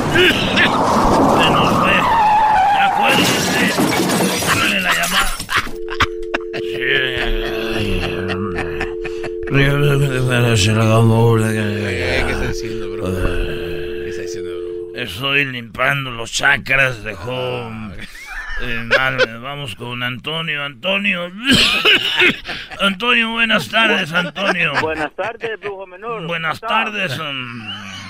[1.37, 1.71] Se nos.
[4.53, 5.35] Cuelguen la llamada.
[12.23, 13.05] ¿Qué está diciendo, bro?
[13.05, 15.01] ¿Qué está diciendo, bro?
[15.01, 17.69] Estoy limpiando los chakras, dejó
[18.63, 20.63] Eh, dale, vamos con Antonio.
[20.63, 21.31] Antonio.
[22.79, 24.73] Antonio, buenas tardes, Antonio.
[24.81, 26.27] Buenas tardes, brujo menor.
[26.27, 27.17] Buenas tardes.
[27.17, 28.00] um, eh, eh,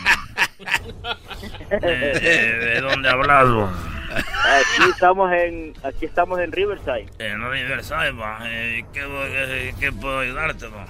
[1.82, 3.70] ¿De dónde hablado?
[4.14, 7.08] Aquí estamos en aquí estamos en Riverside.
[7.20, 8.40] En Riverside, va.
[8.44, 10.86] Eh, ¿qué, eh, ¿Qué puedo ayudarte, va?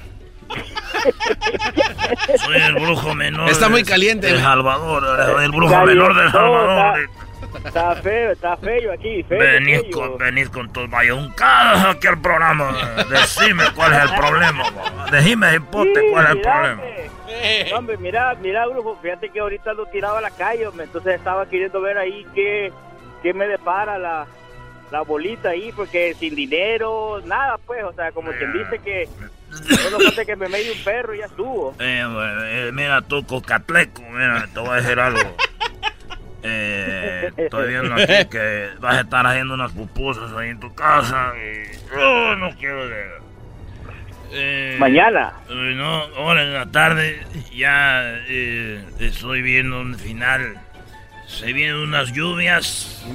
[2.37, 3.49] Soy el brujo menor.
[3.49, 4.39] Está muy caliente, El.
[4.41, 6.99] Salvador, el brujo menor de El todo, Salvador.
[6.99, 9.39] Está, está feo, está feo aquí, feo.
[9.39, 9.91] Venís feo.
[9.91, 12.73] con, venís con tus mayuncadas aquí al programa.
[13.09, 14.63] Decime cuál es el problema.
[14.71, 15.11] va.
[15.11, 16.81] Decime, hipote, cuál es el problema.
[17.71, 21.15] No, hombre, mira, mira, brujo, fíjate que ahorita lo tiraba a la calle, hombre, entonces
[21.15, 22.71] estaba queriendo ver ahí qué,
[23.23, 24.27] qué me depara la,
[24.91, 29.07] la bolita ahí, porque sin dinero, nada, pues, o sea, como quien dice que
[29.83, 31.73] solo falta que me medie un perro y ya estuvo.
[31.79, 35.21] Eh, eh, mira tú, cocatleco, mira, te voy a decir algo.
[36.43, 41.33] Eh, estoy viendo aquí que vas a estar haciendo unas pupusas ahí en tu casa
[41.37, 43.21] y oh, no quiero ver.
[44.33, 45.33] Eh, Mañana.
[45.49, 47.21] eh, no, ahora en la tarde
[47.53, 50.57] ya eh, estoy viendo un final.
[51.27, 53.05] Se vienen unas lluvias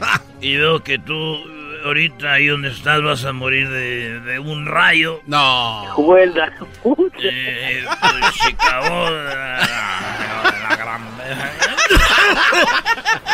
[0.40, 1.38] y veo que tú
[1.84, 5.20] ahorita ahí donde estás vas a morir de, de un rayo.
[5.26, 5.84] No.
[5.90, 6.52] Juelda.
[7.22, 11.02] Eh, pues, Chicago, la, gran...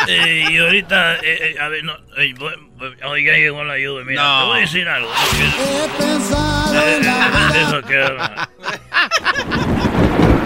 [0.07, 4.03] Eh, y ahorita, eh, eh, a ver, no, eh, voy- voy- ya llegó la ayuda,
[4.03, 4.39] mira, No.
[4.39, 5.09] te voy a decir algo.
[6.73, 8.05] Eh, eh, eso que...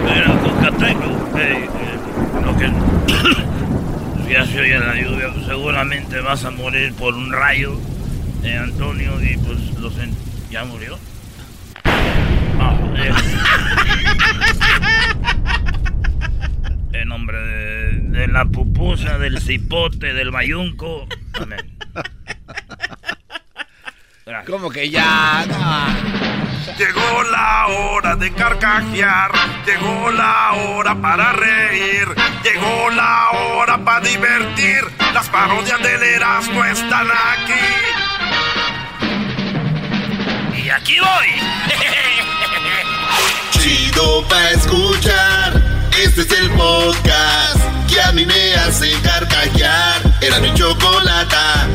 [0.04, 1.98] Mira, Cocateco, eh, eh,
[2.44, 2.70] lo que...
[4.32, 7.78] ya se oye la lluvia, seguramente vas a morir por un rayo,
[8.44, 9.90] eh, Antonio, y pues, lo
[10.50, 10.98] ¿ya murió?
[11.84, 13.12] Ah, eh.
[16.92, 21.06] En nombre de, de la pupusa, del cipote, del bayunco.
[21.34, 21.74] Amén.
[24.46, 25.44] Como que ya.
[26.78, 29.30] Llegó la hora de carcajear,
[29.66, 32.08] llegó la hora para reír,
[32.42, 34.82] llegó la hora para divertir.
[35.12, 38.03] Las parodias del Erasmo están aquí.
[40.74, 41.28] Aquí voy.
[43.52, 45.52] Chido pa' escuchar.
[46.02, 50.00] Este es el podcast que a mí me hace carcajear.
[50.20, 51.66] Era mi chocolata.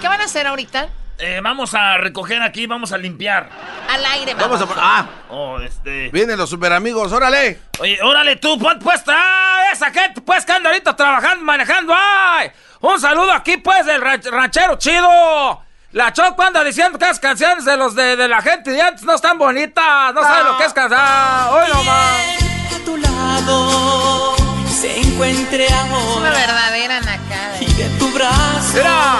[0.00, 0.88] ¿Qué van a hacer ahorita?
[1.18, 3.48] Eh, vamos a recoger aquí, vamos a limpiar.
[3.88, 4.58] Al aire, vamos.
[4.60, 4.80] Vamos a.
[4.98, 6.08] Ah, Oh, este.
[6.10, 7.60] vienen los super amigos, órale.
[7.78, 12.50] Oye, órale tú, pon pues, ah, esa gente pues que anda ahorita trabajando, manejando, ay.
[12.80, 15.62] Un saludo aquí pues del ra- ranchero chido.
[15.92, 19.02] La Choco anda diciendo que las canciones de los de, de la gente de antes
[19.02, 21.52] no están bonitas, no sabe lo que es cantar.
[21.52, 22.20] Hoy nomás.
[22.80, 24.36] a tu lado
[24.68, 27.56] se encuentre Es ahora una verdadera nacada.
[27.60, 29.16] y de tu brazo Mira.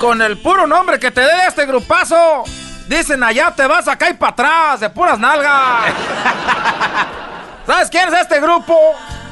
[0.00, 2.42] Con el puro nombre que te dé este grupazo,
[2.88, 5.84] dicen allá te vas acá y para atrás, de puras nalgas.
[7.66, 8.76] ¿Sabes quién es este grupo?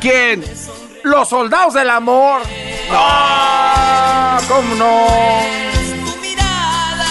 [0.01, 0.45] ¿Quién?
[1.03, 2.43] Los soldados del amor.
[2.95, 4.39] ¡Ah!
[4.49, 5.07] ¿Cómo no?
[6.05, 7.11] tu mirada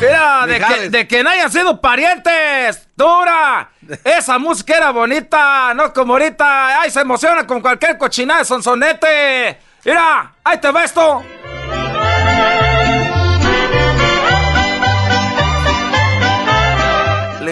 [0.00, 2.88] Mira, de que, de que no hayan sido parientes.
[2.96, 3.70] Dura.
[4.04, 6.80] Esa música era bonita, no como ahorita.
[6.80, 9.58] Ay, se emociona con cualquier cochinada de sonsonete.
[9.84, 11.22] Mira, ahí te va esto.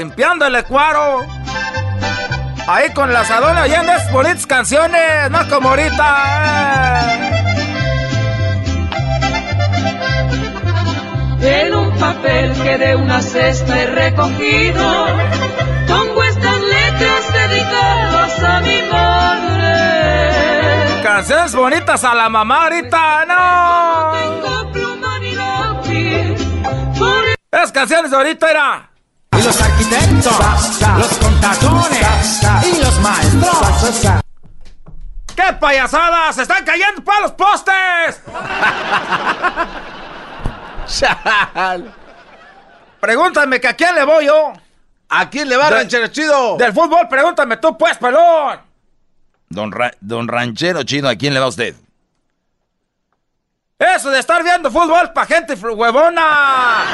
[0.01, 1.27] Limpiando el cuaro.
[2.66, 7.02] Ahí con la asadona oyendo bonitas canciones, no como ahorita.
[11.43, 11.66] eh.
[11.66, 15.06] En un papel que de una cesta he recogido,
[15.86, 19.74] pongo estas letras dedicadas a mi madre.
[21.02, 24.14] Canciones bonitas a la mamá ahorita, no.
[27.52, 28.90] Esas canciones de ahorita era.
[29.41, 30.39] Y los arquitectos,
[30.99, 34.21] los contadores y los maestros.
[35.35, 36.37] ¡Qué payasadas!
[36.37, 38.21] ¡Se están cayendo para los postes!
[43.01, 44.53] Pregúntame que a quién le voy yo.
[45.09, 46.57] ¿A quién le va, ranchero chido?
[46.57, 48.61] Del fútbol, pregúntame tú, pues, pelón.
[49.49, 51.75] Don, Ra- don Ranchero Chido, ¿a quién le va usted?
[53.81, 56.85] Eso de estar viendo fútbol pa' gente huevona.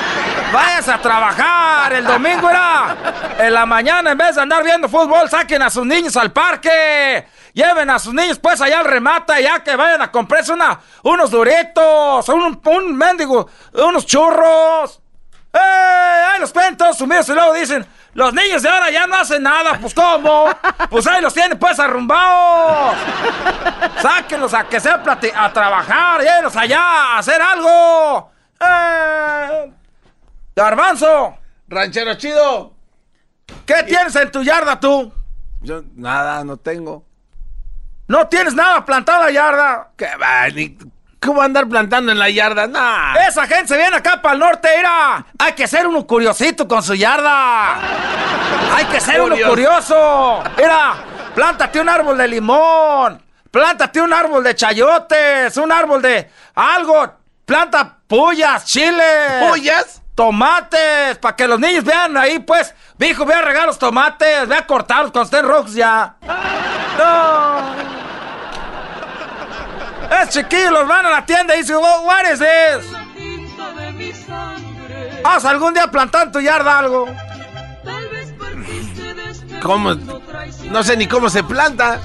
[0.52, 1.92] Váyanse a trabajar.
[1.92, 2.96] El domingo era.
[3.40, 7.26] En la mañana, en vez de andar viendo fútbol, saquen a sus niños al parque.
[7.52, 11.28] Lleven a sus niños, pues, allá al remata, ya que vayan a comprarse una, unos
[11.32, 15.00] duritos, un, un mendigo, unos churros.
[15.52, 15.58] ¡Eh!
[15.58, 17.84] Ahí los ven todos sumidos y luego dicen,
[18.16, 20.46] Los niños de ahora ya no hacen nada, pues ¿cómo?
[20.88, 22.96] Pues ahí los tienen pues arrumbados.
[24.00, 25.02] Sáquenlos a que sea
[25.36, 28.30] a trabajar, llévenlos allá a hacer algo.
[28.58, 29.72] Eh,
[30.56, 31.36] Garbanzo.
[31.68, 32.72] Ranchero chido.
[33.66, 35.12] ¿Qué tienes en tu yarda tú?
[35.60, 37.04] Yo nada, no tengo.
[38.08, 39.90] ¿No tienes nada plantado en la yarda?
[39.94, 40.48] ¿Qué va?
[40.48, 40.78] Ni-
[41.26, 42.66] ¿Cómo andar plantando en la yarda?
[42.68, 43.14] Nah.
[43.28, 45.26] Esa gente se viene acá para el norte, mira.
[45.38, 47.74] Hay que ser uno curiosito con su yarda.
[48.74, 49.50] Hay que ser uno Curioso.
[49.50, 50.42] curioso.
[50.56, 50.94] Mira,
[51.34, 53.22] plántate un árbol de limón.
[53.50, 55.56] Plántate un árbol de chayotes.
[55.56, 57.12] Un árbol de algo.
[57.44, 59.48] Planta puyas, chiles.
[59.48, 60.02] ¿Puyas?
[60.14, 61.18] Tomates.
[61.18, 62.72] Para que los niños vean ahí, pues.
[63.00, 64.46] Hijo, ve a regar los tomates.
[64.46, 66.14] Ve a cortarlos cuando estén rojos ya.
[66.98, 67.85] No.
[70.22, 72.96] Es chiquillo, los van a la tienda y dicen, "Oh, what is this?
[75.24, 77.06] Haz algún día plantar en tu yarda algo.
[79.62, 79.94] ¿Cómo?
[80.70, 82.00] No sé ni cómo se planta.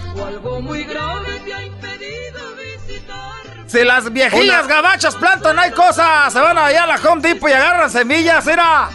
[3.72, 6.34] Si las viejillas Una- gabachas plantan, hay cosas.
[6.34, 8.90] Se van allá a la Home Depot y agarran semillas, mira.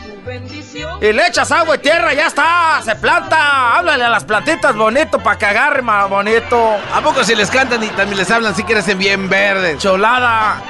[1.01, 2.81] Y le echas agua y tierra, ya está.
[2.85, 3.77] Se planta.
[3.77, 6.77] Háblale a las plantitas bonito para que agarre más bonito.
[6.93, 9.79] ¿A poco si les cantan y también les hablan si crecen bien verdes?
[9.79, 10.61] Cholada.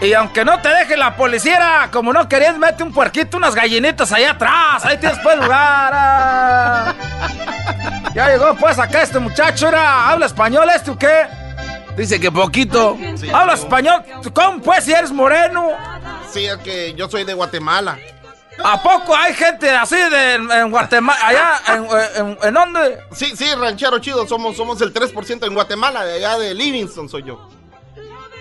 [0.00, 4.12] Y aunque no te deje la policía, como no querías, mete un puerquito, unas gallinitas
[4.12, 4.84] allá atrás.
[4.84, 5.92] Ahí tienes pues lugar.
[5.94, 6.94] ah.
[8.14, 10.10] Ya llegó pues acá este muchacho, era.
[10.10, 11.26] ¿Habla español este o qué?
[11.96, 12.96] Dice que poquito.
[13.32, 14.02] ¿Habla español?
[14.34, 15.68] ¿Cómo pues si eres moreno?
[16.30, 17.98] Sí, es que yo soy de Guatemala.
[18.62, 21.18] ¿A poco hay gente así de, en, en Guatemala?
[21.22, 21.60] ¿Allá?
[21.68, 22.98] En, en, en dónde?
[23.12, 27.22] Sí, sí, ranchero chido, somos, somos el 3% en Guatemala, de allá de Livingston soy
[27.24, 27.48] yo.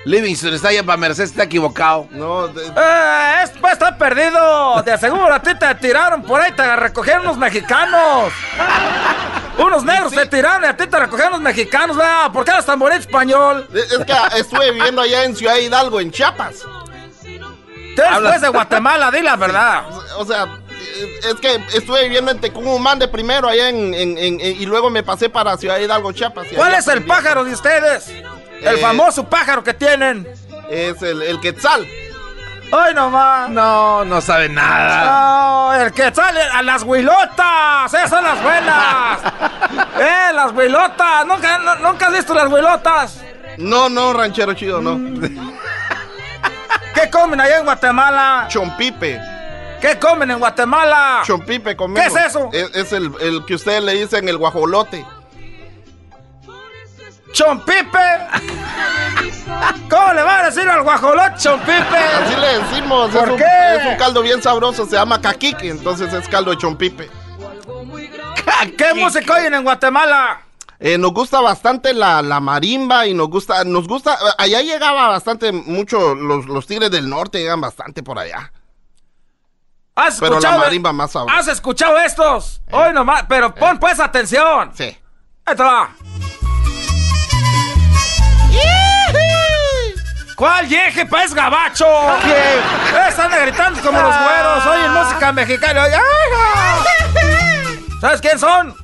[0.05, 2.07] Livingston está allá para Merced, está equivocado.
[2.11, 4.81] No, Eh, es, pues está perdido.
[4.81, 8.33] De seguro a ti te tiraron por ahí, te recogieron unos mexicanos.
[9.57, 12.31] Unos negros te tiraron y a ti te recogieron unos mexicanos, ¿verdad?
[12.31, 13.67] ¿Por qué hablas tan bonito español?
[13.73, 16.55] Es que estuve viviendo allá en Ciudad Hidalgo, en Chiapas.
[17.95, 19.83] Tú eres pues de Guatemala, di la verdad.
[20.17, 24.39] O sea, eh, es que estuve viviendo en Tecumumán de primero allá en, en- en-
[24.41, 26.47] en- y luego me pasé para Ciudad Hidalgo, Chiapas.
[26.55, 28.11] ¿Cuál es el pájaro de ustedes?
[28.61, 30.27] El Eh, famoso pájaro que tienen.
[30.69, 31.87] Es el, el quetzal.
[32.73, 33.49] ¡Ay, no más!
[33.49, 35.03] No, no sabe nada.
[35.05, 39.19] No, el que sale a las huilotas, esas son las buenas.
[39.99, 43.19] eh, las huilotas, ¿Nunca, no- ¿nunca has visto las huilotas?
[43.57, 44.97] No, no, ranchero chido, no.
[46.93, 48.45] ¿Qué comen allá en Guatemala?
[48.47, 49.19] Chompipe.
[49.81, 51.21] ¿Qué comen en Guatemala?
[51.25, 52.13] Chompipe comemos.
[52.13, 52.49] ¿Qué es eso?
[52.53, 55.05] Es, es el, el que ustedes le dicen el guajolote.
[57.31, 57.99] ¡Chompipe!
[59.89, 61.73] ¿Cómo le van a decir al guajolote chompipe?
[61.97, 63.09] Así le decimos.
[63.11, 63.75] ¿Por es un, qué?
[63.79, 67.09] Es un caldo bien sabroso, se llama caquique, entonces es caldo de chompipe.
[68.77, 70.41] ¿Qué música oyen en Guatemala?
[70.79, 75.51] Eh, nos gusta bastante la, la marimba y nos gusta, nos gusta, allá llegaba bastante
[75.51, 78.51] mucho, los, los tigres del norte llegan bastante por allá.
[79.93, 80.59] ¿Has Pero la escuchado?
[80.59, 81.37] marimba más sabrosa.
[81.37, 82.61] ¿Has escuchado estos?
[82.71, 84.71] Hoy nomás, pero pon pues atención.
[84.73, 84.97] Sí.
[85.45, 85.89] Ahí te va.
[90.41, 91.85] ¿Cuál yeje, pues gabacho?
[92.23, 93.07] ¿Quién?
[93.07, 94.65] Están gritando como los güeros.
[94.65, 95.83] Oyen música mexicana.
[95.83, 97.85] Oye, ¡ay!
[98.01, 98.75] ¿Sabes quién son?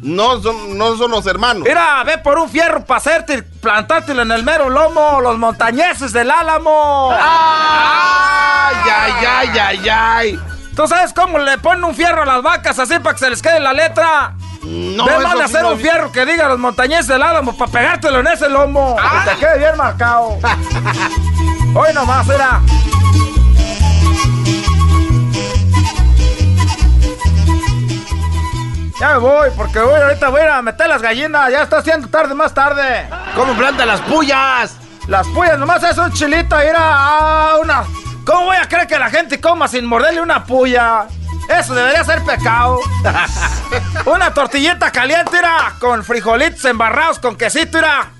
[0.00, 1.64] No son, no son los hermanos.
[1.68, 6.30] Mira, ve por un fierro para hacerte, plantártelo en el mero lomo, los montañeses del
[6.30, 7.10] álamo.
[7.12, 10.40] ¡Ay, ay, ay, ay, ay!
[10.74, 13.42] ¿Tú sabes cómo le ponen un fierro a las vacas así para que se les
[13.42, 14.32] quede la letra?
[14.64, 18.26] No, mal sí hacer un fierro que diga los montañeses del álamo para pegártelo en
[18.28, 18.96] ese lomo.
[18.96, 20.38] Que te quede bien marcado.
[21.74, 22.60] Hoy nomás, era.
[28.98, 31.50] Ya me voy, porque voy ahorita voy a ir a meter las gallinas.
[31.50, 33.06] Ya está haciendo tarde, más tarde.
[33.34, 34.76] ¿Cómo planta las puyas?
[35.08, 37.84] Las puyas, nomás es un chilito, ir a una.
[38.24, 41.06] ¿Cómo voy a creer que la gente coma sin morderle una puya?
[41.48, 42.80] Eso debería ser pecado.
[44.06, 48.10] una tortillita caliente, ira, con frijolitos embarrados, con quesito, ira.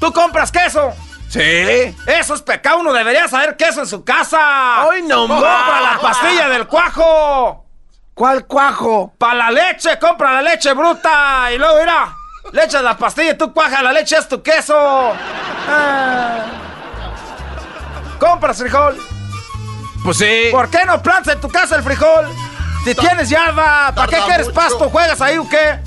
[0.00, 0.94] ¿Tú compras queso?
[1.28, 1.94] Sí.
[2.06, 4.82] Eso es pecado, uno debería saber queso en su casa.
[4.90, 5.92] ¡Ay, no Compra más!
[5.94, 7.66] la pastilla del cuajo.
[8.14, 9.14] ¿Cuál cuajo?
[9.16, 11.52] Para la leche, compra la leche bruta.
[11.52, 12.14] Y luego, mira,
[12.52, 14.74] le echas la pastilla y tú cuajas la leche, es tu queso.
[15.68, 16.46] Ah.
[18.18, 18.98] Compras frijol.
[20.04, 20.48] Pues sí.
[20.50, 22.26] ¿Por qué no plantas en tu casa el frijol?
[22.84, 24.58] Si tienes yarda, ¿para qué quieres mucho.
[24.58, 24.88] pasto?
[24.88, 25.78] ¿Juegas ahí o qué?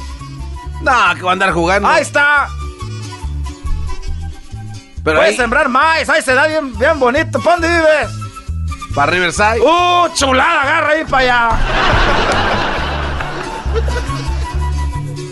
[0.81, 1.87] No, que va a andar jugando.
[1.87, 2.49] Ahí está.
[5.03, 7.39] Pero Puedes ahí, sembrar maíz, ahí se da bien, bien bonito.
[7.41, 8.09] ¿Para dónde vives?
[8.93, 9.59] ¿Para Riverside?
[9.59, 10.61] ¡Uh, chulada!
[10.61, 11.59] Agarra ahí para allá.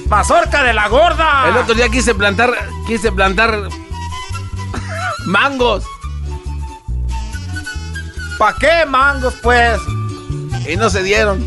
[0.09, 1.45] Mazorca de la gorda.
[1.47, 2.51] El otro día quise plantar,
[2.87, 3.69] quise plantar
[5.25, 5.85] mangos.
[8.41, 9.79] ¿Para qué mangos, pues?
[10.67, 11.45] Y no se dieron.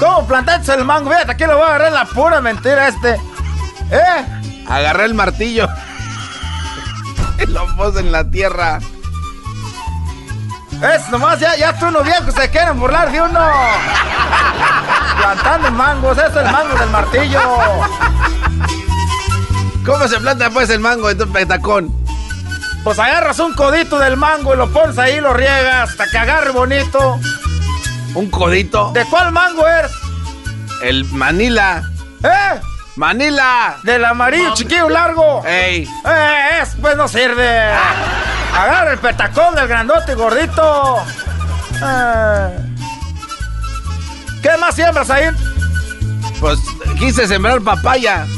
[0.00, 1.10] ¿Cómo plantaste el mango?
[1.10, 3.14] Fíjate, aquí lo voy a agarrar la pura mentira este.
[3.92, 4.64] ¿Eh?
[4.68, 5.68] Agarré el martillo.
[7.38, 8.80] y lo puse en la tierra.
[10.82, 13.40] Es nomás, ya, ya tú unos viejos se quieren burlar de uno.
[15.18, 17.40] Plantando mangos, es el mango del martillo.
[19.86, 22.05] ¿Cómo se planta pues el mango en tu petacón?
[22.86, 26.52] Pues agarras un codito del mango y lo pones ahí, lo riegas hasta que agarre
[26.52, 27.18] bonito.
[28.14, 28.92] ¿Un codito?
[28.92, 29.90] ¿De cuál mango eres?
[30.84, 31.82] El Manila.
[32.22, 32.60] ¿Eh?
[32.94, 33.78] Manila.
[33.82, 35.44] Del amarillo chiquillo largo.
[35.44, 35.82] Ey.
[36.04, 37.60] Eh, es, pues no sirve.
[38.54, 41.02] Agarra el petacón del grandote y gordito.
[41.82, 42.58] Eh.
[44.44, 45.24] ¿Qué más siembras ahí?
[46.38, 46.60] Pues
[47.00, 48.28] quise sembrar papaya.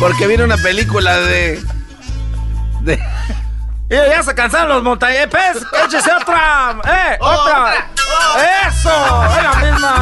[0.00, 1.62] Porque viene una película de.
[2.82, 2.98] de.
[3.88, 5.64] Y ya se cansaron los montañepes.
[5.84, 6.76] Échese otra.
[6.84, 7.16] ¡Eh!
[7.20, 7.88] ¡Otra!
[8.68, 9.24] ¡Eso!
[9.24, 9.94] ¡Es la misma!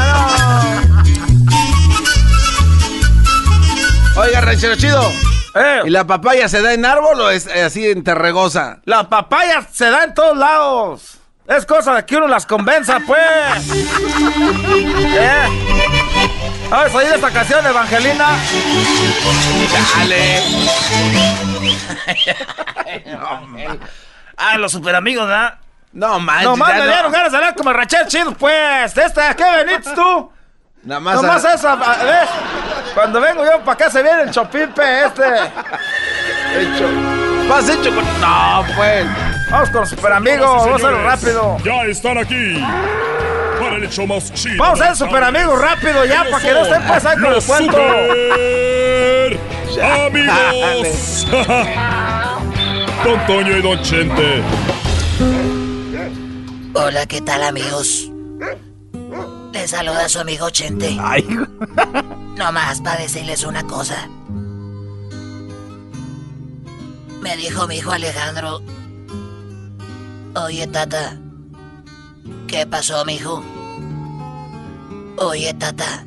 [4.14, 4.20] no.
[4.22, 5.12] Oiga, ranchero chido.
[5.54, 5.82] Eh.
[5.84, 8.80] ¿Y la papaya se da en árbol o es eh, así en terregosa?
[8.84, 11.18] La papaya se da en todos lados.
[11.46, 13.18] Es cosa de que uno las convenza, pues.
[13.68, 15.93] ¿Eh?
[16.68, 18.26] ¿Sabes oír esta canción de Evangelina?
[19.96, 20.42] Dale.
[24.36, 25.58] ah, los super amigos, ¿verdad?
[25.92, 26.46] No manches.
[26.48, 26.92] Nomás ya me no.
[26.92, 28.96] dieron ganas de hablar como ranchero chido, pues.
[28.96, 30.32] ¿Esta a qué veniste tú?
[30.82, 31.14] Nada más.
[31.14, 32.28] Nomás a- esa, ¿ves?
[32.94, 35.22] Cuando vengo yo para acá se viene el chopipe este.
[36.56, 37.33] Hecho.
[37.48, 38.04] Vas hecho con.
[38.20, 39.06] No, pues.
[39.50, 41.58] Vamos con super amigos, vamos a hacerlo rápido.
[41.64, 42.60] Ya están aquí.
[43.60, 44.56] Para el hecho más chido.
[44.58, 47.76] Vamos a ser super amigos rápido ya, para que no estén con el Los cuento.
[49.68, 51.26] super amigos.
[53.04, 54.42] Don Toño y Don Chente.
[56.74, 58.10] Hola, ¿qué tal amigos?
[59.52, 60.96] Les saluda su amigo Chente.
[61.00, 61.24] Ay.
[62.36, 64.08] Nomás para decirles una cosa.
[67.24, 68.60] Me dijo mi hijo Alejandro.
[70.36, 71.18] Oye, tata.
[72.46, 73.42] ¿Qué pasó, mijo?
[75.16, 76.04] Oye, tata.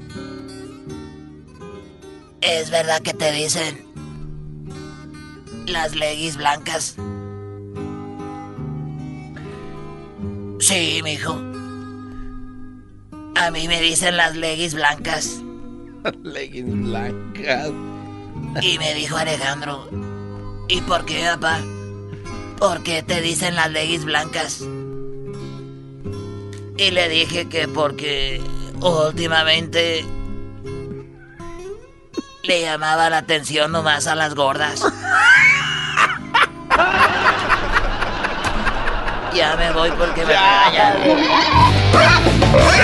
[2.42, 3.84] ¿Es verdad que te dicen
[5.66, 6.96] las leguis blancas?
[10.60, 11.34] Sí, mijo.
[13.38, 15.42] A mí me dicen las leguis blancas.
[16.24, 17.72] Leggings blancas.
[18.62, 19.90] Y me dijo Alejandro,
[20.68, 21.60] ¿y por qué, papá?
[22.58, 24.62] ¿Por qué te dicen las leguis blancas?
[26.78, 28.42] Y le dije que porque
[28.82, 30.06] últimamente
[32.44, 34.82] le llamaba la atención nomás a las gordas.
[39.34, 40.98] Ya me voy porque me regañan.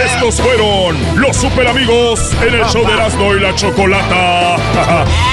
[0.05, 4.57] Estos fueron los super amigos en el show de Erasmo y la Chocolata.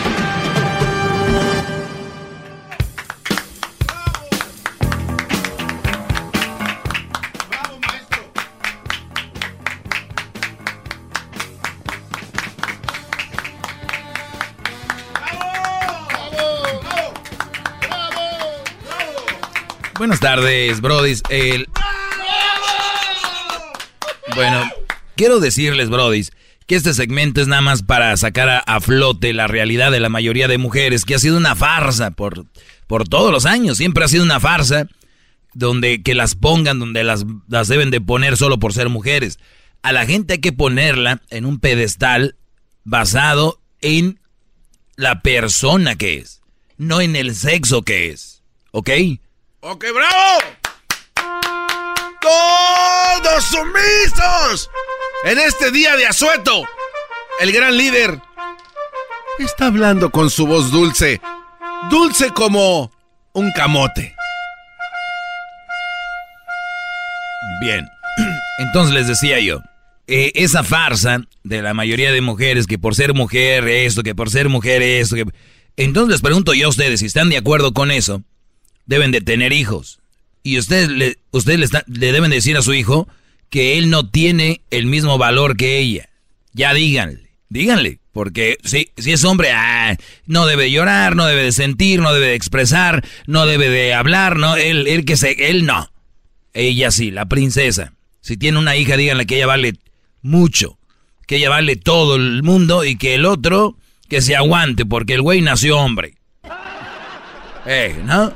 [20.21, 21.23] tardes, brodis.
[21.29, 21.67] El...
[24.35, 24.69] Bueno,
[25.15, 26.31] quiero decirles, brodis,
[26.67, 30.09] que este segmento es nada más para sacar a, a flote la realidad de la
[30.09, 32.45] mayoría de mujeres, que ha sido una farsa por,
[32.87, 33.77] por todos los años.
[33.77, 34.87] Siempre ha sido una farsa
[35.53, 39.39] donde que las pongan donde las, las deben de poner solo por ser mujeres.
[39.81, 42.35] A la gente hay que ponerla en un pedestal
[42.83, 44.19] basado en
[44.95, 46.41] la persona que es,
[46.77, 48.43] no en el sexo que es.
[48.69, 48.91] ¿Ok?
[49.63, 50.39] ¡Ok, bravo!
[52.19, 54.71] ¡Todos sumisos!
[55.23, 56.63] En este día de asueto,
[57.39, 58.19] el gran líder
[59.37, 61.21] está hablando con su voz dulce.
[61.91, 62.91] Dulce como
[63.33, 64.15] un camote.
[67.61, 67.87] Bien.
[68.57, 69.61] Entonces les decía yo,
[70.07, 74.31] eh, esa farsa de la mayoría de mujeres que por ser mujer esto, que por
[74.31, 75.25] ser mujer esto, que...
[75.77, 78.23] Entonces les pregunto yo a ustedes, si están de acuerdo con eso,
[78.91, 79.99] deben de tener hijos.
[80.43, 83.07] Y ustedes le, ustedes le, deben decir a su hijo
[83.49, 86.09] que él no tiene el mismo valor que ella.
[86.51, 89.95] Ya díganle, díganle, porque si, si es hombre, ah,
[90.25, 93.93] no debe de llorar, no debe de sentir, no debe de expresar, no debe de
[93.93, 95.89] hablar, no, él, él que se, él no.
[96.53, 97.93] Ella sí, la princesa.
[98.19, 99.75] Si tiene una hija, díganle que ella vale
[100.21, 100.77] mucho,
[101.27, 103.77] que ella vale todo el mundo y que el otro
[104.09, 106.15] que se aguante, porque el güey nació hombre.
[107.65, 108.33] Eh, ¿no?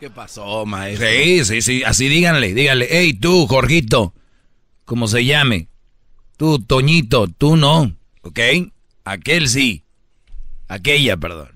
[0.00, 1.06] ¿Qué pasó, maestro?
[1.08, 4.12] Sí, sí, sí, así díganle, díganle, hey tú, Jorgito,
[4.84, 5.68] como se llame,
[6.36, 8.38] tú, Toñito, tú no, ¿ok?
[9.04, 9.84] Aquel sí,
[10.68, 11.48] aquella, perdón.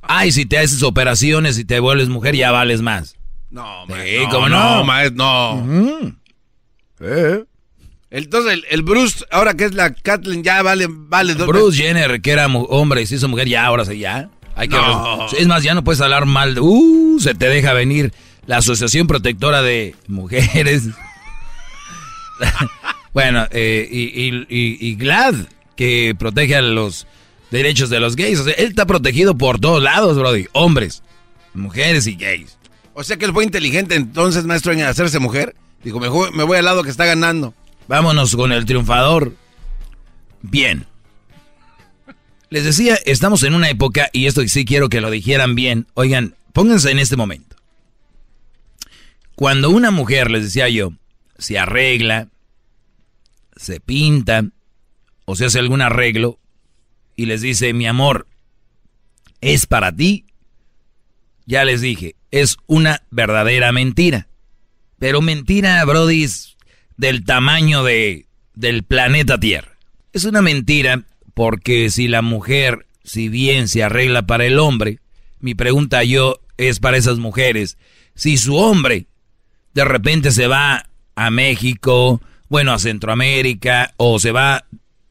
[0.00, 3.16] Ay, si te haces operaciones y te vuelves mujer, ya vales más.
[3.50, 4.28] No, Sí, maestro.
[4.30, 4.84] ¿cómo no?
[4.84, 6.16] maestro, no.
[7.00, 7.44] Eh.
[8.10, 12.30] Entonces, el, el Bruce, ahora que es la Kathleen, ya vale, vale Bruce Jenner, que
[12.30, 14.30] era hombre y se hizo mujer, ya, ahora sí, ya.
[14.54, 15.26] Hay que No.
[15.38, 16.54] Es más, ya no puedes hablar mal.
[16.54, 18.12] de- Uh, se te deja venir
[18.46, 20.84] la Asociación Protectora de Mujeres.
[23.12, 25.34] bueno, eh, y, y- y- y GLAD,
[25.76, 27.06] que protege a los
[27.50, 28.40] derechos de los gays.
[28.40, 30.46] O sea, él está protegido por todos lados, Brody.
[30.52, 31.02] Hombres,
[31.54, 32.58] mujeres y gays.
[32.94, 35.54] O sea que él fue inteligente entonces, maestro, en hacerse mujer.
[35.84, 37.54] Dijo, me, voy- me voy al lado que está ganando.
[37.88, 39.34] Vámonos con el triunfador.
[40.42, 40.86] Bien.
[42.52, 45.86] Les decía, estamos en una época, y esto sí quiero que lo dijeran bien.
[45.94, 47.56] Oigan, pónganse en este momento.
[49.34, 50.92] Cuando una mujer, les decía yo,
[51.38, 52.28] se arregla,
[53.56, 54.44] se pinta,
[55.24, 56.38] o se hace algún arreglo,
[57.16, 58.26] y les dice, mi amor,
[59.40, 60.26] es para ti,
[61.46, 64.28] ya les dije, es una verdadera mentira.
[64.98, 66.28] Pero mentira, Brody,
[66.98, 69.78] del tamaño de, del planeta Tierra.
[70.12, 74.98] Es una mentira porque si la mujer, si bien se arregla para el hombre,
[75.40, 77.78] mi pregunta yo es para esas mujeres,
[78.14, 79.06] si su hombre
[79.74, 84.64] de repente se va a México, bueno, a Centroamérica, o se va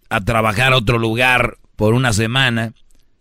[0.10, 2.74] a trabajar a otro lugar por una semana,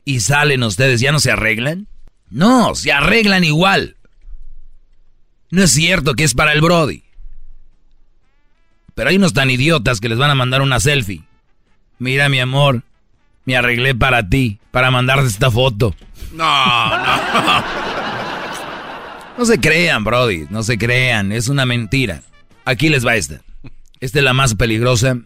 [0.05, 1.86] y salen ustedes, ¿ya no se arreglan?
[2.31, 3.97] No, se arreglan igual.
[5.51, 7.02] No es cierto que es para el Brody.
[8.94, 11.24] Pero hay unos tan idiotas que les van a mandar una selfie.
[11.98, 12.82] Mira, mi amor,
[13.45, 15.95] me arreglé para ti, para mandarte esta foto.
[16.33, 17.65] No, no.
[19.39, 22.23] No se crean, Brody, no se crean, es una mentira.
[22.67, 23.41] Aquí les va esta.
[23.99, 25.17] Esta es la más peligrosa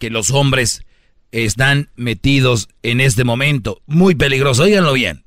[0.00, 0.82] que los hombres
[1.30, 3.80] están metidos en este momento.
[3.86, 5.22] Muy peligroso, óiganlo bien.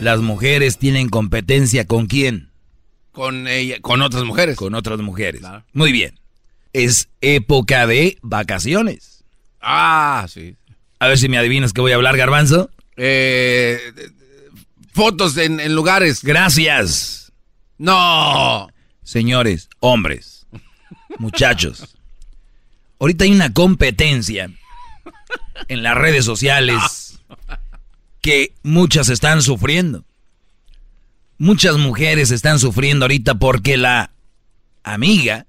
[0.00, 2.50] Las mujeres tienen competencia con quién?
[3.12, 4.56] Con ella, con otras mujeres.
[4.56, 5.42] Con otras mujeres.
[5.72, 6.18] Muy bien.
[6.74, 9.24] Es época de vacaciones.
[9.62, 10.56] Ah, sí.
[10.98, 12.68] A ver si me adivinas que voy a hablar, garbanzo.
[12.96, 13.78] Eh,
[14.92, 16.22] fotos en, en lugares.
[16.22, 17.32] Gracias.
[17.78, 18.68] No.
[19.02, 20.46] Señores, hombres,
[21.18, 21.96] muchachos.
[22.98, 24.50] Ahorita hay una competencia
[25.68, 27.20] en las redes sociales
[28.20, 30.04] que muchas están sufriendo.
[31.38, 34.10] Muchas mujeres están sufriendo ahorita porque la
[34.82, 35.46] amiga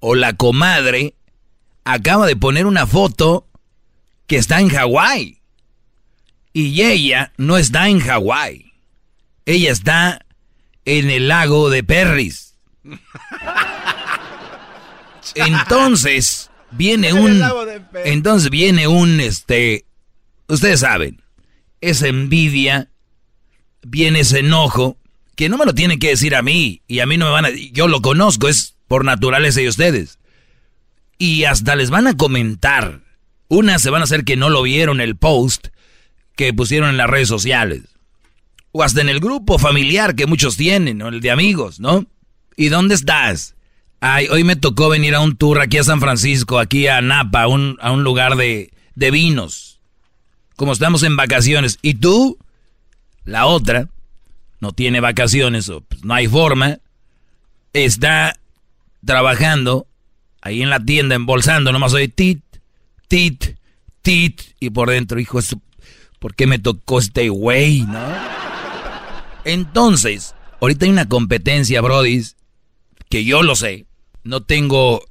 [0.00, 1.14] o la comadre
[1.84, 3.46] acaba de poner una foto
[4.26, 5.40] que está en Hawái.
[6.52, 8.72] Y ella no está en Hawái.
[9.46, 10.26] Ella está
[10.84, 12.56] en el lago de Perris.
[15.34, 17.42] Entonces viene un
[18.04, 19.86] entonces viene un este
[20.48, 21.22] ustedes saben,
[21.80, 22.90] esa envidia,
[23.82, 24.96] viene ese enojo
[25.36, 27.44] que no me lo tienen que decir a mí y a mí no me van
[27.46, 30.18] a yo lo conozco, es por naturaleza de ustedes.
[31.18, 33.00] Y hasta les van a comentar.
[33.48, 35.68] Unas se van a hacer que no lo vieron el post
[36.36, 37.82] que pusieron en las redes sociales.
[38.72, 42.06] O hasta en el grupo familiar que muchos tienen, o el de amigos, ¿no?
[42.56, 43.54] ¿Y dónde estás?
[44.00, 47.48] Ay, hoy me tocó venir a un tour aquí a San Francisco, aquí a Napa,
[47.48, 49.80] un, a un lugar de, de vinos.
[50.54, 51.78] Como estamos en vacaciones.
[51.82, 52.38] ¿Y tú?
[53.24, 53.88] La otra
[54.60, 56.78] no tiene vacaciones, o pues, no hay forma.
[57.72, 58.38] Está
[59.04, 59.86] trabajando
[60.40, 62.42] ahí en la tienda, embolsando, nomás oye tit,
[63.08, 63.56] tit,
[64.02, 64.40] tit.
[64.60, 65.40] Y por dentro, hijo,
[66.18, 68.06] ¿por qué me tocó este güey, no?
[69.44, 72.22] Entonces, ahorita hay una competencia, Brody,
[73.08, 73.86] que yo lo sé.
[74.24, 75.04] No tengo,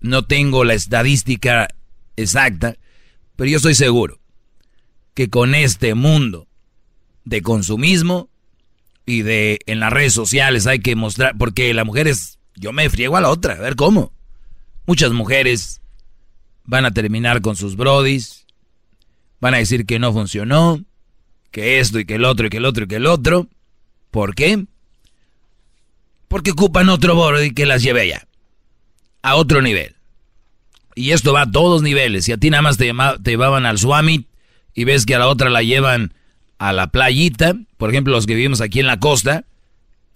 [0.00, 1.68] no tengo la estadística
[2.16, 2.76] exacta,
[3.36, 4.20] pero yo estoy seguro
[5.14, 6.46] que con este mundo
[7.24, 8.30] de consumismo,
[9.08, 12.90] y de en las redes sociales hay que mostrar, porque la mujer es, yo me
[12.90, 14.12] friego a la otra, a ver cómo.
[14.86, 15.80] Muchas mujeres
[16.64, 18.46] van a terminar con sus brodis,
[19.40, 20.84] van a decir que no funcionó,
[21.50, 23.48] que esto y que el otro y que el otro y que el otro.
[24.10, 24.64] ¿Por qué?
[26.28, 28.26] Porque ocupan otro brody que las lleve allá,
[29.22, 29.96] a otro nivel.
[30.94, 32.24] Y esto va a todos niveles.
[32.24, 34.26] Si a ti nada más te, te llevaban al Swami
[34.74, 36.12] y ves que a la otra la llevan
[36.58, 39.44] a la playita, por ejemplo, los que vivimos aquí en la costa,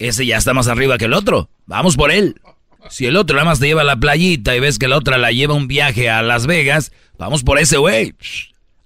[0.08, 1.50] ese ya está más arriba que el otro.
[1.66, 2.40] Vamos por él.
[2.90, 5.18] Si el otro nada más te lleva a la playita y ves que la otra
[5.18, 8.14] la lleva un viaje a Las Vegas, vamos por ese güey.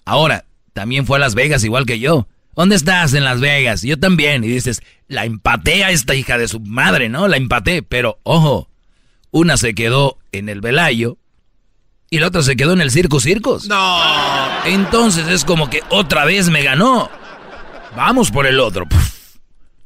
[0.04, 2.28] Ahora, también fue a Las Vegas igual que yo.
[2.54, 3.82] ¿Dónde estás en Las Vegas?
[3.82, 4.44] Yo también.
[4.44, 7.28] Y dices, la empaté a esta hija de su madre, ¿no?
[7.28, 7.82] La empaté.
[7.82, 8.68] Pero, ojo,
[9.30, 11.18] una se quedó en el Velayo
[12.08, 13.66] y la otra se quedó en el Circo Circos.
[13.66, 14.00] No.
[14.64, 17.10] Entonces es como que otra vez me ganó.
[17.96, 18.86] Vamos por el otro.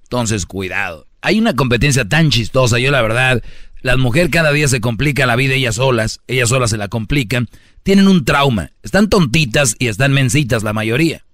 [0.04, 1.06] Entonces, cuidado.
[1.22, 2.78] Hay una competencia tan chistosa.
[2.78, 3.42] Yo, la verdad,
[3.82, 6.20] las mujeres cada día se complica la vida ellas solas.
[6.26, 7.48] Ellas solas se la complican.
[7.82, 8.72] Tienen un trauma.
[8.82, 11.24] Están tontitas y están mensitas la mayoría.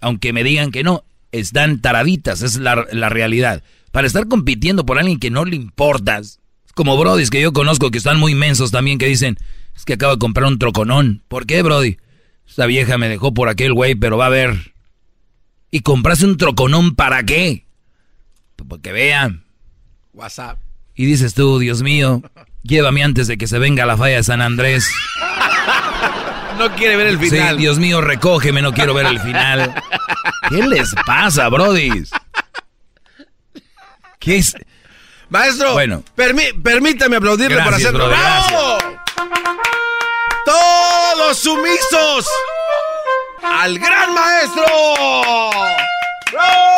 [0.00, 2.42] Aunque me digan que no, están taraditas.
[2.42, 3.62] Es la, la realidad.
[3.92, 6.40] Para estar compitiendo por alguien que no le importas.
[6.74, 9.38] Como brodis que yo conozco que están muy mensos también que dicen,
[9.76, 11.22] es que acabo de comprar un troconón.
[11.28, 11.98] ¿Por qué, brody?
[12.48, 14.74] Esta vieja me dejó por aquel güey, pero va a ver.
[15.70, 17.63] ¿Y compraste un troconón para qué?
[18.56, 19.44] Pues Porque vean.
[20.12, 20.58] WhatsApp.
[20.94, 22.22] Y dices tú, Dios mío,
[22.62, 24.88] llévame antes de que se venga la falla de San Andrés.
[26.58, 27.56] No quiere ver el final.
[27.56, 29.74] Sí, Dios mío, recógeme, no quiero ver el final.
[30.48, 32.10] ¿Qué les pasa, brodis?
[34.20, 34.54] ¿Qué es?
[35.30, 36.04] Maestro, Bueno.
[36.16, 38.06] permí- permítame aplaudirle por Gracias, hacerlo.
[38.06, 38.78] brother, ¡Bravo!
[40.44, 42.26] ¡Todos sumisos!
[43.42, 44.64] ¡Al gran maestro!
[46.32, 46.73] ¡Bravo!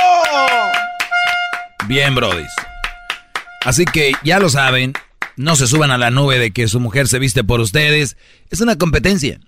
[1.89, 2.51] Bien, brodis.
[3.65, 4.93] Así que ya lo saben,
[5.37, 8.17] no se suban a la nube de que su mujer se viste por ustedes.
[8.51, 9.39] Es una competencia.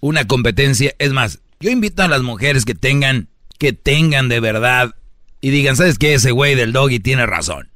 [0.00, 0.94] Una competencia.
[0.98, 3.28] Es más, yo invito a las mujeres que tengan,
[3.58, 4.94] que tengan de verdad
[5.42, 6.14] y digan, ¿sabes qué?
[6.14, 7.70] Ese güey del doggy tiene razón.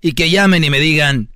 [0.00, 1.28] Y que llamen y me digan,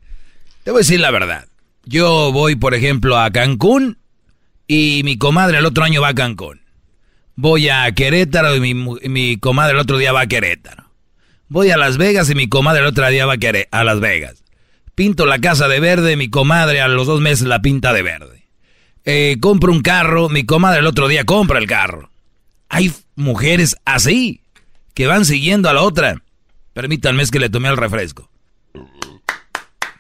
[0.63, 1.49] te voy a decir la verdad.
[1.85, 3.99] Yo voy, por ejemplo, a Cancún
[4.69, 6.61] y mi comadre el otro año va a Cancún.
[7.35, 10.84] Voy a Querétaro y mi comadre el otro día va a Querétaro.
[11.55, 14.01] Voy a Las Vegas y mi comadre el otro día va a, Quere- a Las
[14.01, 14.43] Vegas.
[14.97, 18.49] Pinto la casa de verde, mi comadre a los dos meses la pinta de verde.
[19.05, 22.11] Eh, compro un carro, mi comadre el otro día compra el carro.
[22.69, 24.41] Hay mujeres así,
[24.95, 26.17] que van siguiendo a la otra.
[26.73, 28.29] Permítanme es que le tomé el refresco.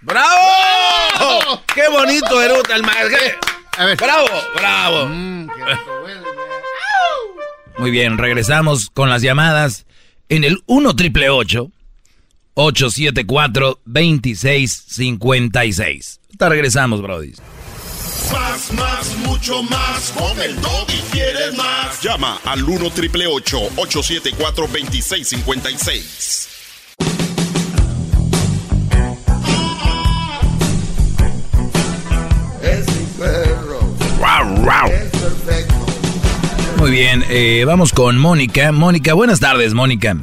[0.00, 1.62] ¡Bravo!
[1.72, 3.16] ¡Qué bonito eruta el maestro!
[3.96, 4.26] ¡Bravo!
[4.56, 5.06] ¡Bravo!
[7.78, 9.86] Muy bien, regresamos con las llamadas
[10.28, 16.20] en el 1 triple 874 2656.
[16.26, 17.32] Ahorita regresamos, Brody.
[18.32, 20.12] Más, más, mucho más.
[20.12, 22.00] Con el y quieres más.
[22.02, 26.53] Llama al 1 triple 874 2656.
[36.84, 38.70] Muy bien, eh, vamos con Mónica.
[38.70, 40.16] Mónica, buenas tardes, Mónica.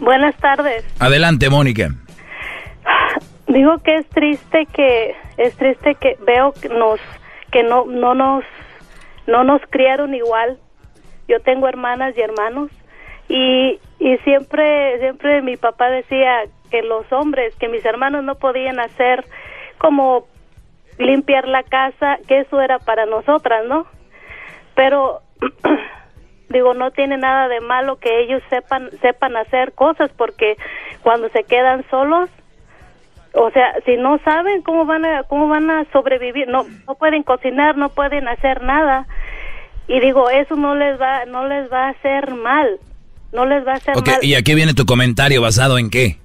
[0.00, 0.84] Buenas tardes.
[0.98, 1.90] Adelante, Mónica.
[3.46, 6.98] Digo que es triste que es triste que veo que nos
[7.52, 8.42] que no no nos
[9.28, 10.58] no nos criaron igual.
[11.28, 12.72] Yo tengo hermanas y hermanos
[13.28, 16.42] y y siempre siempre mi papá decía
[16.72, 19.24] que los hombres, que mis hermanos no podían hacer
[19.78, 20.26] como
[20.98, 23.86] limpiar la casa, que eso era para nosotras, ¿no?
[24.74, 25.20] Pero
[26.48, 30.56] digo, no tiene nada de malo que ellos sepan sepan hacer cosas porque
[31.02, 32.30] cuando se quedan solos
[33.34, 37.24] o sea, si no saben cómo van a cómo van a sobrevivir, no no pueden
[37.24, 39.06] cocinar, no pueden hacer nada.
[39.88, 42.78] Y digo, eso no les va no les va a hacer mal.
[43.32, 44.18] No les va a hacer mal.
[44.22, 46.18] ¿y aquí viene tu comentario basado en qué?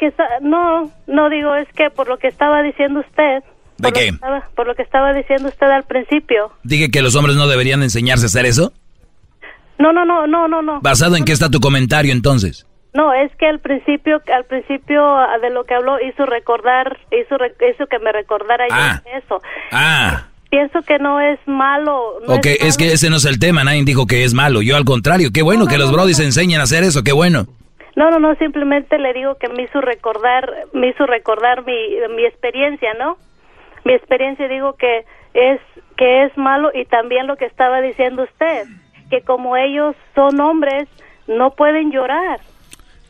[0.00, 3.44] Está- no, no digo, es que por lo que estaba diciendo usted,
[3.82, 4.00] ¿De por, Lo qué?
[4.08, 6.52] que estaba, por lo que estaba diciendo usted al principio.
[6.62, 8.72] Dije que los hombres no deberían enseñarse a hacer eso.
[9.78, 10.80] No, no, no, no, no, no.
[10.80, 12.66] ¿Basado en qué está tu comentario entonces?
[12.94, 17.36] No, es que al principio, al principio ah, de lo que habló hizo recordar, hizo,
[17.74, 19.02] hizo que me recordara yo Ah.
[19.16, 19.40] eso.
[19.72, 22.20] Ah, Pienso que no es malo.
[22.28, 24.60] No ok, es que ese no es el tema, nadie dijo que es malo.
[24.60, 27.46] Yo al contrario, qué bueno que los brodis enseñen a hacer eso, qué bueno.
[27.96, 31.72] No, no, no, simplemente le digo que me hizo recordar, me hizo recordar mi,
[32.14, 33.16] mi experiencia, ¿no?
[33.84, 35.04] Mi experiencia digo que
[35.34, 35.60] es
[35.96, 38.64] que es malo y también lo que estaba diciendo usted,
[39.10, 40.88] que como ellos son hombres
[41.26, 42.40] no pueden llorar.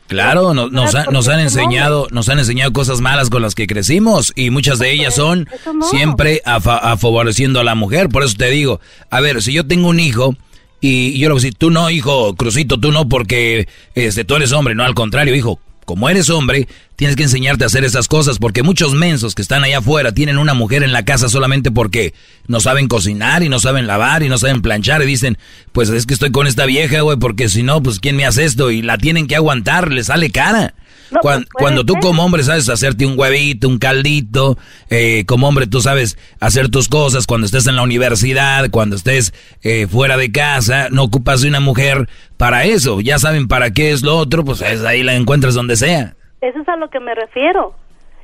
[0.07, 3.67] Claro, nos, nos, ha- nos han enseñado, nos han enseñado cosas malas con las que
[3.67, 5.81] crecimos y muchas de ellas son no.
[5.83, 8.09] siempre a, a favoreciendo a la mujer.
[8.09, 8.79] Por eso te digo,
[9.09, 10.35] a ver, si yo tengo un hijo
[10.81, 14.35] y yo le voy a decir, tú no, hijo, Crucito, tú no, porque este, tú
[14.35, 15.59] eres hombre, no, al contrario, hijo.
[15.85, 19.63] Como eres hombre, tienes que enseñarte a hacer esas cosas porque muchos mensos que están
[19.63, 22.13] allá afuera tienen una mujer en la casa solamente porque
[22.47, 25.37] no saben cocinar y no saben lavar y no saben planchar y dicen,
[25.71, 28.45] pues es que estoy con esta vieja, güey, porque si no, pues ¿quién me hace
[28.45, 28.71] esto?
[28.71, 30.73] Y la tienen que aguantar, le sale cara.
[31.11, 32.01] No, pues, cuando tú ser.
[32.01, 34.57] como hombre sabes hacerte un huevito, un caldito,
[34.89, 39.33] eh, como hombre tú sabes hacer tus cosas cuando estés en la universidad, cuando estés
[39.63, 42.07] eh, fuera de casa, no ocupas de una mujer
[42.37, 45.75] para eso, ya saben para qué es lo otro, pues es ahí la encuentras donde
[45.75, 46.15] sea.
[46.41, 47.75] Eso es a lo que me refiero.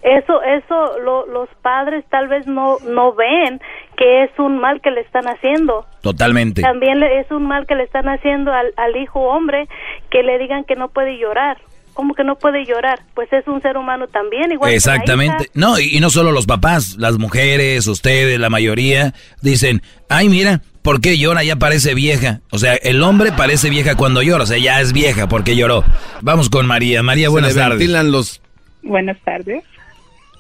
[0.02, 3.60] Eso, eso, lo- los padres tal vez no, no ven
[3.98, 5.86] que es un mal que le están haciendo.
[6.02, 6.62] Totalmente.
[6.62, 9.68] También es un mal que le están haciendo al, al hijo hombre
[10.10, 11.58] que le digan que no puede llorar.
[12.00, 13.02] ¿Cómo que no puede llorar?
[13.14, 15.44] Pues es un ser humano también, igual que la Exactamente.
[15.44, 15.52] hija.
[15.54, 20.62] No, y, y no solo los papás, las mujeres, ustedes, la mayoría, dicen, ay, mira,
[20.82, 21.44] ¿por qué llora?
[21.44, 22.40] Ya parece vieja.
[22.52, 25.84] O sea, el hombre parece vieja cuando llora, o sea, ya es vieja porque lloró.
[26.22, 27.04] Vamos con María.
[27.04, 27.80] María, buenas tardes.
[27.80, 28.42] ventilan los...
[28.82, 29.66] Buenas tardes.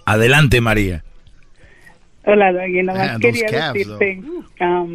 [0.06, 1.04] Adelante, María.
[2.24, 2.84] Hola, Dagui.
[2.84, 4.22] Nada más Ah, quería calves, decirte
[4.62, 4.94] um,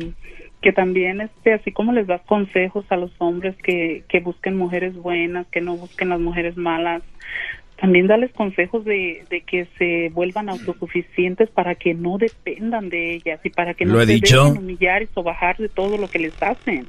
[0.65, 4.95] que también, este, así como les das consejos a los hombres que, que busquen mujeres
[4.95, 7.03] buenas, que no busquen las mujeres malas,
[7.78, 13.41] también darles consejos de, de que se vuelvan autosuficientes para que no dependan de ellas
[13.45, 14.45] y para que no se dicho.
[14.47, 16.86] dejen humillar y sobajar de todo lo que les hacen.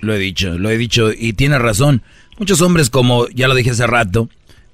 [0.00, 2.02] Lo he dicho, lo he dicho y tiene razón.
[2.40, 4.28] Muchos hombres, como ya lo dije hace rato,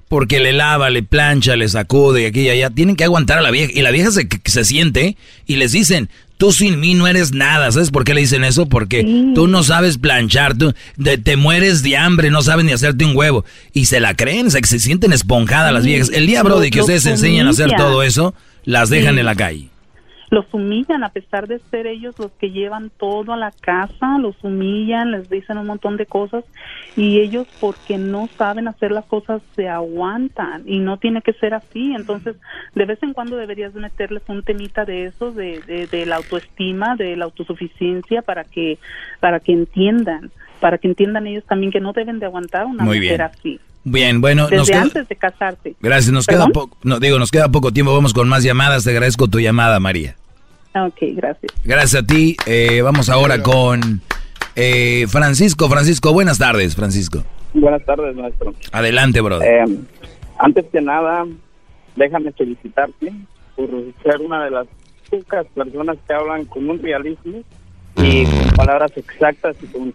[0.09, 3.43] porque le lava, le plancha, le sacude y aquí y allá, tienen que aguantar a
[3.43, 3.73] la vieja.
[3.75, 6.09] Y la vieja se, se siente y les dicen,
[6.39, 7.71] tú sin mí no eres nada.
[7.71, 8.67] ¿Sabes por qué le dicen eso?
[8.67, 9.05] Porque
[9.35, 13.15] tú no sabes planchar, tú de- te mueres de hambre, no sabes ni hacerte un
[13.15, 13.45] huevo.
[13.75, 16.11] Y se la creen, se, se sienten esponjadas las viejas.
[16.15, 18.35] El día, Brody, que ustedes enseñan a hacer todo eso,
[18.65, 19.21] las dejan Sí.
[19.21, 19.69] en la calle.
[20.31, 24.37] Los humillan a pesar de ser ellos los que llevan todo a la casa, los
[24.43, 26.45] humillan, les dicen un montón de cosas
[26.97, 31.55] y ellos porque no saben hacer las cosas se aguantan y no tiene que ser
[31.55, 31.95] así.
[31.95, 32.37] Entonces,
[32.75, 36.97] de vez en cuando deberías meterles un temita de eso, de, de, de la autoestima,
[36.97, 38.79] de la autosuficiencia para que
[39.21, 42.99] para que entiendan, para que entiendan ellos también que no deben de aguantar una Muy
[43.01, 43.21] mujer bien.
[43.23, 43.61] así.
[43.85, 44.83] Bien, bueno, Desde nos queda...
[44.83, 45.75] antes de casarte.
[45.81, 46.47] Gracias, nos ¿Perdón?
[46.53, 49.41] queda poco, no, digo, nos queda poco tiempo, vamos con más llamadas, te agradezco tu
[49.41, 50.17] llamada, María.
[50.75, 51.53] Ah, Ok, gracias.
[51.65, 52.37] Gracias a ti.
[52.47, 54.01] Eh, vamos ahora con
[54.55, 55.69] eh, Francisco.
[55.69, 57.25] Francisco, buenas tardes, Francisco.
[57.55, 58.53] Buenas tardes, maestro.
[58.73, 59.49] Adelante, brother.
[59.67, 59.79] Eh,
[60.39, 61.25] antes que nada,
[61.97, 63.13] déjame felicitarte
[63.57, 63.69] por
[64.03, 64.67] ser una de las
[65.09, 67.43] pocas personas que hablan con un realismo
[67.97, 69.93] y con palabras exactas y con,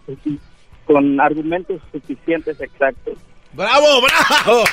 [0.86, 3.18] con argumentos suficientes exactos.
[3.54, 4.64] ¡Bravo, bravo!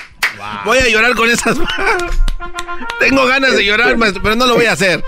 [0.64, 1.58] Voy a llorar con esas...
[3.00, 5.02] Tengo ganas de llorar, maestro, pero no lo voy a hacer.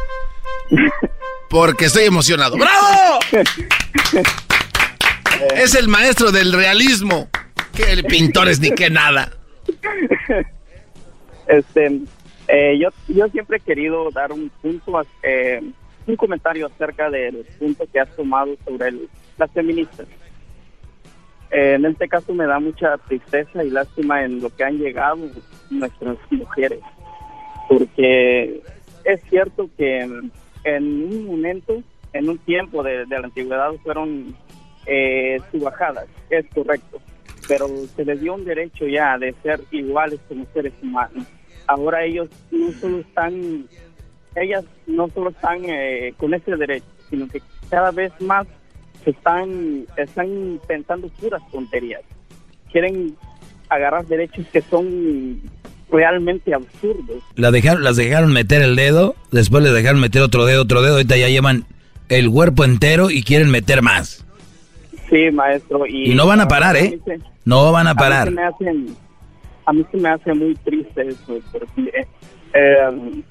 [1.48, 2.56] Porque estoy emocionado.
[2.56, 3.18] ¡Bravo!
[5.56, 7.28] Es el maestro del realismo.
[7.74, 9.32] Que pintores ni que nada.
[11.48, 12.00] Este,
[12.48, 15.60] eh, yo, yo siempre he querido dar un punto, eh,
[16.06, 19.08] un comentario acerca del punto que has tomado sobre el-
[19.38, 20.06] las feministas.
[21.54, 25.18] En este caso me da mucha tristeza y lástima en lo que han llegado
[25.68, 26.80] nuestras mujeres,
[27.68, 28.62] porque
[29.04, 30.32] es cierto que en,
[31.12, 31.82] un momento,
[32.14, 34.34] en un tiempo de, la antigüedad fueron
[34.86, 37.02] eh, subajadas, es correcto,
[37.46, 41.26] pero se les dio un derecho ya de ser iguales como seres humanos.
[41.66, 43.66] Ahora ellos no solo están,
[44.36, 48.46] ellas no solo están eh, con ese derecho, sino que cada vez más
[49.10, 52.02] están, están pensando puras tonterías.
[52.70, 53.16] Quieren
[53.68, 55.40] agarrar derechos que son
[55.90, 57.22] realmente absurdos.
[57.36, 60.94] La dejaron, las dejaron meter el dedo, después les dejaron meter otro dedo, otro dedo,
[60.94, 61.64] ahorita ya llevan
[62.08, 64.24] el cuerpo entero y quieren meter más.
[65.10, 65.86] Sí, maestro.
[65.86, 66.98] Y, Y no van a parar, ¿eh?
[67.04, 68.28] se- No van a mí parar.
[68.28, 68.86] se me hace-
[69.66, 72.06] a mí se me hace muy triste eso, porque
[72.54, 73.22] eh,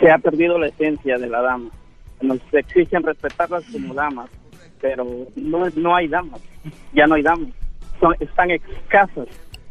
[0.00, 1.70] se ha perdido la esencia de la dama.
[2.20, 4.30] Nos exigen respetarlas como damas,
[4.80, 5.04] pero
[5.36, 6.40] no, no hay damas,
[6.94, 7.48] ya no hay damas,
[8.00, 9.26] Son, están escasas.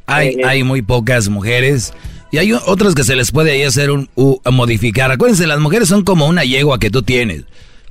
[0.06, 1.94] Hay, Eh, hay muy pocas mujeres
[2.32, 5.12] y hay otras que se les puede ahí hacer un u- a modificar.
[5.12, 7.44] Acuérdense, las mujeres son como una yegua que tú tienes.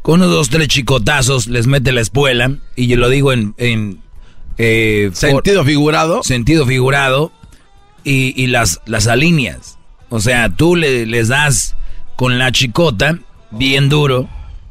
[0.03, 3.55] Con unos dos, tres chicotazos les mete la espuela y yo lo digo en...
[3.59, 4.01] en
[4.59, 6.23] eh, ¿Sentido figurado?
[6.23, 7.31] Sentido figurado
[8.05, 9.78] y, y las, las alineas.
[10.09, 11.77] O sea, tú le, les das
[12.16, 13.19] con la chicota
[13.51, 14.28] bien duro,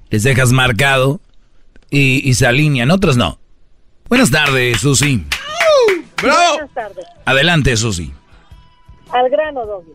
[0.10, 1.22] les dejas marcado
[1.89, 2.91] y, y se alinean.
[2.91, 3.39] Otros no.
[4.09, 5.26] Buenas tardes, Susi.
[6.22, 7.05] Buenas tardes.
[7.26, 8.14] Adelante, Susi.
[9.11, 9.93] Al grano, Doggy.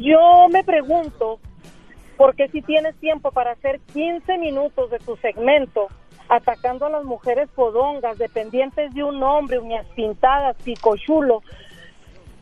[0.00, 1.38] Yo me pregunto,
[2.16, 5.88] ¿por qué si tienes tiempo para hacer 15 minutos de tu segmento
[6.28, 11.42] atacando a las mujeres podongas, dependientes de un hombre, uñas pintadas, picochulo,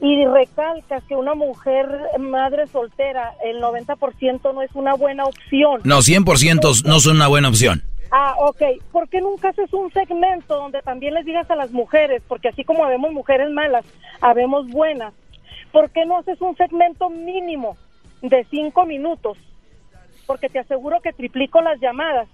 [0.01, 1.87] y recalcas que una mujer
[2.19, 5.81] madre soltera, el 90% no es una buena opción?
[5.85, 7.83] No, 100% no son una buena opción.
[8.11, 8.63] Ah, ok.
[8.93, 12.65] ¿Por qué nunca haces un segmento donde también les digas a las mujeres, porque así
[12.65, 13.85] como habemos mujeres malas,
[14.21, 15.13] habemos buenas,
[15.73, 17.77] ¿por qué no haces un segmento mínimo
[18.23, 19.37] de cinco minutos?
[20.27, 22.29] Porque te aseguro que triplico las llamadas,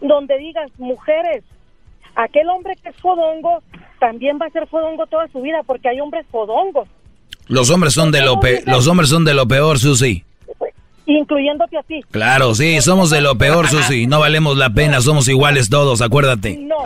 [0.00, 1.42] donde digas, mujeres,
[2.14, 3.62] aquel hombre que es fodongo
[3.98, 6.88] también va a ser fodongo toda su vida, porque hay hombres fodongos,
[7.48, 10.24] Los hombres son de lo pe- los hombres son de lo peor, Susi.
[11.06, 12.00] Incluyéndote a ti.
[12.10, 14.06] Claro, sí, somos de lo peor, Susi.
[14.06, 16.58] No valemos la pena, somos iguales todos, acuérdate.
[16.58, 16.76] No,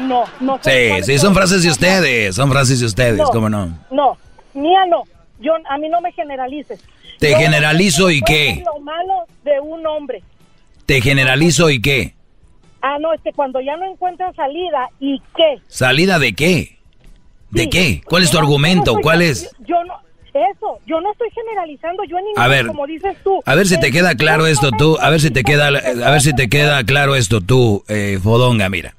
[0.00, 0.58] no, no.
[0.62, 3.26] Sí, sí, son frases de ustedes, son frases de ustedes, No.
[3.28, 3.66] ¿cómo no?
[3.90, 4.16] No,
[4.54, 5.04] mía no.
[5.40, 6.80] Yo, a mí no me generalices.
[7.18, 8.64] Te Yo- generalizo y ¿cuál qué?
[8.74, 9.14] lo malo
[9.44, 10.22] de un hombre?
[10.86, 12.14] Te generalizo y qué?
[12.82, 15.60] Ah, no, es que cuando ya no encuentran salida, ¿y qué?
[15.68, 16.78] ¿Salida de qué?
[17.50, 17.68] ¿De Sí.
[17.70, 18.00] qué?
[18.06, 18.94] ¿Cuál es tu no- argumento?
[18.94, 19.50] no ¿Cuál es?
[19.60, 19.94] Yo, yo no,
[20.34, 23.40] eso, yo no estoy generalizando, yo en ningún, A ver, como dices tú.
[23.44, 26.10] A ver si te En queda claro esto tú, a ver si te queda, a
[26.10, 28.94] ver si te queda claro esto tú, eh, Fodonga, mira.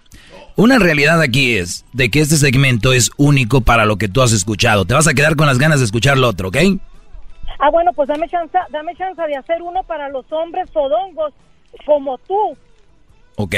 [0.55, 4.33] Una realidad aquí es de que este segmento es único para lo que tú has
[4.33, 4.85] escuchado.
[4.85, 6.57] Te vas a quedar con las ganas de escuchar lo otro, ¿ok?
[7.59, 11.33] Ah, bueno, pues dame chance, dame chance de hacer uno para los hombres fodongos
[11.85, 12.57] como tú.
[13.37, 13.55] ¿Ok?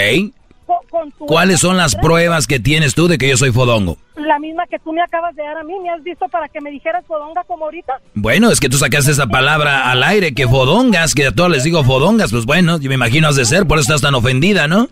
[0.65, 3.97] Co- con tu- ¿Cuáles son las pruebas que tienes tú de que yo soy Fodongo?
[4.15, 6.61] La misma que tú me acabas de dar a mí, ¿me has visto para que
[6.61, 7.93] me dijeras fodonga como ahorita?
[8.13, 11.63] Bueno, es que tú sacaste esa palabra al aire, que Fodongas, que a todos les
[11.63, 14.67] digo Fodongas, pues bueno, yo me imagino has de ser, por eso estás tan ofendida,
[14.67, 14.87] ¿no?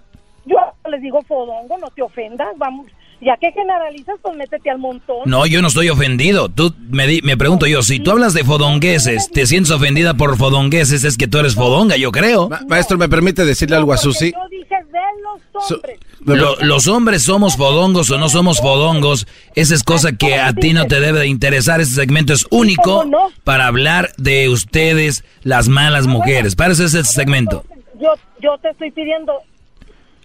[0.46, 0.58] Yo
[0.90, 2.88] les digo fodongo, no te ofendas, vamos.
[3.24, 5.18] Ya que generalizas, pues métete al montón.
[5.26, 6.50] No, yo no estoy ofendido.
[6.50, 10.38] Tú me, di- me pregunto yo, si tú hablas de fodongueses, te sientes ofendida por
[10.38, 12.50] fodongueses, es que tú eres fodonga, yo creo.
[12.68, 14.32] maestro, ¿me permite decirle algo a Susi?
[14.32, 16.00] Yo dije de los hombres.
[16.26, 20.74] Lo- los hombres somos fodongos o no somos fodongos, esa es cosa que a ti
[20.74, 21.82] no te debe de interesar.
[21.82, 23.04] Este segmento es único
[23.44, 26.56] para hablar de ustedes, las malas mujeres.
[26.56, 27.64] Para eso es este segmento.
[28.00, 28.10] Yo,
[28.42, 29.34] yo te estoy pidiendo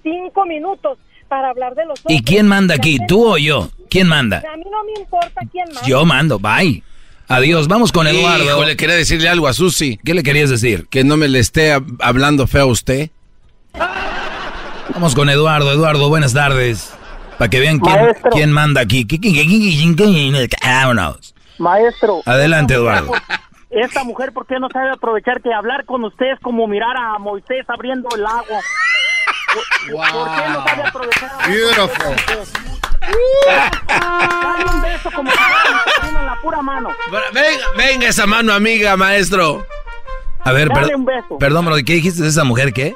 [0.02, 0.98] cinco minutos
[1.28, 2.18] para hablar de los hombres.
[2.20, 2.98] ¿Y quién manda aquí?
[3.08, 3.70] ¿Tú o yo?
[3.90, 4.38] ¿Quién manda?
[4.52, 5.86] A mí no me importa quién manda.
[5.86, 6.82] Yo mando, bye.
[7.28, 8.44] Adiós, vamos con Eduardo.
[8.44, 9.98] Híjole, quería decirle algo a Susi.
[10.04, 10.86] ¿Qué le querías decir?
[10.88, 13.10] Que no me le esté hab- hablando feo a usted.
[14.96, 15.70] Vamos con Eduardo.
[15.72, 16.90] Eduardo, buenas tardes.
[17.36, 17.78] Para que vean
[18.32, 19.04] quién, manda aquí.
[19.06, 21.34] ¿Qui- qui- qui- qui- qui- qui- Vámonos.
[21.58, 22.22] Maestro.
[22.24, 23.12] Adelante, Eduardo.
[23.68, 27.18] Esta mujer, ¿por qué no sabe aprovechar que hablar con usted es como mirar a
[27.18, 28.62] Moisés abriendo el agua?
[29.52, 31.30] ¿Por, por qué no sabe aprovechar?
[31.46, 32.16] Beautiful.
[33.86, 36.88] Dale un beso como en la pura mano.
[37.34, 39.66] Venga, venga esa mano amiga, maestro.
[40.42, 41.38] A ver, Dale per- un beso.
[41.38, 42.94] perdón, bro, ¿qué dijiste de esa mujer qué?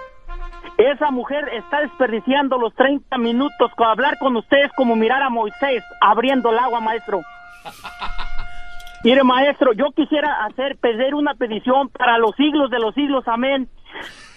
[0.81, 5.85] Esa mujer está desperdiciando los 30 minutos con hablar con ustedes como mirar a Moisés
[6.01, 7.20] abriendo el agua, maestro.
[9.05, 13.69] Mire, maestro, yo quisiera hacer, pedir una petición para los siglos de los siglos, amén,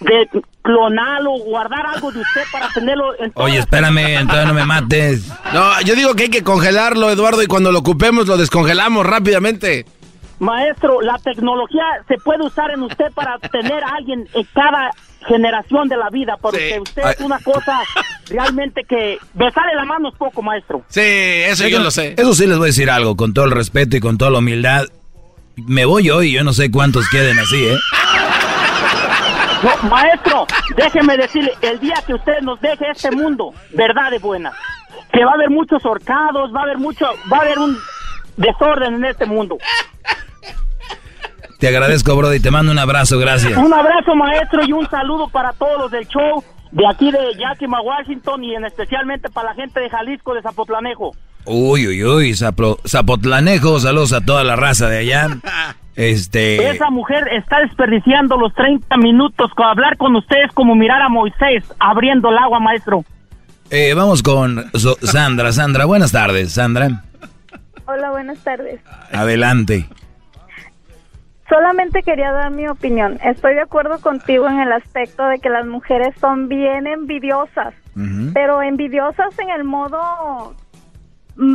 [0.00, 0.28] de
[0.62, 5.32] clonarlo, guardar algo de usted para tenerlo en Oye, espérame, entonces no me mates.
[5.52, 9.84] No, yo digo que hay que congelarlo, Eduardo, y cuando lo ocupemos lo descongelamos rápidamente.
[10.38, 14.90] Maestro, la tecnología se puede usar en usted para tener a alguien en cada
[15.26, 17.80] generación de la vida, porque usted es una cosa
[18.28, 20.82] realmente que besarle la mano es poco, maestro.
[20.88, 22.14] Sí, eso yo lo sé.
[22.16, 24.38] Eso sí les voy a decir algo, con todo el respeto y con toda la
[24.38, 24.84] humildad.
[25.56, 27.76] Me voy hoy, yo no sé cuántos queden así, ¿eh?
[29.62, 30.46] No, maestro,
[30.76, 34.52] déjeme decirle, el día que usted nos deje este mundo, verdad de buena,
[35.10, 37.78] que va a haber muchos horcados, va a haber mucho, va a haber un
[38.36, 39.56] desorden en este mundo.
[41.64, 43.56] Te agradezco, Brody, te mando un abrazo, gracias.
[43.56, 47.80] Un abrazo, maestro, y un saludo para todos los del show de aquí de Yakima,
[47.80, 51.12] Washington, y en especialmente para la gente de Jalisco, de Zapotlanejo.
[51.46, 55.28] Uy, uy, uy, Zapo- Zapotlanejo, saludos a toda la raza de allá.
[55.96, 56.68] Este...
[56.68, 61.64] Esa mujer está desperdiciando los 30 minutos con hablar con ustedes como mirar a Moisés
[61.80, 63.04] abriendo el agua, maestro.
[63.70, 65.50] eh, vamos con So- Sandra.
[65.52, 67.04] Sandra, buenas tardes, Sandra.
[67.86, 68.80] Hola, buenas tardes.
[69.12, 69.86] Adelante.
[71.48, 73.18] Solamente quería dar mi opinión.
[73.22, 77.74] Estoy de acuerdo contigo en el aspecto de que las mujeres son bien envidiosas,
[78.32, 80.54] pero envidiosas en el modo...
[81.36, 81.54] mm,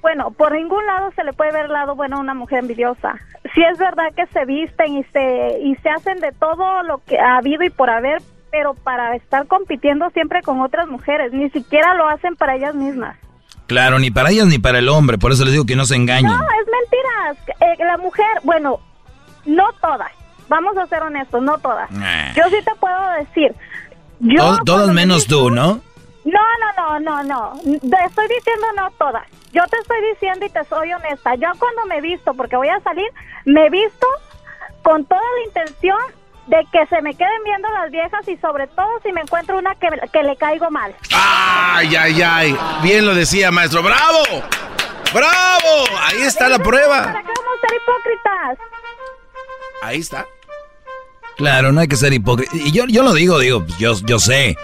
[0.00, 3.14] Bueno, por ningún lado se le puede ver el lado bueno a una mujer envidiosa.
[3.54, 7.18] Sí es verdad que se visten y se, y se hacen de todo lo que
[7.18, 8.20] ha habido y por haber,
[8.50, 13.16] pero para estar compitiendo siempre con otras mujeres, ni siquiera lo hacen para ellas mismas.
[13.68, 15.94] Claro, ni para ellas ni para el hombre, por eso les digo que no se
[15.94, 16.26] engañen.
[16.32, 17.58] No, es mentiras.
[17.60, 18.80] Eh, la mujer, bueno,
[19.44, 20.10] no todas.
[20.48, 21.90] Vamos a ser honestos, no todas.
[21.90, 22.32] Nah.
[22.34, 23.54] Yo sí te puedo decir.
[24.20, 25.80] Yo Tod- todas cuando me menos tú, ¿no?
[26.24, 26.40] No,
[26.76, 27.52] no, no, no, no.
[27.62, 29.24] Te estoy diciendo no todas.
[29.52, 31.34] Yo te estoy diciendo y te soy honesta.
[31.34, 33.08] Yo cuando me visto, porque voy a salir,
[33.44, 34.06] me visto
[34.82, 35.98] con toda la intención
[36.46, 39.74] de que se me queden viendo las viejas y sobre todo si me encuentro una
[39.76, 40.94] que, que le caigo mal.
[41.12, 42.58] Ay, ay, ay.
[42.82, 43.82] Bien lo decía, maestro.
[43.82, 44.18] ¡Bravo!
[45.12, 45.98] ¡Bravo!
[46.04, 47.02] Ahí está la prueba.
[47.04, 48.58] ¿Para qué vamos a ser hipócritas?
[49.82, 50.26] Ahí está.
[51.36, 52.52] Claro, no hay que ser hipócrita.
[52.56, 54.56] Y yo, yo lo digo, digo, yo, yo sé,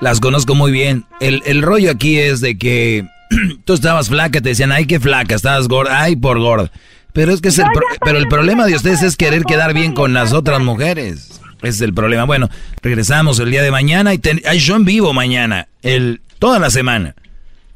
[0.00, 1.04] las conozco muy bien.
[1.20, 3.06] El, el rollo aquí es de que
[3.64, 6.70] tú estabas flaca, te decían, ay, qué flaca, estabas gorda, ay, por gorda.
[7.12, 9.92] Pero es que es el, pro- pero el problema de ustedes es querer quedar bien
[9.92, 11.40] con las otras mujeres.
[11.60, 12.24] Ese es el problema.
[12.24, 12.48] Bueno,
[12.80, 16.70] regresamos el día de mañana y ten- hay show en vivo mañana, el, toda la
[16.70, 17.14] semana.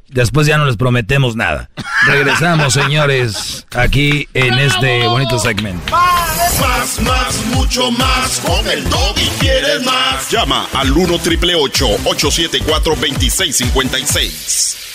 [0.09, 1.69] Después ya no les prometemos nada.
[2.05, 5.91] Regresamos, señores, aquí en este bonito segmento.
[5.91, 8.39] Más, más, mucho más.
[8.39, 10.29] Con el Doggy quieres más.
[10.31, 14.86] Llama al 1 triple 874 2656.